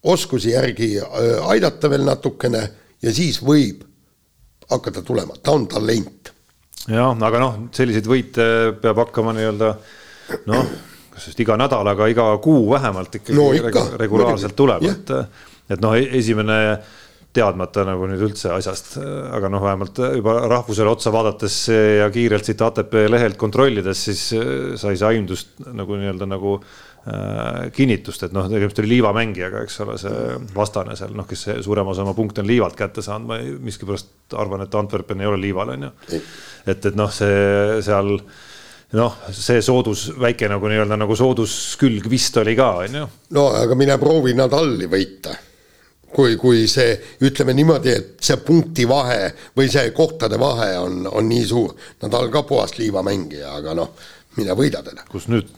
[0.02, 2.62] oskusi järgi äh, aidata veel natukene
[3.02, 3.86] ja siis võib
[4.68, 6.32] hakata tulema, ta on talent.
[6.92, 8.44] jah, aga noh, selliseid võite
[8.84, 9.76] peab hakkama nii-öelda
[10.52, 10.72] noh,
[11.18, 15.14] just iga nädal, aga iga kuu vähemalt ikkagi no, ikka, regulaarselt tuleb, et,
[15.72, 16.58] et noh, esimene
[17.32, 18.98] teadmata nagu nüüd üldse asjast,
[19.32, 24.24] aga noh, vähemalt juba rahvusele otsa vaadates ja kiirelt siit ATP lehelt kontrollides, siis
[24.80, 29.96] sai see aimdust nagu nii-öelda nagu äh, kinnitust, et noh, tegemist oli liivamängijaga, eks ole,
[30.02, 34.36] see vastane seal, noh, kes suurem osa oma punkte on liivalt kätte saanud, ma miskipärast
[34.36, 35.92] arvan, et Antwerpen ei ole liival, on ju.
[36.66, 38.18] et, et noh, see seal
[38.98, 43.06] noh, see soodus, väike nagu nii-öelda nagu sooduskülg vist oli ka, on ju.
[43.36, 45.36] no aga mine proovi Nadali võita
[46.12, 46.92] kui, kui see,
[47.24, 51.72] ütleme niimoodi, et see punkti vahe või see kohtade vahe on, on nii suur.
[52.04, 53.94] Nadal ka puhas liivamängija, aga noh,
[54.36, 55.06] mine võida teda.
[55.08, 55.48] kus nüüd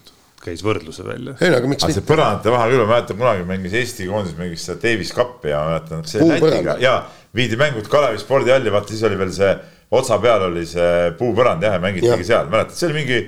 [0.45, 1.35] käis võrdluse välja?
[1.41, 2.01] ei no aga miks mitte.
[2.01, 5.63] see põrandate vahe küll, ma mäletan kunagi mängis Eesti koondis, mängis seda Davis Cupi ja
[5.63, 6.99] ma mäletan, see Lätiga ja
[7.37, 9.55] viidi mängud Kalevi spordihalli, vaata siis oli veel see
[9.91, 13.21] otsa peal oli see puupõrand jah, ja mängitigi seal, mäletad, see oli mingi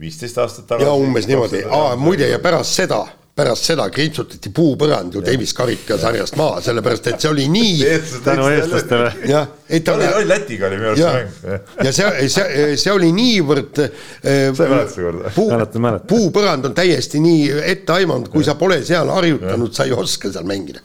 [0.00, 0.88] viisteist aastat tagasi.
[0.88, 1.64] ja umbes niimoodi,
[2.00, 3.04] muide ja pärast seda
[3.40, 7.86] pärast seda kriipsutati puupõrand ju Davis karika sarjast maha, sellepärast et see oli nii.
[8.26, 9.12] tänu eestlastele.
[9.30, 10.08] jah, et ta oli.
[10.18, 11.78] oli Lätiga oli minu arust see mäng.
[11.86, 13.80] ja see, see, see oli niivõrd.
[13.80, 16.04] sa ei mäleta seda korda?
[16.10, 20.84] puupõrand on täiesti nii etteaimanud, kui sa pole seal harjutanud, sa ei oska seal mängida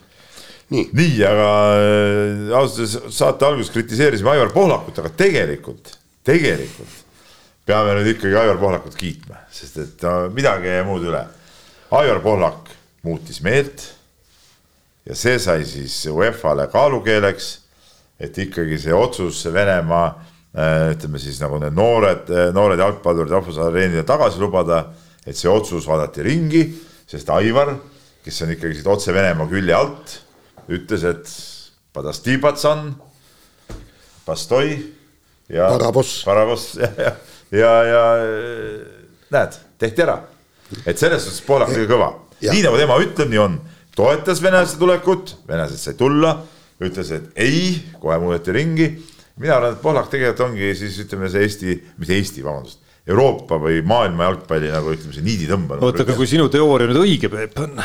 [0.74, 7.04] nii, nii, aga äh, ausalt öeldes saate alguses kritiseerisime Aivar Pohlakut, aga tegelikult, tegelikult
[7.66, 11.26] peame nüüd ikkagi Aivar Pohlakut kiitma, sest et midagi ei jää muud üle.
[11.96, 12.74] Aivar Pohlak
[13.06, 13.84] muutis meelt
[15.06, 17.50] ja see sai siis UEFA-le kaalukeeleks,
[18.20, 24.06] et ikkagi see otsus Venemaa äh, ütleme siis nagu need noored, äh, noored jalgpallurid rahvusareenile
[24.08, 24.82] tagasi lubada,
[25.26, 26.64] et see otsus vaadati ringi,
[27.10, 27.76] sest Aivar,
[28.26, 30.16] kes on ikkagi siit otse Venemaa külje alt,
[30.72, 31.30] ütles, et
[31.96, 32.90] Padastibatsan,
[34.26, 34.76] Pastoi
[35.50, 37.14] ja Parabos, Parabos ja, ja,
[37.52, 38.04] ja, ja
[39.32, 40.20] näed, tehti ära.
[40.86, 42.10] Et selles suhtes Poolak oli kõva,
[42.42, 43.60] nii nagu tema ütleb, nii on,
[43.96, 46.34] toetas venelaste tulekut, venelased said tulla,
[46.84, 48.90] ütles, et ei, kohe muudeti ringi.
[49.38, 53.84] mina arvan, et Poolak tegelikult ongi siis ütleme, see Eesti, mis Eesti, vabandust Euroopa või
[53.86, 55.84] maailma jalgpalli nagu ütleme, see niiditõmb on.
[55.86, 57.76] oota, aga kui sinu teooria nüüd õige, Peep, on,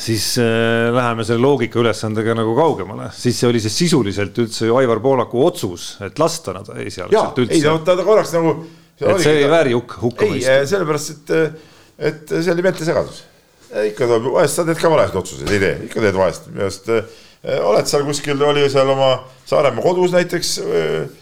[0.00, 5.02] siis äh, läheme selle loogikaülesandega nagu kaugemale, siis see oli see sisuliselt üldse ju Aivar
[5.04, 7.58] Poolaku otsus, et lasta nad esialgselt üldse.
[7.58, 8.56] ei, ta, ta korraks nagu.
[9.00, 10.54] et see ei vääri hukka, hukkamõistu.
[10.54, 11.68] ei, sellepärast, et äh,
[12.00, 13.24] et see oli meeltesegadus.
[13.70, 16.88] ikka tuleb, vahest sa teed ka valesid otsuseid, ei tee, ikka teed vahest, minu arust
[16.90, 19.12] äh, oled seal kuskil, oli seal oma
[19.46, 21.19] Saaremaa kodus näiteks äh, äh,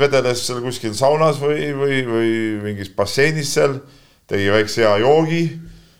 [0.00, 3.80] vedeles seal kuskil saunas või, või, või mingis basseinis seal,
[4.30, 5.42] tegi väikse hea joogi,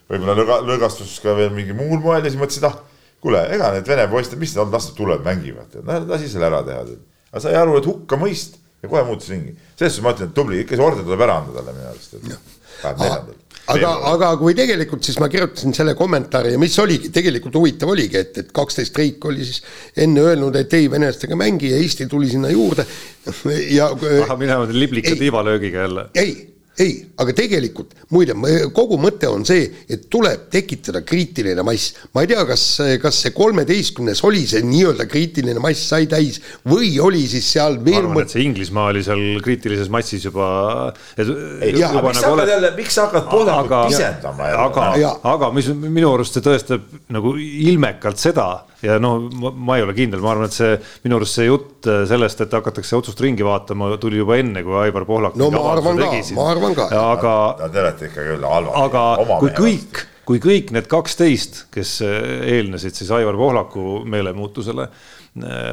[0.07, 2.77] võib-olla lõga, lõõgastus ka veel mingil muul moel ja siis mõtlesid, ah,
[3.23, 5.75] kuule, ega need vene poisid, mis on, las nad tulevad, mängivad,
[6.07, 6.85] lasi selle ära teha.
[7.31, 9.55] aga sai aru, et hukkamõist ja kohe muutus ringi.
[9.75, 12.15] selles suhtes ma ütlen, et tubli, ikka see orden tuleb ära anda talle minu arust,
[13.73, 18.19] aga, aga kui tegelikult siis ma kirjutasin selle kommentaari ja mis oligi, tegelikult huvitav oligi,
[18.21, 19.61] et, et kaksteist riik oli siis
[20.05, 22.87] enne öelnud, et ei, venelastega mängi ja Eesti tuli sinna juurde
[23.77, 23.89] ja.
[23.91, 26.09] ahah, minema liblika tiivalöögiga jälle.
[26.15, 28.35] ei ei, aga tegelikult muide,
[28.75, 31.95] kogu mõte on see, et tuleb tekitada kriitiline mass.
[32.13, 32.65] ma ei tea, kas,
[33.01, 37.97] kas see kolmeteistkümnes oli see nii-öelda kriitiline mass sai täis või oli siis seal ma
[38.01, 40.47] arvan, et see Inglismaa oli seal kriitilises massis juba.
[41.17, 44.69] nagu jälle, miks sa hakkad Pohlakut pisendama jälle?
[44.69, 48.51] aga, aga mis minu arust see tõestab nagu ilmekalt seda
[48.85, 50.75] ja noh, ma ei ole kindel, ma arvan, et see
[51.05, 54.77] minu arust see jutt äh, sellest, et hakatakse otsust ringi vaatama, tuli juba enne, kui
[54.83, 55.37] Aivar Pohlak.
[55.39, 56.91] no ma arvan ka, ma arvan ka.
[57.01, 57.33] aga.
[57.65, 58.79] Te olete ikka küll halvad.
[58.85, 62.17] aga kui kõik, kui kõik need kaksteist, kes äh,
[62.57, 65.17] eelnesid siis Aivar Pohlaku meelemuutusele äh,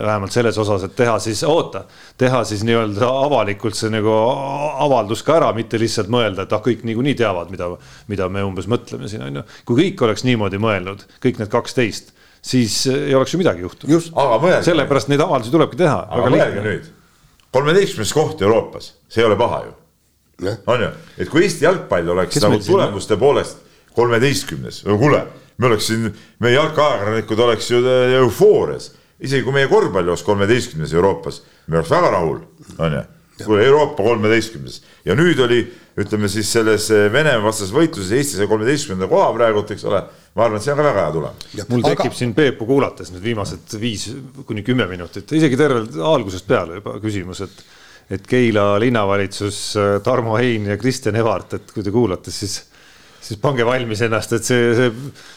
[0.06, 1.84] vähemalt selles osas, et teha siis, oota,
[2.20, 4.16] teha siis nii-öelda avalikult see nagu
[4.86, 7.68] avaldus ka ära, mitte lihtsalt mõelda, et ah, kõik niikuinii teavad, mida,
[8.08, 9.46] mida me umbes mõtleme siin on ju.
[9.68, 12.14] kui kõik oleks niimoodi mõelnud, kõik need kaksteist
[12.44, 14.10] siis eh, ei oleks ju midagi juhtunud.
[14.66, 16.00] sellepärast neid avaldusi tulebki teha.
[16.10, 16.90] aga mõelge nüüd,
[17.54, 19.72] kolmeteistkümnes koht Euroopas, see ei ole paha ju.
[20.66, 23.62] on ju, et kui Eesti jalgpall oleks Kes nagu tulemuste poolest
[23.94, 25.22] kolmeteistkümnes, kuule,
[25.62, 26.08] me oleks siin,
[26.42, 28.90] meie jalkaajakirjanikud oleks ju eh, eufoorias,
[29.22, 32.40] isegi kui meie korvpall oleks kolmeteistkümnes Euroopas, me oleks väga rahul,
[32.78, 33.04] on ju?
[33.34, 34.76] Kuule Euroopa kolmeteistkümnes.
[35.02, 35.56] Ja nüüd oli,
[35.98, 40.04] ütleme siis selles eh, Venemaa vastases võitluses Eesti sai kolmeteistkümnenda koha praegult, eks ole
[40.34, 41.68] ma arvan, et see on ka väga hea tulemus.
[41.70, 42.18] mul tekib aga...
[42.18, 44.08] siin Peepu kuulates nüüd viimased viis
[44.46, 47.64] kuni kümme minutit, isegi tervelt algusest peale juba küsimus, et
[48.12, 49.58] et Keila linnavalitsus,
[50.04, 52.58] Tarmo Hein ja Kristjan Evart, et kui te kuulate, siis
[53.24, 54.90] siis pange valmis ennast, et see, see,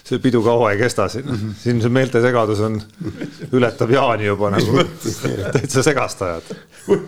[0.08, 1.56] see pidu kaua ei kesta siin mm, -hmm.
[1.62, 2.76] siin see meeltesegadus on,
[3.56, 4.84] ületab Jaani juba nagu
[5.56, 6.52] täitsa segast ajad.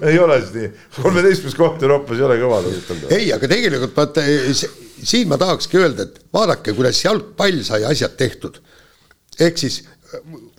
[0.02, 2.64] ei ole siis nii, kolmeteistkümnes koht Euroopas ei ole kõva.
[3.10, 4.24] ei, aga tegelikult vaata
[5.04, 8.62] siin ma tahakski öelda, et vaadake, kuidas jalgpall sai asjad tehtud.
[9.40, 9.84] ehk siis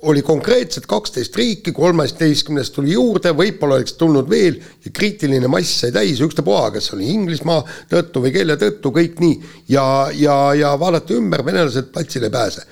[0.02, 5.92] oli konkreetselt kaksteist riiki, kolmeteistkümnest tuli juurde, võib-olla oleks tulnud veel ja kriitiline mass sai
[5.94, 9.40] täis, ükstapuha, kas oli Inglismaa tõttu või kelle tõttu, kõik nii.
[9.74, 12.66] ja, ja, ja vaadata ümber, venelased platsile ei pääse.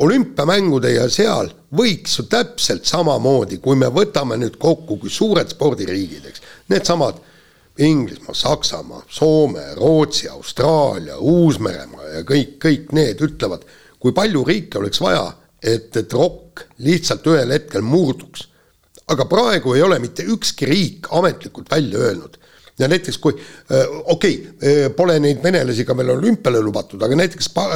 [0.00, 6.24] olümpiamängude ja seal võiks ju täpselt samamoodi, kui me võtame nüüd kokku, kui suured spordiriigid,
[6.26, 7.20] eks, needsamad
[7.78, 13.64] Inglismaa, Saksamaa, Soome, Rootsi, Austraalia, Uus-Meremaa ja kõik, kõik need ütlevad,
[14.00, 15.28] kui palju riike oleks vaja
[15.62, 18.48] et, et rokk lihtsalt ühel hetkel murduks.
[19.10, 22.36] aga praegu ei ole mitte ükski riik ametlikult välja öelnud.
[22.78, 23.34] ja näiteks kui
[24.04, 27.66] okei okay, pole neid venelasi ka veel olümpiale lubatud, aga näiteks pa,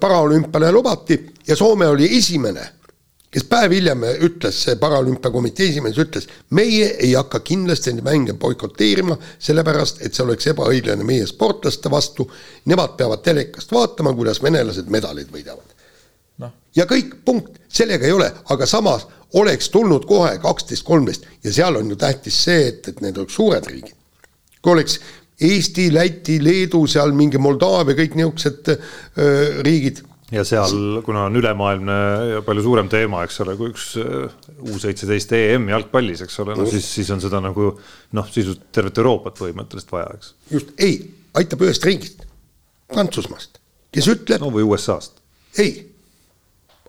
[0.00, 2.66] paraolümpiale lubati ja Soome oli esimene,
[3.30, 9.16] kes päev hiljem ütles, see paralümpiakomitee esimees ütles, meie ei hakka kindlasti neid mänge boikoteerima,
[9.38, 12.28] sellepärast et see oleks ebaõiglane meie sportlaste vastu.
[12.72, 15.75] Nemad peavad telekast vaatama, kuidas venelased medaleid võidavad.
[16.76, 19.06] Ja kõik, punkt, sellega ei ole, aga samas
[19.40, 23.36] oleks tulnud kohe kaksteist, kolmteist ja seal on ju tähtis see, et, et need oleks
[23.36, 23.94] suured riigid.
[24.62, 25.00] kui oleks
[25.36, 28.70] Eesti, Läti, Leedu, seal mingi Moldaavia, kõik niisugused
[29.66, 30.00] riigid.
[30.32, 31.96] ja seal, kuna on ülemaailmne
[32.30, 36.64] ja palju suurem teema, eks ole, kui üks U seitseteist EM jalgpallis, eks ole, no
[36.70, 37.68] siis, siis on seda nagu
[38.16, 40.32] noh, sisuliselt tervet Euroopat põhimõtteliselt vaja, eks.
[40.54, 40.96] just, ei,
[41.36, 42.24] aitab ühest riigist,
[42.88, 43.60] Prantsusmaast,
[43.92, 44.40] kes ütleb.
[44.40, 45.20] no või USA-st.
[45.60, 45.76] ei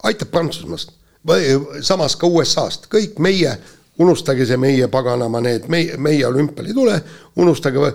[0.04, 0.94] aitab Prantsusmaast,
[1.82, 3.56] samas ka USA-st, kõik meie,
[4.00, 6.98] unustage see meie paganama need, meie, meie olümpial ei tule,
[7.42, 7.94] unustage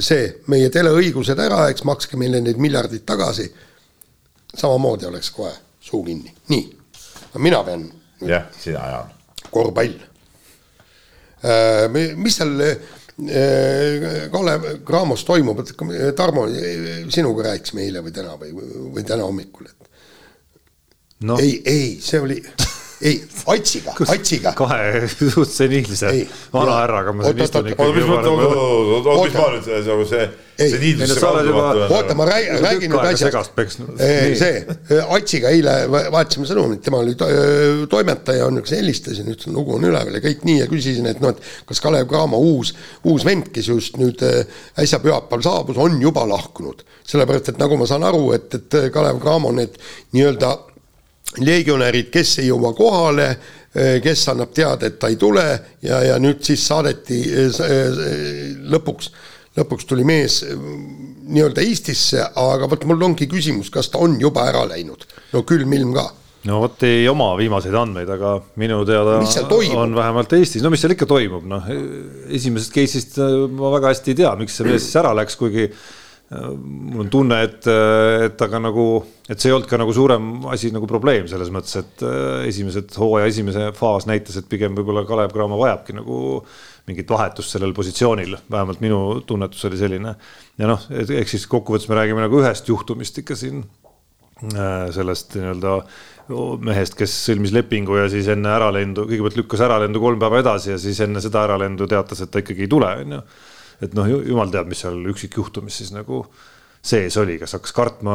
[0.00, 3.50] see, meie teleõigused ära, eks makske meile neid miljardeid tagasi.
[4.56, 6.64] samamoodi oleks kohe suu kinni, nii,
[7.38, 7.90] mina pean.
[8.20, 9.12] jah, sina Jaan.
[9.50, 9.94] korvpall.
[12.16, 12.56] mis seal
[14.32, 16.46] Kalev Cramos toimub, et Tarmo,
[17.08, 18.52] sinuga rääkisime eile või täna või,
[18.94, 19.89] või täna hommikul, et
[21.24, 21.38] no..
[21.38, 22.42] ei, ei, see oli,
[23.00, 24.52] ei, Atsiga, Atsiga.
[24.56, 26.10] kahe suht seniilse
[26.52, 27.86] vanahärraga ma siin istun ikkagi.
[27.86, 30.26] oota, mis mõttes, oota, oota, oota, mis ma nüüd nagu see,
[30.60, 31.94] seniilsuse kaudu vaatan.
[31.96, 33.60] oota, ma räägin nüüd asjast.
[34.40, 37.16] see, Atsiga eile vaatasime sõnumit, tema oli
[37.90, 41.36] toimetaja, on üks, helistasin, ütlesin, lugu on üleval ja kõik nii ja küsisin, et noh,
[41.36, 42.72] et kas Kalev Cramo uus,
[43.08, 46.84] uus vend, kes just nüüd äsja pühapäeval saabus, on juba lahkunud.
[47.10, 49.80] sellepärast, et nagu ma saan aru, et, et Kalev Cramo need
[50.12, 50.58] nii-öelda
[51.38, 53.28] legionärid, kes ei jõua kohale,
[53.74, 55.44] eh, kes annab teada, et ta ei tule
[55.82, 58.00] ja, ja nüüd siis saadeti eh, eh,
[58.72, 59.10] lõpuks,
[59.60, 64.64] lõpuks tuli mees nii-öelda Eestisse, aga vot mul ongi küsimus, kas ta on juba ära
[64.72, 66.08] läinud, no külm-ilm ka.
[66.48, 69.18] No vot ei oma viimaseid andmeid, aga minu teada
[69.76, 71.68] on vähemalt Eestis, no mis seal ikka toimub, noh
[72.32, 73.20] esimesest case'ist
[73.54, 75.68] ma väga hästi ei tea, miks see mees siis ära läks, kuigi
[76.30, 77.66] mul on tunne, et,
[78.26, 78.84] et aga nagu,
[79.26, 82.94] et see ei olnud ka nagu suurem asi nagu probleem selles mõttes, et äh, esimesed
[83.02, 86.20] hooaja esimese faas näitas, et pigem võib-olla Kalev Cramo vajabki nagu
[86.86, 90.14] mingit vahetust sellel positsioonil, vähemalt minu tunnetus oli selline.
[90.58, 93.64] ja noh, ehk siis kokkuvõttes me räägime nagu ühest juhtumist ikka siin
[94.54, 95.76] äh, sellest nii-öelda
[96.62, 100.78] mehest, kes sõlmis lepingu ja siis enne äralendu, kõigepealt lükkas äralendu kolm päeva edasi ja
[100.78, 103.26] siis enne seda äralendu teatas, et ta ikkagi ei tule, on ju
[103.84, 106.24] et noh, jumal teab, mis seal üksikjuhtumis siis nagu
[106.80, 108.14] sees oli, kas hakkas kartma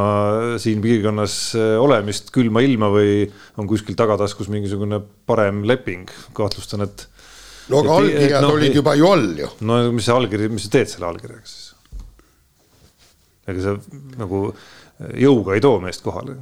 [0.61, 3.27] siin piirkonnas äh, olemist külma ilma või
[3.61, 7.05] on kuskil tagataskus mingisugune parem leping, kahtlustan, et.
[7.69, 9.51] no aga allkirjad no, olid juba ju all ju.
[9.69, 11.71] no mis see allkiri, mis sa teed selle allkirjaga siis?
[13.45, 13.75] ega sa
[14.17, 14.47] nagu
[15.21, 16.39] jõuga ei too meest kohale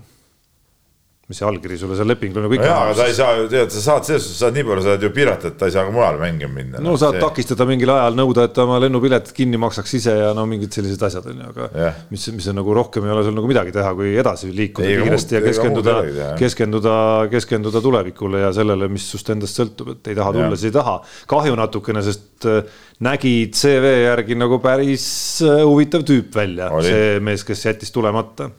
[1.24, 3.70] mis see allkiri sulle seal lepingul nagu ikka jaa, aga ta ei saa ju, tead,
[3.72, 5.86] sa saad selles suhtes, saad nii palju, sa oled ju piirata, et ta ei saa
[5.88, 6.82] ka mujale mängima minna.
[6.84, 7.22] no saad see...
[7.24, 11.06] takistada mingil ajal, nõuda, et ta oma lennupiletit kinni maksaks ise ja no mingid sellised
[11.08, 12.02] asjad on ju, aga yeah.
[12.12, 14.98] mis, mis on nagu rohkem ei ole sul nagu midagi teha, kui edasi liikuda ei,
[15.06, 15.96] kiiresti ja keskenduda,
[16.42, 16.98] keskenduda,
[17.32, 20.98] keskenduda tulevikule ja sellele, mis sust endast sõltub, et ei taha tulla, siis ei taha.
[21.32, 22.68] kahju natukene, sest äh,
[23.08, 25.08] nägi CV järgi nagu päris
[25.48, 28.52] äh, huvitav tüüp välja, see mees, kes jättis tulemata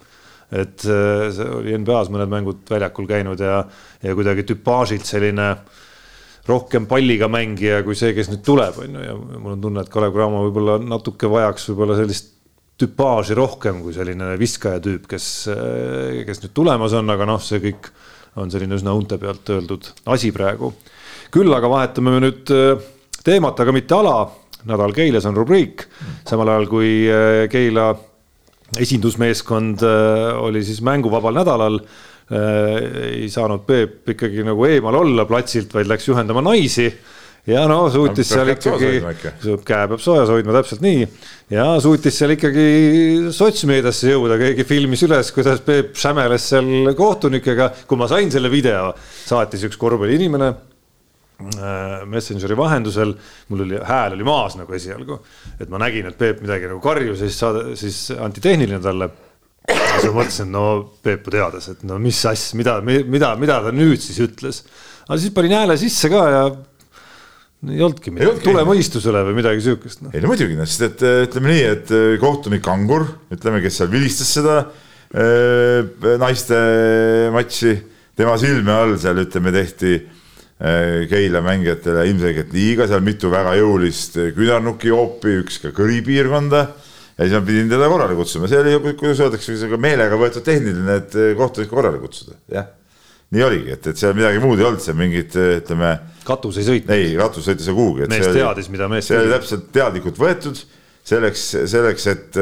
[0.53, 3.63] et äh, oli NBA-s mõned mängud väljakul käinud ja,
[4.03, 5.49] ja kuidagi tüpaažilt selline
[6.45, 9.91] rohkem palliga mängija kui see, kes nüüd tuleb, on ju, ja mul on tunne, et
[9.91, 12.33] Kalev Cramo võib-olla natuke vajaks võib-olla sellist
[12.77, 17.63] tüpaaži rohkem kui selline viskaja tüüp, kes, äh, kes nüüd tulemas on, aga noh, see
[17.63, 17.89] kõik
[18.41, 20.73] on selline üsna unte pealt öeldud asi praegu.
[21.33, 22.75] küll aga vahetame nüüd äh,
[23.25, 24.17] teemat, aga mitte ala.
[24.65, 25.83] nädal Keilas on rubriik,
[26.25, 26.89] samal ajal kui
[27.49, 27.91] Keila
[28.81, 29.83] esindusmeeskond
[30.41, 31.79] oli siis mänguvabal nädalal
[32.33, 36.87] ei saanud Peep ikkagi nagu eemal olla platsilt, vaid läks juhendama naisi
[37.45, 38.91] ja no suutis seal ikkagi,
[39.65, 41.05] käe peab soojas hoidma, täpselt nii.
[41.53, 42.67] ja suutis seal ikkagi
[43.35, 47.71] sotsmeediasse jõuda, keegi filmis üles, kuidas Peep sämeles seal kohtunikega.
[47.85, 48.89] kui ma sain selle video,
[49.25, 50.63] saatis üks korvpalliinimene äh,
[51.35, 53.11] Messengeri vahendusel,
[53.51, 55.17] mul oli, hääl oli maas nagu esialgu.
[55.59, 59.09] et ma nägin, et Peep midagi nagu karjus ja siis saada, siis anti tehniline talle.
[59.67, 60.63] ja siis ma mõtlesin, no
[61.03, 64.63] Peepu teades, et no mis asja, mida, mida, mida ta nüüd siis ütles.
[65.09, 66.47] aga siis panin hääle sisse ka ja
[67.65, 70.15] ei olnudki midagi, tule mõistusele või midagi sihukest no..
[70.15, 73.91] ei no muidugi, sest et äh, ütleme nii, et äh, kohtunik Angur, ütleme, kes seal
[73.91, 75.81] vilistas seda äh,
[76.21, 76.59] naiste
[77.35, 77.79] matši,
[78.15, 80.14] tema silme all seal ütleme tehti äh,
[80.55, 86.61] Keila mängijatele ilmselgelt liiga, seal mitu väga jõulist küünarnuki joopi, üks ka kõripiirkonda.
[87.17, 91.19] ja siis ma pidin teda korrale kutsuma, see oli, kuidas öeldakse, meelega võetud tehniline, et
[91.35, 92.71] kohtunikku korrale kutsuda, jah
[93.33, 95.91] nii oligi, et, et seal midagi muud ei olnud, seal mingid ütleme.
[96.27, 96.93] katus ei sõitnud.
[96.95, 98.07] ei, katus sõitis ei kuhugi.
[98.11, 100.61] mees teadis, mida mees see oli täpselt teadlikult võetud
[101.05, 102.39] selleks, selleks, et,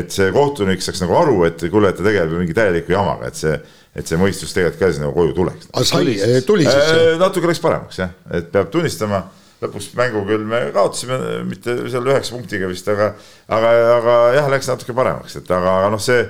[0.00, 3.38] et see kohtunik saaks nagu aru, et kuule, et ta tegeleb mingi täieliku jamaga, et
[3.38, 3.54] see,
[3.98, 5.70] et see mõistus tegelikult ka siis nagu koju tuleks.
[5.72, 6.16] aga sai,
[6.46, 7.16] tuli siis äh,?
[7.20, 9.24] natuke läks paremaks jah, et peab tunnistama
[9.62, 11.18] lõpuks mängu küll me kaotasime,
[11.48, 13.10] mitte seal üheksa punktiga vist, aga,
[13.50, 16.22] aga, aga jah, läks natuke paremaks, et aga, aga noh, see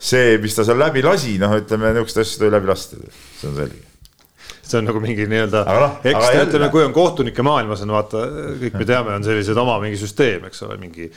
[0.00, 3.00] see, mis ta seal läbi lasi, noh, ütleme niisuguseid asju tuli läbi lasta,
[3.36, 3.86] see on selge
[4.70, 8.24] see on nagu mingi nii-öelda no,, ekstra, ütleme, kui on kohtunike maailmas on vaata,
[8.62, 11.08] kõik me teame, on sellised oma mingi süsteem, eks ole, mingi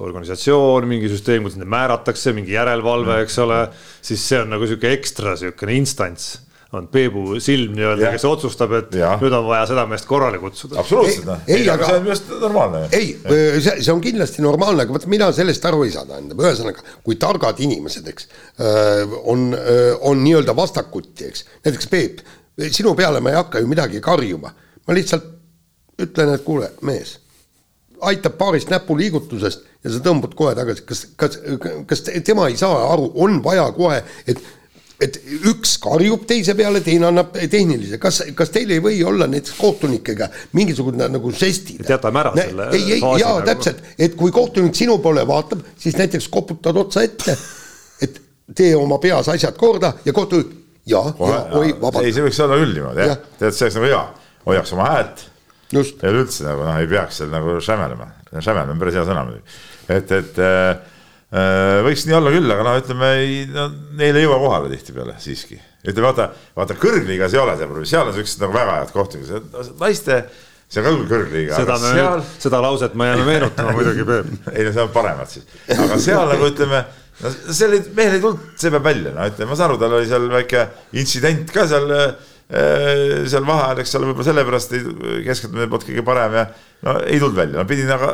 [0.00, 3.64] organisatsioon, mingi süsteem, kuidas neid määratakse, mingi järelevalve, eks ole,
[4.04, 6.32] siis see on nagu sihuke ekstra sihukene instants
[6.72, 9.16] on Peebu silm nii-öelda, kes otsustab, et ja.
[9.18, 10.78] nüüd on vaja seda meest korrale kutsuda.
[10.78, 11.40] absoluutselt, noh.
[11.50, 12.82] ei, aga see on minu arust normaalne.
[12.94, 16.84] ei, see, see on kindlasti normaalne, aga vot mina sellest aru ei saa, tähendab, ühesõnaga,
[17.06, 18.28] kui targad inimesed, eks,
[18.62, 22.22] äh, on, äh, on nii-öelda vastakuti, eks, näiteks Peep,
[22.68, 24.54] sinu peale ma ei hakka ju midagi karjuma,
[24.86, 25.26] ma lihtsalt
[26.06, 27.16] ütlen, et kuule, mees,
[28.06, 31.38] aitab paarist näpuliigutusest ja sa tõmbad kohe tagasi, kas, kas,
[31.88, 34.42] kas tema ei saa aru, on vaja kohe, et
[35.00, 35.16] et
[35.48, 40.28] üks karjub teise peale, teine annab tehnilise, kas, kas teil ei või olla näiteks kohtunikega
[40.58, 41.86] mingisugune nagu žestid?
[41.88, 42.66] jätame ära selle.
[42.76, 47.06] ei, ei, jaa nagu..., täpselt, et kui kohtunik sinu poole vaatab, siis näiteks koputad otsa
[47.08, 47.36] ette,
[48.04, 48.20] et
[48.56, 50.52] tee oma peas asjad korda ja kohtunik
[50.90, 52.04] ja, ja oi, vabandust.
[52.04, 54.04] ei, see võiks olla küll niimoodi jah ja., tead, see oleks nagu hea,
[54.50, 55.26] hoiaks oma häält.
[55.72, 59.60] ja üldse nagu noh, ei peaks seal nagu šämelema, šämelema on päris hea sõna muidugi,
[59.90, 60.90] et, et äh,
[61.30, 65.12] Äh, võiks nii olla küll, aga noh, ütleme ei, no neil ei jõua kohale tihtipeale
[65.22, 65.60] siiski.
[65.84, 66.24] ütleme vaata,
[66.58, 70.16] vaata kõrgliigas ei ole see probleem, seal on siuksed nagu väga head kohtunikud, naiste
[70.66, 71.60] see on ka küll kõrgliiga.
[71.60, 72.16] seda me seal...
[72.18, 74.32] nüüd, seda lauset ma jään meenutama muidugi, Peep.
[74.56, 75.46] ei no see on paremad siis,
[75.76, 76.82] aga seal nagu ütleme,
[77.20, 79.96] no seal ei, mehel ei tulnud, see peab välja, no ütleme, ma saan aru, tal
[80.00, 80.66] oli seal väike
[80.98, 86.32] intsident ka seal Äh, seal vaheajal, eks ole, võib-olla sellepärast ei keskendumine polnud kõige parem
[86.34, 86.44] ja
[86.86, 88.08] no ei tulnud välja, no pidin aga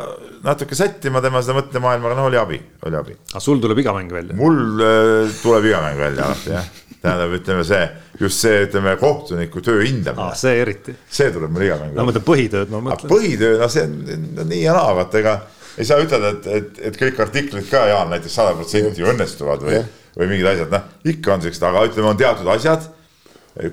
[0.45, 3.15] natuke sättima tema seda mõttemaailma, aga no oli abi, oli abi.
[3.31, 4.35] aga sul tuleb iga mäng välja?
[4.37, 6.67] mul äh, tuleb iga mäng välja alati jah,
[7.01, 7.83] tähendab, ütleme see,
[8.21, 10.35] just see, ütleme kohtuniku töö hindamine ah,.
[10.37, 10.93] see eriti.
[11.09, 11.97] see tuleb mul iga mäng välja.
[11.97, 13.13] no ma mõtlen põhitööd, ma mõtlen.
[13.13, 13.95] põhitöö, no see on
[14.37, 15.37] no, nii ja naa, vaata ega
[15.77, 19.81] ei saa ütelda, et, et, et kõik artiklid ka, Jaan, näiteks sada protsenti õnnestuvad või,
[20.17, 22.87] või mingid asjad, noh, ikka on siuksed, aga ütleme, on teatud asjad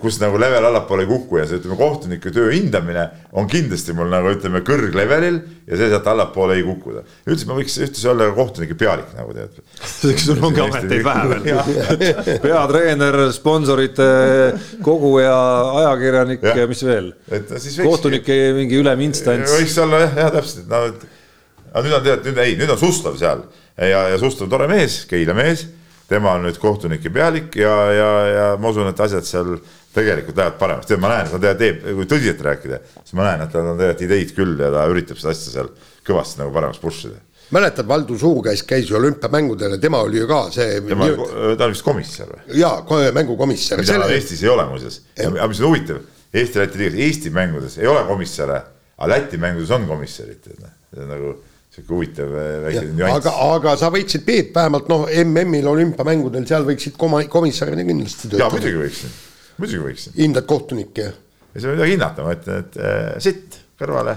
[0.00, 3.04] kus nagu level allapoole ei kuku ja see ütleme, kohtuniku töö hindamine
[3.36, 7.02] on kindlasti mul nagu ütleme kõrglevelil ja see sealt allapoole ei kukuda.
[7.28, 9.58] üldse ma võiks ühtlasi olla kohtunike pealik nagu tead.
[10.24, 12.40] sul ongi ameteid vähe veel.
[12.46, 14.08] peatreener, sponsorite
[14.84, 15.36] koguja,
[15.82, 17.12] ajakirjanik ja, ja mis veel.
[17.82, 19.52] kohtunike mingi üleminstants.
[19.58, 21.08] võiks olla jah, jah täpselt, no et
[21.74, 23.44] aga nüüd on tead, nüüd ei, nüüd on Suslov seal
[23.76, 25.66] ja, ja Suslov tore mees, Keila mees
[26.08, 29.54] tema on nüüd kohtunike pealik ja, ja, ja ma usun, et asjad seal
[29.94, 33.54] tegelikult lähevad paremaks, tead, ma näen, ta teeb, kui tõsiselt rääkida, siis ma näen, et
[33.54, 35.70] tal on tegelikult ideid küll ja ta üritab seda asja seal
[36.04, 37.22] kõvasti nagu paremaks push ida.
[37.54, 40.80] mäletad, Valdo Suurkäis käis ju olümpiamängudel ja tema oli ju ka see.
[40.88, 41.08] tema,
[41.58, 42.58] ta on vist komissar või?
[42.60, 42.82] jaa,
[43.14, 43.80] mängukomissar.
[43.80, 44.10] mida selle...
[44.18, 46.02] Eestis ei ole muuseas, aga mis on huvitav,
[46.34, 48.60] Eesti-Läti liigas, Eesti mängudes ei ole komissare,
[48.98, 51.36] aga Läti mängudes on komissarid, noh, nagu
[51.74, 53.18] sihuke huvitav äh, väike nüanss.
[53.18, 58.44] aga, aga sa võiksid, Peep, vähemalt noh, MM-il olümpiamängudel, seal võiksid koma-, komissarina kindlasti töötada.
[58.44, 59.18] jaa, muidugi võiksin,
[59.58, 60.16] muidugi võiksin.
[60.20, 61.10] hindad kohtunikke?
[61.54, 64.14] ei saa midagi hinnata, ma ütlen, et äh, sitt kõrvale.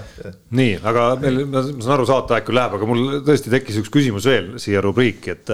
[0.54, 4.28] nii, aga meil, ma saan aru, saateaeg küll läheb, aga mul tõesti tekkis üks küsimus
[4.30, 5.50] veel siia rubriiki, et.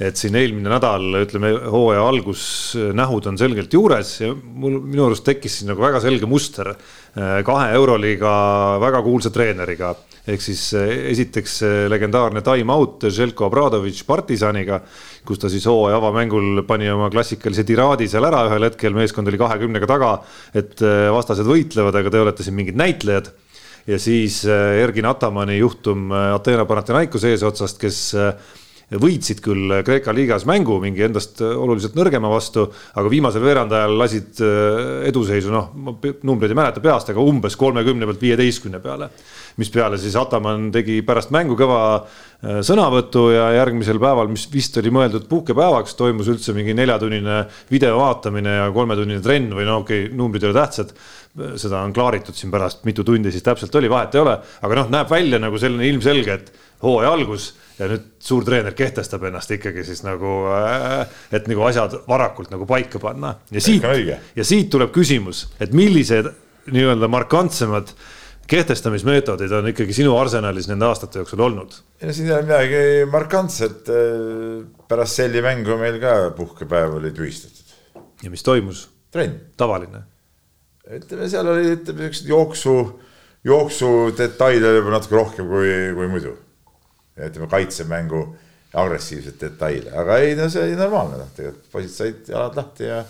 [0.00, 5.60] et siin eelmine nädal, ütleme, hooaja algusnähud on selgelt juures ja mul, minu arust tekkis
[5.60, 6.74] siin nagu väga selge muster.
[7.12, 8.30] kahe euroliiga
[8.80, 9.90] väga kuulsa treeneriga
[10.32, 10.62] ehk siis
[11.12, 11.58] esiteks
[11.92, 14.78] legendaarne time out Željko Obradovič Partisaniga,
[15.26, 19.40] kus ta siis hooaja avamängul pani oma klassikalise tiraadi seal ära ühel hetkel, meeskond oli
[19.42, 20.14] kahekümnega taga,
[20.54, 20.80] et
[21.12, 23.28] vastased võitlevad, aga te olete siin mingid näitlejad
[23.86, 28.02] ja siis Ergin Atamani juhtum Ateena Panathinaikose eesotsast, kes
[29.00, 35.06] võitsid küll Kreeka liigas mängu mingi endast oluliselt nõrgema vastu, aga viimasel veerandajal lasid äh,
[35.08, 39.08] eduseisu, noh, ma numbreid ei mäleta peast, aga umbes kolmekümne pealt viieteistkümne peale.
[39.60, 44.92] Mispeale siis Ataman tegi pärast mängu kõva äh, sõnavõtu ja järgmisel päeval, mis vist oli
[44.94, 50.16] mõeldud puhkepäevaks, toimus üldse mingi neljatunnine video vaatamine ja kolmetunnine trenn või no okei okay,,
[50.18, 50.94] numbrid ei ole tähtsad.
[51.32, 54.90] Seda on klaaritud siin pärast, mitu tundi siis täpselt oli, vahet ei ole, aga noh,
[54.92, 56.52] näeb välja nagu selline ilmselge, et
[56.82, 61.02] hooaja algus ja nüüd suur treener kehtestab ennast ikkagi siis nagu, äh,
[61.34, 63.36] et nagu asjad varakult nagu paika panna.
[63.50, 63.84] ja siit,
[64.36, 66.28] ja siit tuleb küsimus, et millised
[66.72, 67.90] nii-öelda markantsemad
[68.50, 71.76] kehtestamismeetodid on ikkagi sinu arsenalis nende aastate jooksul olnud?
[72.00, 73.90] ei no siin ei ole midagi markantset.
[73.92, 77.76] Äh, pärast selli mängu meil ka puhkepäev oli tühistatud.
[78.22, 78.88] ja mis toimus?
[79.10, 79.38] trenn.
[79.56, 80.04] tavaline?
[80.92, 82.76] ütleme, seal oli, ütleme siukseid jooksu,
[83.44, 86.36] jooksu detaile võib-olla natuke rohkem kui, kui muidu
[87.16, 88.22] ütleme kaitsemängu
[88.82, 93.02] agressiivseid detaile, aga ei, no see oli normaalne, noh, tegelikult poisid said jalad lahti ja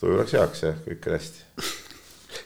[0.00, 1.72] tuju läks heaks ja kõik oli hästi.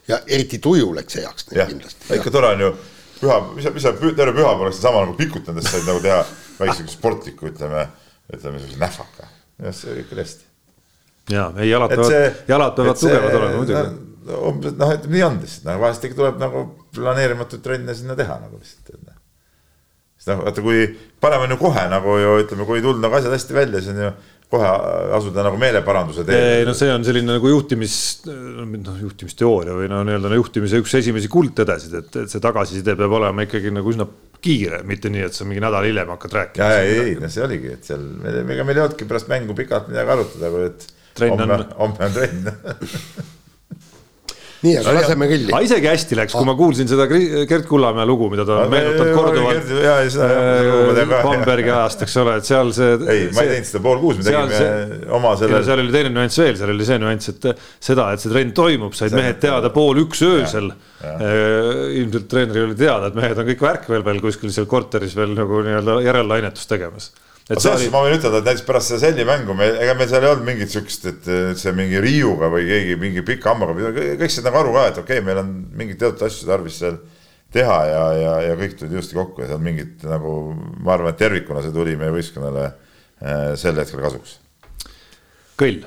[0.09, 2.15] Ja eriti tuju läks heaks kindlasti.
[2.17, 2.73] ikka tore on ju
[3.21, 6.23] püha, mis sa, mis sa terve pühapäev oleks sama nagu pikutades said nagu teha
[6.59, 7.87] väikse sportliku, ütleme,
[8.33, 9.31] ütleme sellise nähvaka.
[9.63, 10.49] jah, see kõik oli hästi.
[11.35, 13.85] ja ei, jalad peavad, jalad peavad tugevad olema muidugi.
[14.39, 16.67] umbes noh, ütleme nii on lihtsalt, nagu vahest ikka tuleb nagu
[16.97, 18.97] planeerimatuid trenne sinna teha nagu lihtsalt
[20.19, 20.87] sest noh, vaata kui
[21.23, 23.95] parem on ju kohe nagu ju ütleme, kui ei tulnud nagu asjad hästi välja, siis
[23.95, 24.11] on ju
[24.49, 24.69] kohe
[25.19, 26.61] asuda nagu meeleparanduse teele.
[26.61, 27.97] ei no see on selline nagu juhtimis,
[28.29, 33.17] noh juhtimisteooria või no nii-öelda no, juhtimise üks esimesi kuldtõdesid, et, et see tagasiside peab
[33.21, 34.09] olema ikkagi nagu üsna
[34.45, 36.69] kiire, mitte nii, et sa mingi nädal hiljem hakkad rääkima.
[36.73, 39.91] ja, ei, ei, no see oligi, et seal, ega meil ei olnudki pärast mängu pikalt
[39.93, 40.89] midagi arutada, kui et
[41.27, 43.37] homme, homme on trenn
[44.65, 45.53] nii, aga laseme kõlli.
[45.53, 49.15] aga isegi hästi läks, kui ma kuulsin seda Gerd Kullamäe lugu, mida ta on meenutanud
[49.19, 49.71] korduvalt.
[51.27, 52.97] Bambergi ajast, eks ole, et seal see.
[53.13, 55.63] ei, ma ei teinud seda pool kuus, me tegime oma selle.
[55.69, 57.49] seal oli teine nüanss veel, seal oli see nüanss, et
[57.91, 60.73] seda, et see trenn toimub, said mehed teada pool üks öösel.
[60.99, 65.37] Äh, ilmselt treeneril oli teada, et mehed on kõik värkvel veel kuskil seal korteris veel
[65.39, 67.13] nagu nii-öelda järellainetust tegemas
[67.49, 70.11] et selles suhtes ma võin ütelda, et näiteks pärast seda Selli mängu me, ega meil
[70.11, 71.29] seal ei olnud mingit siukest, et
[71.61, 75.21] see mingi Riiuga või keegi mingi pika hammaga, kõik said nagu aru ka, et okei
[75.21, 76.99] okay,, meil on mingeid teatud asju tarvis seal
[77.55, 80.35] teha ja, ja, ja kõik tulid ilusti kokku ja seal mingit nagu
[80.85, 84.37] ma arvan, et tervikuna see tuli meie võistkonnale äh, sel hetkel kasuks.
[85.59, 85.87] kõll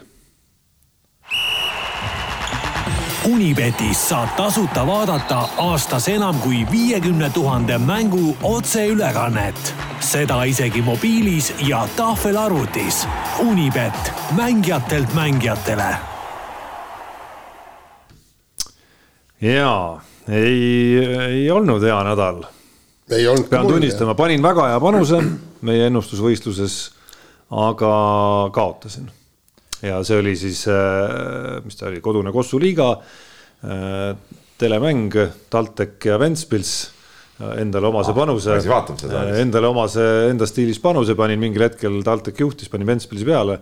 [3.29, 9.75] Unibetis saab tasuta vaadata aastas enam kui viiekümne tuhande mängu otseülekannet.
[9.99, 13.07] seda isegi mobiilis ja tahvelarvutis.
[13.39, 15.95] Unibet, mängijatelt mängijatele.
[19.41, 22.43] jaa, ei, ei olnud hea nädal.
[23.49, 25.23] pean tunnistama, panin väga hea panuse
[25.61, 26.91] meie ennustusvõistluses,
[27.51, 27.93] aga
[28.51, 29.11] kaotasin
[29.81, 32.93] ja see oli siis, äh, mis ta oli, kodune Kossu liiga,
[33.65, 34.11] äh,
[34.61, 35.13] telemäng
[35.49, 36.73] TalTech ja Ventspils
[37.41, 38.57] äh, endale omase ah, panuse,
[39.41, 43.61] endale omase, enda stiilis panuse panin mingil hetkel, TalTech juhtis, panin Ventspilsi peale.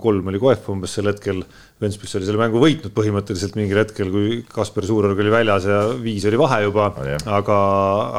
[0.00, 1.38] Kolm oli Koef umbes sel hetkel,
[1.80, 6.26] Ventspils oli selle mängu võitnud põhimõtteliselt mingil hetkel, kui Kasper Suurorg oli väljas ja viis
[6.28, 7.60] oli vahe juba oh,, aga,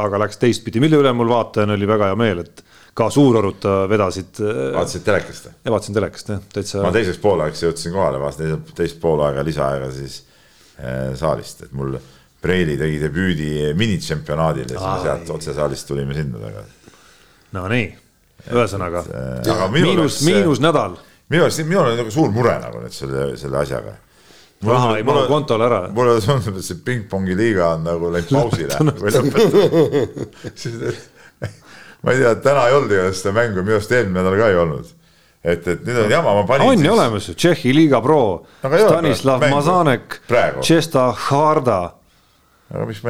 [0.01, 2.65] aga läks teistpidi, mille üle mul vaatajana oli väga hea meel, et
[2.95, 4.39] ka Suurorut vedasid.
[4.41, 5.49] Äh, vaatasid telekast?
[5.69, 6.83] vaatasin telekast jah, täitsa.
[6.85, 10.21] ma teiseks poolaegaks jõudsin kohale, vaatasin teist poolaega lisaaega siis
[10.79, 11.97] äh, saalist, et mul
[12.45, 16.93] Preili tegi debüüdi minitsempionaadil ja siis me sealt otsesaalist tulime sinna tagasi.
[17.57, 17.87] Nonii,
[18.53, 20.97] ühesõnaga äh, miinus, miinusnädal.
[21.29, 23.97] Minu arust, minul on nagu suur mure nagu nüüd selle, selle asjaga
[24.65, 25.81] raha ei mahu kontole ära.
[25.93, 30.95] mulle tundub, et see pingpongi liiga on nagu läinud pausile või lõpetatud
[32.05, 34.57] ma ei tea, täna ei olnud igatahes seda mängu, minu arust eelmine nädal ka ei
[34.61, 34.89] olnud.
[35.43, 36.71] et, et nüüd on jama, ma panin.
[36.71, 38.21] on ju olemas ju, Tšehhi liiga pro,
[38.61, 40.19] Stanislav Mazanek,
[40.61, 41.79] Tšesta Harda,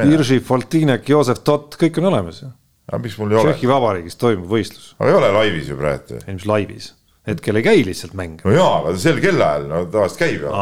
[0.04, 2.52] Irži Foltinek, Joosep Tott, kõik on olemas ju.
[2.88, 3.52] aga miks mul ei ole?
[3.52, 4.94] Tšehhi Vabariigis toimub võistlus.
[4.98, 6.22] aga ei ole laivis ju praegu.
[6.24, 6.92] ei, mis laivis,
[7.26, 8.44] hetkel ei käi lihtsalt mäng.
[8.44, 10.54] no jaa, aga sel kellaajal, no tavaliselt käib ju.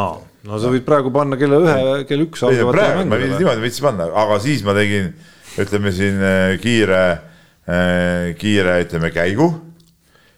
[0.49, 1.79] no sa võid praegu panna kella ühe,
[2.09, 2.47] kell üks.
[2.47, 5.13] praegu ma niimoodi võtsin panna, aga siis ma tegin,
[5.61, 7.05] ütleme siin eh, kiire
[7.65, 9.47] Äh, kiire, ütleme, käigu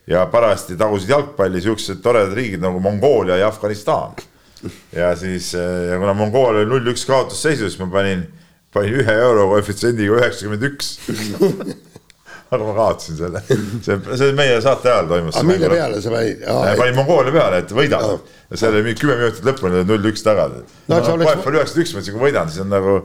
[0.07, 4.15] ja parajasti tagusid jalgpalli siuksed toredad riigid nagu Mongoolia ja Afganistan.
[4.93, 8.23] ja siis, äh, ja kuna Mongoolia oli null-üks kaotusseisus, ma panin,
[8.71, 11.01] panin ühe euro koefitsiendiga üheksakümmend üks
[12.53, 13.43] aga ma kaotasin selle,
[13.83, 15.39] see, see meie saate ajal toimus.
[15.39, 16.45] aga mille peale sa panid?
[16.79, 20.63] panin Mongoolia peale, et võidad ja seal oli mingi kümme minutit lõpuni null üks tagasi.
[20.87, 22.97] no oli üheksakümmend üks, ma ütlesin, kui võidan, siis on nagu,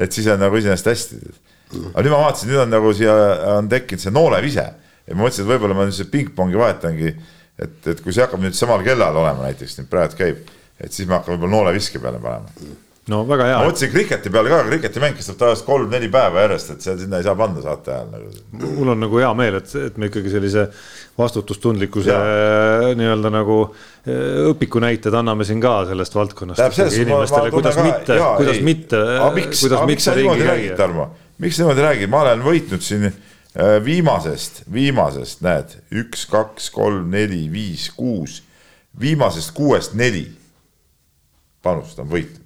[0.00, 1.20] et siis on nagu iseenesest hästi.
[1.92, 3.18] aga nüüd ma vaatasin, nüüd on nagu siia
[3.58, 7.12] on tekkinud see noolevise ja ma mõtlesin, et võib-olla ma nüüd see pingpongi vahetangi,
[7.60, 10.42] et, et kui see hakkab nüüd samal kellal olema näiteks, nüüd praegu käib,
[10.80, 13.58] et siis ma hakkan võib-olla nooleviske peale panema no väga hea.
[13.60, 17.26] ma mõtlesin kriketi peale ka, kriketimäng kestab tavaliselt kolm-neli päeva järjest, et seal sinna ei
[17.26, 18.30] saa panna saate ajal nagu.
[18.78, 20.64] mul on nagu hea meel, et, et me ikkagi sellise
[21.18, 22.16] vastutustundlikkuse
[22.98, 26.82] nii-öelda nagu eh, õpiku näited anname siin ka sellest valdkonnast.
[26.98, 28.66] inimestele, kuidas ka, mitte, kuidas ei.
[28.66, 29.04] mitte,
[29.60, 30.78] kuidas mitte ringi käia.
[30.80, 31.10] Tarmo,
[31.42, 37.44] miks niimoodi räägid, ma olen võitnud siin eh, viimasest, viimasest näed, üks, kaks, kolm, neli,
[37.54, 38.40] viis, kuus,
[38.98, 40.26] viimasest kuuest neli
[41.62, 42.45] panust on võitnud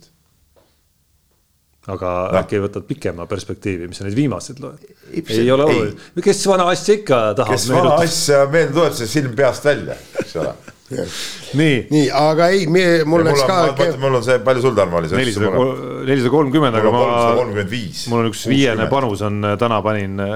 [1.90, 2.40] aga no.
[2.40, 4.90] äkki võtad pikema perspektiivi, mis sa neid viimaseid loed?
[5.10, 7.56] ei ole oluline, kes vana asja ikka tahab.
[7.56, 10.54] kes vana asja meelde tuleb, see silm peast välja, eks ole
[10.90, 12.64] nii, nii, aga ei,
[13.06, 13.58] mul läks ka.
[14.00, 15.10] mul on see, palju sul Tarmo oli?
[15.14, 17.02] nelisada kolmkümmend, aga ma.
[17.38, 18.06] kolmkümmend viis.
[18.10, 20.32] mul on üks viiene panus on, täna panin äh,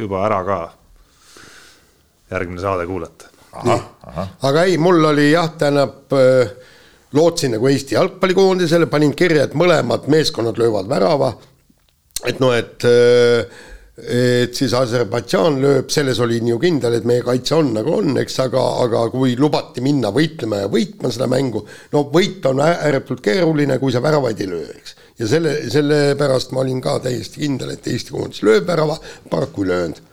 [0.00, 0.60] juba ära ka.
[2.32, 3.28] järgmine saade kuulata.
[4.48, 6.54] aga ei, mul oli jah, tähendab äh,
[7.16, 11.32] lootsin nagu Eesti jalgpallikoondisele, panin kirja, et mõlemad meeskonnad löövad värava.
[12.26, 12.84] et noh, et,
[14.04, 18.36] et siis Aserbaidžaan lööb, selles olin ju kindel, et meie kaitse on nagu on, eks,
[18.44, 23.78] aga, aga kui lubati minna võitlema ja võitma seda mängu, no võit on ääretult keeruline,
[23.80, 24.94] kui sa väravaid ei löö, eks.
[25.18, 29.00] ja selle, sellepärast ma olin ka täiesti kindel, et Eesti koondis lööb värava,
[29.32, 30.06] paraku ei löönud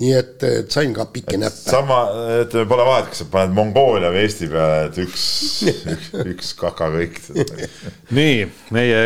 [0.00, 1.70] nii et, et sain ka pikki näppe.
[1.70, 2.00] sama,
[2.42, 5.26] ütleme, pole vahet, kas sa paned Mongoolia või Eesti peale, et üks,
[5.94, 7.20] üks, üks kaka kõik
[8.18, 8.40] nii,
[8.74, 9.04] meie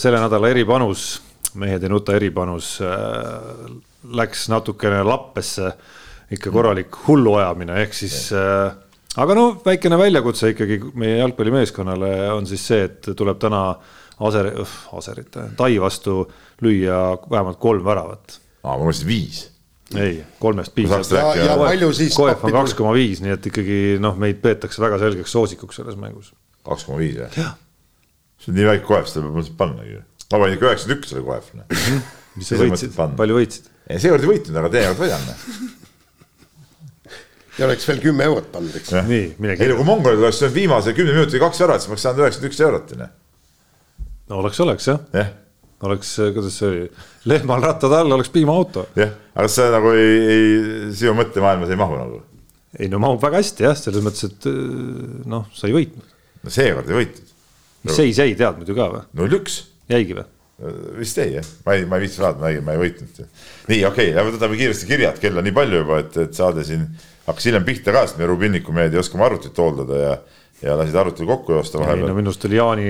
[0.00, 1.04] selle nädala eripanus,
[1.60, 3.66] mehed ei nuta eripanus äh,
[4.16, 5.74] läks natukene lappesse,
[6.32, 8.72] ikka korralik hulluajamine, ehk siis äh,
[9.20, 13.68] aga no väikene väljakutse ikkagi meie jalgpallimeeskonnale on siis see, et tuleb täna
[14.26, 14.46] Aser,
[14.96, 16.22] Aserit, Tai vastu
[16.64, 18.38] lüüa vähemalt kolm väravat.
[18.64, 19.42] aa, ma mõtlesin viis
[19.94, 21.04] ei, kolmest piisab.
[22.16, 25.98] Koef on kaks koma viis, nii et ikkagi noh, meid peetakse väga selgeks soosikuks selles
[26.00, 26.32] mängus.
[26.66, 27.54] kaks koma viis jah?
[28.42, 30.00] see on nii väike Koef, seda peab mõtlesin pannagi.
[30.26, 31.52] ma panin ikka üheksakümmend üks selle Koef.
[31.54, 32.02] Mhm.
[32.36, 33.70] mis sa võitsid, palju võitsid?
[33.86, 35.22] ei, seekord ei võitnud, aga teinekord võidan.
[37.60, 38.94] ja oleks veel kümme eurot pannud, eks.
[39.06, 39.70] nii, mine kirja.
[39.70, 42.52] ei no kui mongolid oleks viimase kümne minuti kaks väravat, siis ma oleks saanud üheksakümmend
[42.52, 42.94] üks eurot.
[44.26, 45.02] no oleks, oleks jah.
[45.14, 45.34] jah
[45.84, 46.86] oleks, kuidas see oli,
[47.28, 48.86] lehmal rattad all oleks piimaauto.
[48.96, 50.46] jah, aga see nagu ei, ei,
[50.96, 52.22] sinu mõttemaailmas ei mahu nagu?
[52.76, 54.48] ei no mahub väga hästi jah, selles mõttes, et
[55.28, 56.14] noh, sa ei võitnud.
[56.44, 57.34] no seekord ei võitnud.
[57.86, 59.04] mis seis jäi, tead muidu ka või?
[59.20, 59.60] null üks.
[59.92, 60.28] jäigi või?
[60.96, 63.20] vist jäi jah, ma ei, ma ei viitsi vaadata, ma ei, ma ei võitnud.
[63.68, 66.88] nii, okei okay,, võtame kiiresti kirjad, kell on nii palju juba, et, et saade siin
[67.26, 70.16] hakkas hiljem pihta ka, sest me Rubinniku mehed ei oska oma arvutit hooldada ja
[70.62, 72.06] ja lasid arvuti kokku joosta vahepeal.
[72.06, 72.86] ei no minu arust oli Jaani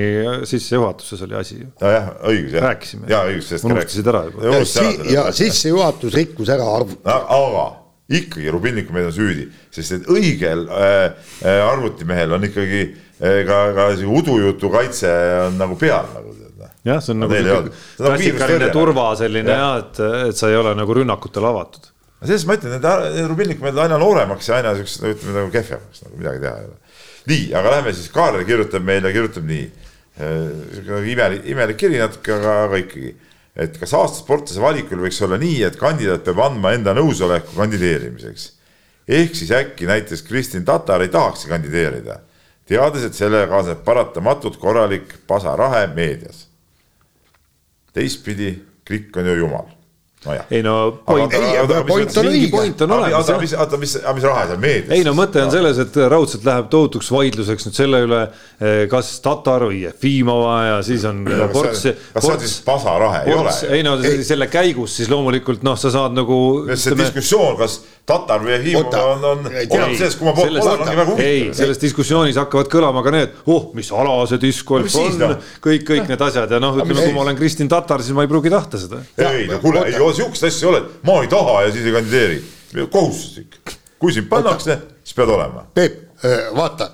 [0.47, 1.70] sissejuhatuses oli asi ju.
[1.80, 2.68] nojah, õigus jah.
[2.68, 3.09] rääkisime.
[3.10, 4.12] jaa, õigus, ka rääkisime.
[4.12, 4.44] ära juba.
[4.47, 7.18] ja, si ja sissejuhatus rikkus ära arvuti no,.
[7.38, 7.66] aga
[8.06, 10.94] ikkagi Rubinniku mehed on süüdi, sest et õigel äh,
[11.43, 15.10] äh, arvutimehel on ikkagi äh, ka, ka see udujutu kaitse
[15.48, 16.55] on nagu peal nagu tead.
[16.56, 16.70] Noh.
[16.86, 21.01] jah, see on nagu klassikaline turva selline ja, ja, et, et sa ei ole nagu
[21.01, 21.90] rünnakutele avatud.
[22.22, 26.22] selles ma ütlen, et Rubinniku mehed aina nooremaks ja aina siuksed, ütleme nagu kehvemaks, nagu
[26.22, 26.84] midagi teha ei ole
[27.30, 29.64] nii, aga lähme siis, Kaarel kirjutab meile, kirjutab nii
[30.20, 31.08] äh,.
[31.12, 33.14] imelik, imelik kiri natuke, aga, aga ikkagi.
[33.56, 38.50] et kas aastasportlase valikul võiks olla nii, et kandidaat peab andma enda nõusoleku kandideerimiseks.
[39.08, 42.20] ehk siis äkki näiteks Kristin Tatar ei tahakski kandideerida,
[42.66, 46.46] teades, et sellega kaasneb paratamatult korralik pasarahe meedias.
[47.92, 48.54] teistpidi,
[48.84, 49.75] klikk on ju jumal
[50.51, 51.32] ei no point,
[51.86, 52.48] point on õige.
[52.51, 53.14] point on olemas.
[53.20, 54.94] oota, mis, oota, mis, mis raha seal meedias?
[54.97, 58.22] ei no mõte on selles, et raudselt läheb tohutuks vaidluseks nüüd selle üle,
[58.59, 61.51] eh, kas Tatar või Jefimova ja siis on no,.
[61.52, 63.55] kas see on siis pasarahe, ei ole?
[63.76, 66.38] ei no selle käigus siis loomulikult noh, sa saad nagu.
[66.74, 71.06] see diskussioon, kas Tatar või Jefimov on, on, oleneb sellest, kumma poolt poolel ongi väga
[71.08, 71.24] huvitav.
[71.26, 75.34] ei, selles diskussioonis hakkavad kõlama ka need, oh, mis ala see diskgolf on,
[75.64, 78.30] kõik, kõik need asjad ja noh, ütleme, kui ma olen Kristin Tatar, siis ma ei
[78.30, 79.02] pruugi tahta seda.
[79.26, 81.96] ei no kuule, ei ole sihukest asja ei ole, ma ei taha ja siis ei
[81.98, 82.38] kandideeri.
[82.94, 83.58] kohustuslik,
[83.98, 85.66] kui sind pannakse, siis pead olema.
[85.74, 86.86] Peep Äh, vaata,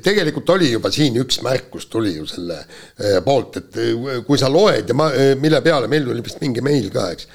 [0.00, 4.48] tegelikult oli juba siin üks märkus tuli ju selle äh, poolt, et äh, kui sa
[4.48, 7.26] loed ja ma, mille peale meil tuli vist mingi meil ka, eks.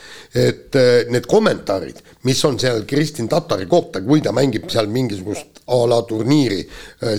[0.41, 0.77] et
[1.13, 6.01] need kommentaarid, mis on seal Kristin Tatari kohta, kui ta mängib seal mingisugust a la
[6.09, 6.63] turniiri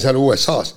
[0.02, 0.74] seal USA-s.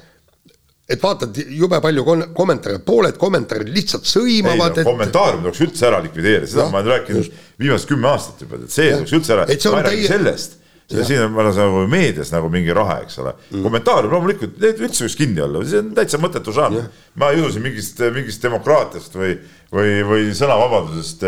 [0.85, 2.05] et vaatad jube palju
[2.37, 4.77] kommentaare, pooled kommentaarid lihtsalt sõimavad.
[4.77, 7.33] ei no kommentaariumid tuleks üldse ära likvideerida, seda no, ma olen rääkinud
[7.65, 10.13] viimased kümme aastat juba, et see tuleks üldse ära, ma ei räägi täie...
[10.13, 10.58] sellest
[10.89, 13.33] ja siin on, ma olen nagu meedias nagu mingi raha, eks ole.
[13.51, 13.65] Mm..
[13.65, 16.89] kommentaarium loomulikult, need üldse võiks kinni olla, see on täitsa mõttetu žanr.
[17.19, 19.35] ma ei usu siin mingist, mingist demokraatiast või,
[19.75, 21.27] või, või sõnavabadusest.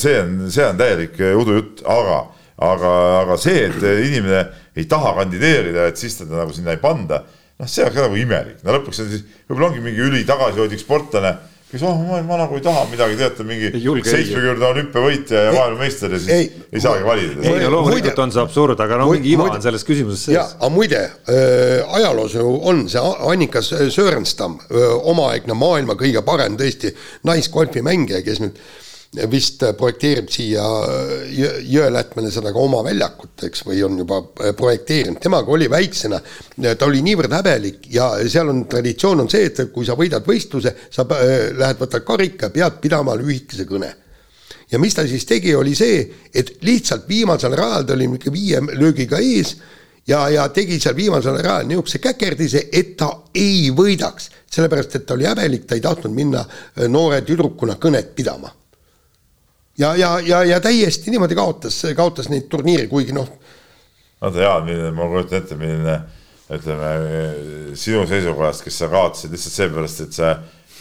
[0.00, 2.18] see on, see on täielik udujutt, aga,
[2.72, 2.92] aga,
[3.22, 4.44] aga see, et inimene
[4.74, 7.22] ei taha kandideerida, et siis teda nagu sinna ei panda
[7.58, 10.82] noh, see on ka nagu imelik, no lõpuks on siis, võib-olla ongi mingi üli tagasihoidlik
[10.82, 11.34] sportlane,
[11.70, 16.20] kes oh, ma, ma nagu ei taha midagi, teate, mingi seitsmekümne olümpiavõitja ja maailmameister ja
[16.22, 17.40] siis ei, ei saagi valida.
[17.40, 20.54] ei no loomulikult on see absurd, aga no mingi iva on selles küsimuses sees.
[20.58, 26.94] aga muide äh,, ajaloos ju on see Annika Sörenstam äh,, omaaegne maailma kõige parem tõesti
[27.26, 28.60] naisgolfimängija, kes nüüd
[29.30, 30.62] vist projekteerib siia
[31.64, 34.20] Jõelätmele seda ka oma väljakut, eks, või on juba
[34.56, 36.20] projekteerinud, temaga oli väiksena,
[36.64, 40.74] ta oli niivõrd häbelik ja seal on traditsioon on see, et kui sa võidad võistluse,
[40.90, 43.92] sa lähed, võtad karika, pead pidama lühikese kõne.
[44.70, 46.02] ja mis ta siis tegi, oli see,
[46.34, 49.56] et lihtsalt viimasel rajal, ta oli niisugune viie löögiga ees
[50.08, 55.14] ja, ja tegi seal viimasel rajal niisuguse käkerdise, et ta ei võidaks, sellepärast et ta
[55.14, 56.44] oli häbelik, ta ei tahtnud minna
[56.88, 58.50] noore tüdrukuna kõnet pidama
[59.78, 63.30] ja, ja, ja, ja täiesti niimoodi kaotas, kaotas neid turniire, kuigi noh.
[64.20, 64.60] vaata jaa,
[64.94, 65.96] ma kujutan ette, milline
[66.54, 66.90] ütleme
[67.78, 70.30] sinu seisukohast, kes sa kaotasid lihtsalt seepärast, et sa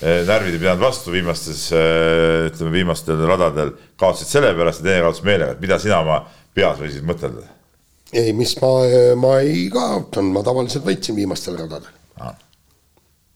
[0.02, 5.24] eh, närvid ei pidanud vastu viimastes, eh, ütleme viimastel radadel, kaotasid sellepärast ja teine kaotas
[5.26, 7.48] meelega, et mida sina oma peas võisid mõtelda?
[8.14, 8.70] ei, mis ma,
[9.18, 11.90] ma ei kaotanud, ma tavaliselt võitsin viimastel radadel.
[12.22, 12.36] Ah..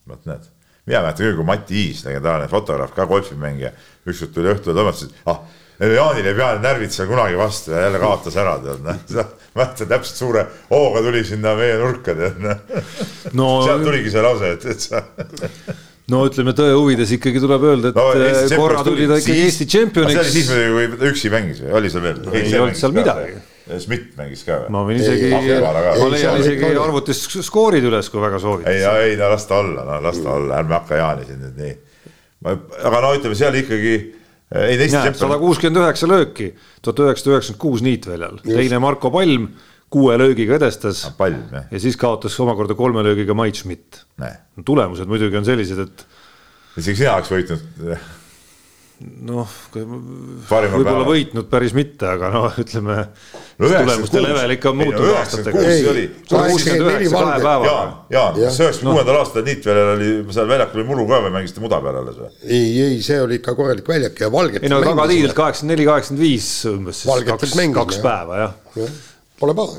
[0.07, 0.43] vot näed,
[0.88, 3.73] mina mäletan küll, kui Mati Iis, legendaarne fotograaf, ka golfimängija
[4.07, 5.41] ükskord tuli õhtul ja toimetas, et ah,
[5.77, 9.01] Jaanil ei pea närvid seal kunagi vastu ja jälle kaotas ära, tead, noh.
[9.57, 12.64] mäletan täpselt suure hooga tuli sinna meie nurka, tead, noh
[13.38, 13.51] no,.
[13.68, 15.03] sealt tuligi see lause, et, et sa
[16.11, 19.68] no ütleme tõe huvides ikkagi tuleb öelda, et no, eh, korra tuli ta ikkagi Eesti
[19.68, 20.15] tšempioniks.
[20.15, 20.51] see oli siis,
[20.97, 22.23] kui üksi mängis või oli seal veel?
[22.31, 23.38] ei olnud seal midagi.
[23.80, 24.72] Schmidt mängis ka või?
[24.76, 28.69] ma võin isegi, ma leian isegi arvutist skoorid üles, kui väga soovid.
[28.72, 31.61] ei, ei no las ta olla, no las ta olla, ärme hakka Jaani siin nüüd
[31.64, 31.76] nii
[32.45, 36.52] aga no ütleme seal ikkagi eh, ei teist sada kuuskümmend üheksa lööki,
[36.85, 39.49] tuhat üheksasada üheksakümmend kuus niitväljal, teine Marko Palm
[39.94, 44.03] kuue löögiga edestas ah, Palm, ja siis kaotas omakorda kolme löögiga Mait Schmidt.
[44.65, 46.06] tulemused muidugi on sellised, et.
[46.77, 47.98] isegi sina oleks võitnud
[48.98, 55.65] noh, võib-olla võitnud päris mitte, aga noh, ütleme no, tulemuste level ikka on muutunud aastatega.
[57.68, 61.61] Jaan, Jaan, kas üheksakümne kuuendal aastal Niitveljal oli, seal väljakul oli muru ka või mängisite
[61.64, 62.32] muda peal alles või?
[62.48, 64.65] ei, ei, see oli ikka korralik väljak ja valget.
[64.65, 68.57] ei no tagatiidelt kaheksakümmend neli, kaheksakümmend viis umbes, kaks, kaks päeva jah.
[68.78, 68.90] Ja..
[69.38, 69.78] Pole paha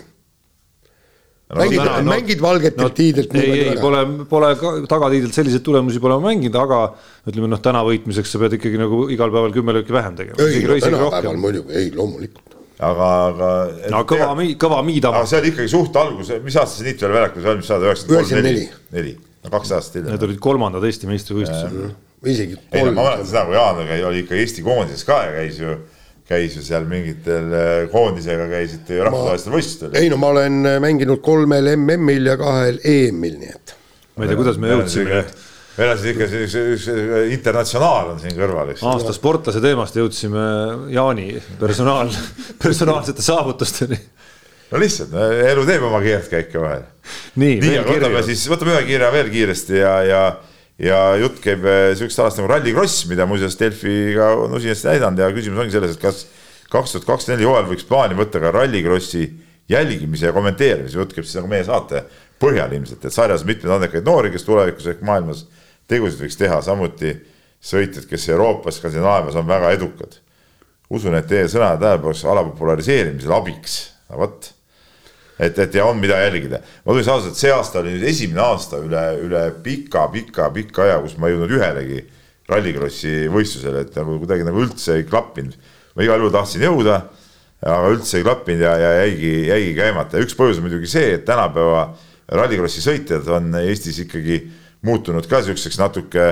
[1.56, 3.34] mängid no,, mängid valget no, tiidelt.
[3.34, 4.50] ei, ei pole, pole
[4.88, 6.80] tagatiidelt selliseid tulemusi pole mänginud, aga
[7.28, 10.44] ütleme noh, täna võitmiseks sa pead ikkagi nagu igal päeval kümme lööki vähem tegema.
[10.44, 12.58] ei, no tänapäeval muidugi, ei loomulikult.
[12.76, 13.52] aga, aga.
[13.94, 14.28] no kõva,
[14.60, 15.22] kõva miidama.
[15.22, 18.66] aga see oli ikkagi suht algus, mis aastal see Niitvel väljakul valmis saada, üheksakümmend neli?
[18.98, 19.14] neli,
[19.44, 20.12] no kaks aastat hiljem.
[20.12, 21.94] Need olid kolmandad Eesti meistrivõistlused.
[22.28, 22.60] isegi.
[22.74, 25.78] ei no ma mäletan seda, kui Jaan oli ikka Eesti koondises ka ja käis ju
[26.28, 29.94] käis ju seal mingitel äh, koondisega käisite ju rahvusvahelistel võistlustel.
[29.96, 33.76] ei no ma olen äh, mänginud kolmel MM-il ja kahel EM-il, nii et.
[34.16, 35.22] ma ei tea, kuidas me jõudsime.
[35.78, 36.28] meil on siis ikka
[36.74, 36.88] üks
[37.32, 38.84] internatsionaal on siin kõrval, eks.
[38.92, 40.44] aasta sportlase teemast jõudsime
[40.92, 41.30] Jaani
[41.60, 42.12] personaal,
[42.64, 44.00] personaalsete saavutusteni
[44.68, 45.16] no lihtsalt,
[45.48, 46.84] elu teeb oma keerdkäike vahel.
[47.40, 50.22] nii, nii, aga võtame siis, võtame ühe kirja veel kiiresti ja, ja
[50.78, 54.90] ja jutt käib eh, sihukesest alast nagu Rally Cross, mida muuseas Delfi ka on usinasti
[54.92, 56.26] näidanud ja küsimus ongi selles, et kas
[56.70, 59.24] kaks tuhat kakskümmend neli hooajal võiks plaani võtta ka Rally Crossi
[59.68, 62.04] jälgimise ja kommenteerimise, jutt käib siis nagu meie saate
[62.40, 65.44] põhjal ilmselt, et sarjas mitmeid andekaid noori, kes tulevikus ehk maailmas
[65.90, 67.14] tegusid võiks teha, samuti
[67.58, 70.20] sõitjad, kes Euroopas, Skandinaavias on väga edukad.
[70.90, 73.74] usun, et teie sõnade tähelepanu ala populariseerimisel abiks,
[74.08, 74.52] vot
[75.38, 76.60] et, et ja on, mida jälgida.
[76.84, 81.28] ma tunnistan ausalt, see aasta oli nüüd esimene aasta üle, üle pika-pika-pika aja, kus ma
[81.28, 82.02] ei jõudnud ühelegi
[82.48, 85.56] rallikrossi võistlusele, et nagu kuidagi nagu üldse ei klappinud.
[85.94, 87.00] ma igal juhul tahtsin jõuda,
[87.62, 91.14] aga üldse ei klappinud ja, ja jäigi, jäigi käimata ja üks põhjus on muidugi see,
[91.18, 91.88] et tänapäeva
[92.28, 94.42] rallikrossi sõitjad on Eestis ikkagi
[94.86, 96.28] muutunud ka siukseks natuke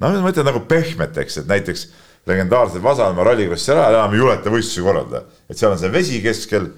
[0.00, 1.86] noh, ma ütlen nagu pehmeteks, et näiteks
[2.28, 6.70] legendaarsel Vasalemma rallikrossi ära enam ei juleta võistlusi korraldada, et seal on see vesi keskel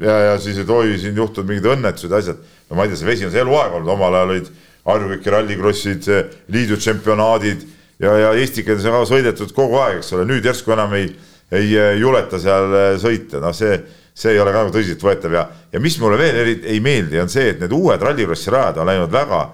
[0.00, 2.40] ja, ja siis, et oi, siin juhtuvad mingid õnnetused, asjad.
[2.70, 4.54] no ma ei tea, see vesi on see eluaeg olnud, omal ajal olid
[4.86, 6.06] Harjuvikki rallikrossid,
[6.54, 7.64] liidu tsempionaadid
[7.98, 11.08] ja, ja Eesti keeles on ka sõidetud kogu aeg, eks ole, nüüd järsku enam ei,
[11.54, 13.78] ei juleta seal eh, sõita, noh, see,
[14.16, 15.36] see ei ole ka nagu tõsiseltvõetav.
[15.36, 18.82] Ja, ja mis mulle veel eri, ei meeldi, on see, et need uued rallikrossi rajad
[18.82, 19.46] on läinud väga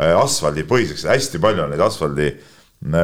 [0.00, 2.30] asfaldipõhiseks, hästi palju on neid asfaldi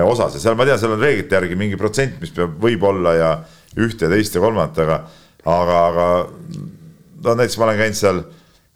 [0.07, 3.31] osasid, seal ma tean, seal on reeglite järgi mingi protsent, mis peab, võib olla ja
[3.77, 5.01] ühte, teist ja kolmandat, aga,
[5.47, 6.07] aga, aga
[7.25, 8.25] no näiteks ma olen käinud seal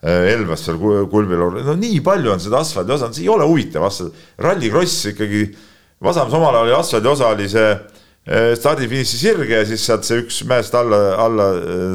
[0.01, 0.79] Elvas seal
[1.13, 5.43] kulmil, no nii palju on seda asfaldi osa, see ei ole huvitav asfalt, rallikross ikkagi,
[6.01, 7.75] Vasamus omal ajal oli asfaldi osa oli see
[8.57, 11.51] stardifiniši sirge ja siis sealt see üks mäest alla, alla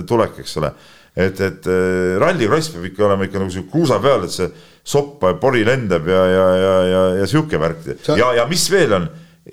[0.06, 0.72] tulek, eks ole.
[1.16, 4.50] Et, et äh, rallikross peab ikka olema ikka nagu sihuke kruusa peal, et see
[4.86, 7.88] sopp, pori lendab ja, ja, ja, ja, ja sihuke värk.
[8.20, 9.08] Ja, ja mis veel on,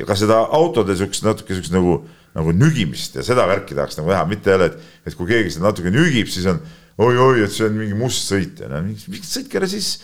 [0.09, 2.01] ka seda autode siukest natuke siukest nagu,
[2.36, 5.68] nagu nügimist ja seda värki tahaks nagu näha, mitte jälle, et, et kui keegi seda
[5.68, 6.60] natuke nügib, siis on
[7.02, 9.94] oi-oi, et see on mingi must sõit ja no miks sõitke ära siis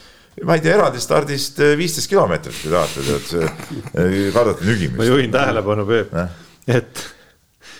[0.46, 3.54] ma ei tea, eraldi stardist äh, viisteist kilomeetrit, kui tahate, tead,
[3.92, 4.98] äh, kardate nügimist.
[5.00, 6.18] ma juhin tähelepanu, Peep,
[6.68, 7.06] et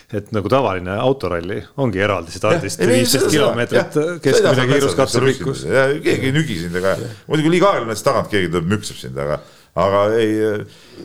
[0.09, 5.67] et nagu tavaline autoralli ongi eraldi stardist viisteist kilomeetrit keskmine kiirus, katsepikkus.
[6.01, 6.95] keegi ei nügi sind, aga
[7.27, 9.37] muidugi liiga aeglane, siis tagant keegi tuleb, müksab sind, aga,
[9.77, 10.37] aga ei.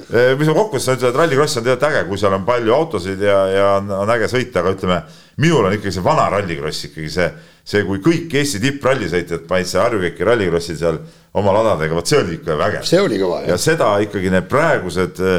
[0.04, 2.74] Eh, mis ma kokkuvõttes saan ütelda, et rallikross on tegelikult äge, kui seal on palju
[2.74, 5.00] autosid ja, ja on, on äge sõita, aga ütleme,
[5.42, 7.28] minul on ikkagi see vana rallikross ikkagi see,
[7.62, 10.98] see, kui kõik Eesti tipprallisõitjad panid see Harju-Keki rallikrossil seal
[11.38, 12.88] oma ladadega, vot see oli ikka vägev.
[12.88, 13.54] see oli kõva, jah.
[13.54, 15.38] ja seda ikkagi need praegused äh,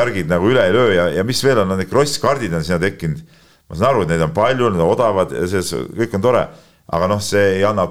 [0.00, 2.80] värgid nagu üle ei löö ja, ja mis veel on, on need krosskardid on sinna
[2.82, 3.22] tekkinud.
[3.70, 6.46] ma saan aru, et neid on palju, need on odavad ja see kõik on tore,
[6.90, 7.86] aga noh, see ei anna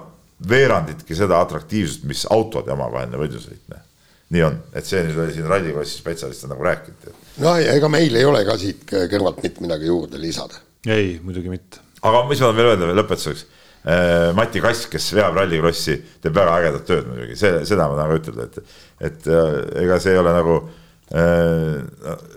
[0.49, 3.63] veeranditki seda atraktiivsust, mis autode omavaheline võidusõit.
[3.71, 3.88] Noh.
[4.29, 7.21] Nii on, et see nüüd oli siin rallikrossi spetsialist nagu rääkinud.
[7.43, 10.61] noh, ega meil ei ole ka siit kõrvalt mitte midagi juurde lisada.
[10.87, 11.81] ei, muidugi mitte.
[12.01, 16.37] aga mis ma tahan veel öelda veel lõpetuseks äh, Mati Kass, kes veab rallikrossi, teeb
[16.37, 18.77] väga ägedat tööd muidugi, see, seda ma tahan ka ütelda, et,
[19.09, 20.61] et äh, ega see ei ole nagu
[21.09, 21.81] Äh,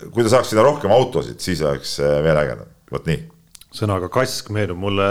[0.09, 3.19] kui ta saaks sinna rohkem autosid, siis oleks veel ägedam, vot nii.
[3.73, 5.09] sõnaga kask meenub mulle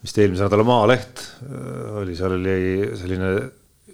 [0.00, 2.54] vist eelmise nädala Maaleht äh, oli, seal oli
[2.96, 3.32] selline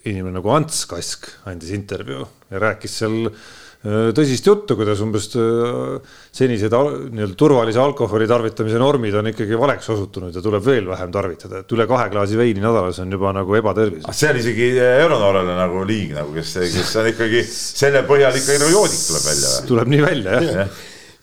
[0.05, 3.31] inimene nagu Ants Kask andis intervjuu ja rääkis seal
[3.85, 5.99] Äh, tõsist juttu, kuidas umbes äh,
[6.33, 11.61] senised nii-öelda turvalise alkoholi tarvitamise normid on ikkagi valeks osutunud ja tuleb veel vähem tarvitada,
[11.61, 14.09] et üle kahe klaasi veini nädalas on juba nagu ebatervis.
[14.09, 18.65] see on isegi äh, euronoorele nagu liig nagu, kes, kes on ikkagi selle põhjal ikkagi
[18.65, 19.55] nagu joodik tuleb välja.
[19.69, 20.67] tuleb nii välja jah ja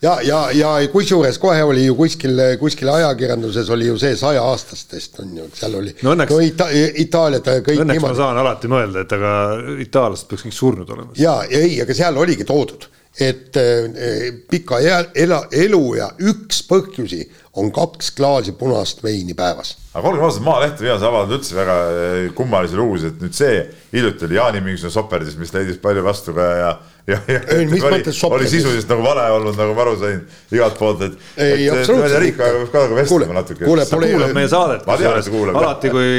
[0.02, 5.36] ja, ja, ja kusjuures kohe oli ju kuskil, kuskil ajakirjanduses oli ju see sajaaastastest on
[5.38, 6.70] ju, seal oli no õnneks, no Ita,
[7.04, 8.16] Itaaliat kõik õnneks niimoodi.
[8.16, 9.36] ma saan alati mõelda, et aga
[9.84, 11.14] itaallased peaks kõik surnud olema.
[11.18, 12.88] ja, ei, aga seal oligi toodud,
[13.20, 17.22] et eh, pika ela, elu ja üks põhjusi
[17.60, 19.76] on kaks klaasi punast veini päevas.
[19.92, 23.60] aga olgem ausad, Maaleht viimase avaldanud üldse väga eh, kummalisi lugusid, et nüüd see
[23.92, 26.72] hiljuti oli Jaani mingisugune soperdis, mis leidis palju vastu ka ja
[27.06, 30.20] ja, ja ei, mis oli, oli sisuliselt nagu vale olnud, nagu ma aru sain
[30.54, 31.16] igalt poolt, et.
[31.42, 32.18] ei, absoluutselt.
[32.22, 33.64] riik peab ka nagu vestlema natuke.
[33.66, 34.86] kuule, ta kuulab meie saadet.
[34.86, 36.12] alati, kui,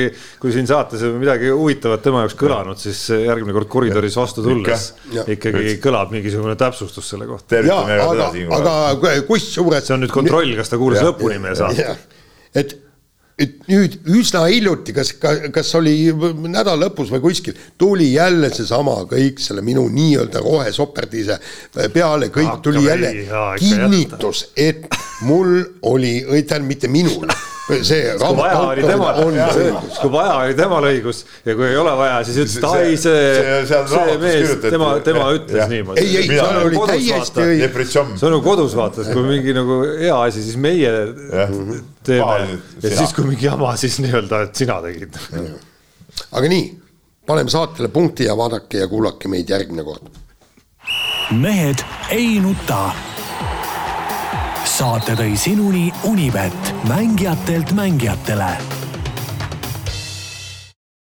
[0.43, 4.89] kui siin saates on midagi huvitavat tema jaoks kõlanud, siis järgmine kord koridoris vastu tulles
[5.23, 7.63] ikkagi kõlab mingisugune täpsustus selle kohta.
[7.63, 9.87] aga, aga kusjuures.
[9.87, 12.09] see on nüüd kontroll, kas ta kuulas lõpuni meie saadet.
[12.53, 12.82] et
[13.43, 15.13] et nüüd üsna hiljuti, kas,
[15.53, 15.95] kas oli
[16.47, 21.39] nädala lõpus või kuskil, tuli jälle seesama kõik selle minu nii-öelda rohesoperdise
[21.93, 23.13] peale, kõik tuli jälle
[23.59, 24.87] kinnitus, et
[25.27, 25.59] mul
[25.93, 27.27] oli, tähendab mitte minul
[27.63, 31.93] see kui vaja oli temal õigus, kui vaja oli temal õigus ja kui ei ole
[31.99, 33.21] vaja, siis ütles, et ai, see,
[33.69, 36.03] see, see mees, tema, tema ütles niimoodi.
[36.03, 37.87] ei, ei, seal oli täiesti õige.
[37.87, 40.91] see on nagu kodus vaatas, kui mingi nagu hea asi, siis meie
[42.03, 42.59] teeme.
[42.83, 45.17] Ja siis, kui mingi jama, siis nii-öelda, et sina tegid.
[46.31, 46.67] aga nii,
[47.27, 50.11] paneme saatele punkti ja vaadake ja kuulake meid järgmine kord.
[51.31, 52.85] mehed ei nuta.
[54.73, 58.82] Saate tõi sinuni Unibet, mängijatelt mängijatele